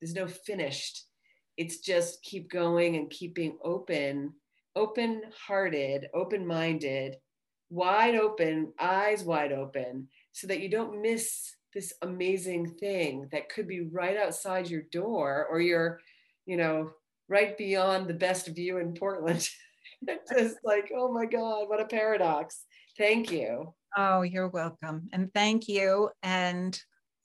there's 0.00 0.14
no 0.14 0.26
finished 0.26 1.04
it's 1.56 1.78
just 1.80 2.22
keep 2.22 2.50
going 2.50 2.96
and 2.96 3.10
keeping 3.10 3.58
open 3.62 4.32
open 4.76 5.20
hearted 5.46 6.06
open 6.14 6.46
minded 6.46 7.16
wide 7.70 8.16
open, 8.16 8.72
eyes 8.78 9.22
wide 9.22 9.52
open, 9.52 10.08
so 10.32 10.46
that 10.48 10.60
you 10.60 10.68
don't 10.68 11.00
miss 11.00 11.54
this 11.72 11.94
amazing 12.02 12.74
thing 12.80 13.28
that 13.30 13.48
could 13.48 13.68
be 13.68 13.82
right 13.92 14.16
outside 14.16 14.68
your 14.68 14.82
door 14.90 15.46
or 15.48 15.60
you're, 15.60 16.00
you 16.50 16.56
know, 16.56 16.90
right 17.28 17.56
beyond 17.56 18.08
the 18.08 18.14
best 18.14 18.48
view 18.48 18.78
in 18.78 18.92
Portland. 18.92 19.48
Just 20.36 20.56
like, 20.64 20.90
oh 20.96 21.12
my 21.12 21.24
God, 21.24 21.68
what 21.68 21.80
a 21.80 21.84
paradox. 21.84 22.64
Thank 22.98 23.30
you. 23.30 23.72
Oh, 23.96 24.22
you're 24.22 24.48
welcome. 24.48 25.08
And 25.12 25.32
thank 25.32 25.68
you. 25.68 26.10
And 26.24 26.74
See 26.74 26.82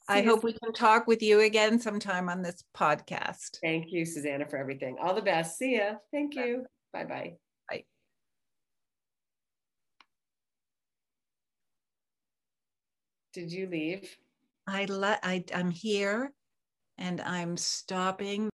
I 0.10 0.22
hope 0.22 0.44
we 0.44 0.54
can 0.54 0.74
talk 0.74 1.08
with 1.08 1.24
you 1.24 1.40
again 1.40 1.80
sometime 1.80 2.30
on 2.30 2.44
this 2.44 2.64
podcast. 2.78 3.58
Thank 3.64 3.92
you, 3.92 4.06
Susanna, 4.06 4.46
for 4.48 4.58
everything. 4.58 4.98
All 5.02 5.16
the 5.16 5.24
best. 5.24 5.58
See 5.58 5.78
ya. 5.78 5.94
Thank 6.12 6.36
you. 6.36 6.68
Bye 6.94 7.06
bye. 7.06 7.34
Bye. 7.68 7.84
Did 13.34 13.52
you 13.52 13.66
leave? 13.66 14.16
I 14.68 14.86
let 14.86 15.20
I 15.24 15.44
I'm 15.52 15.72
here 15.72 16.32
and 16.98 17.22
I'm 17.22 17.58
stopping 17.58 18.50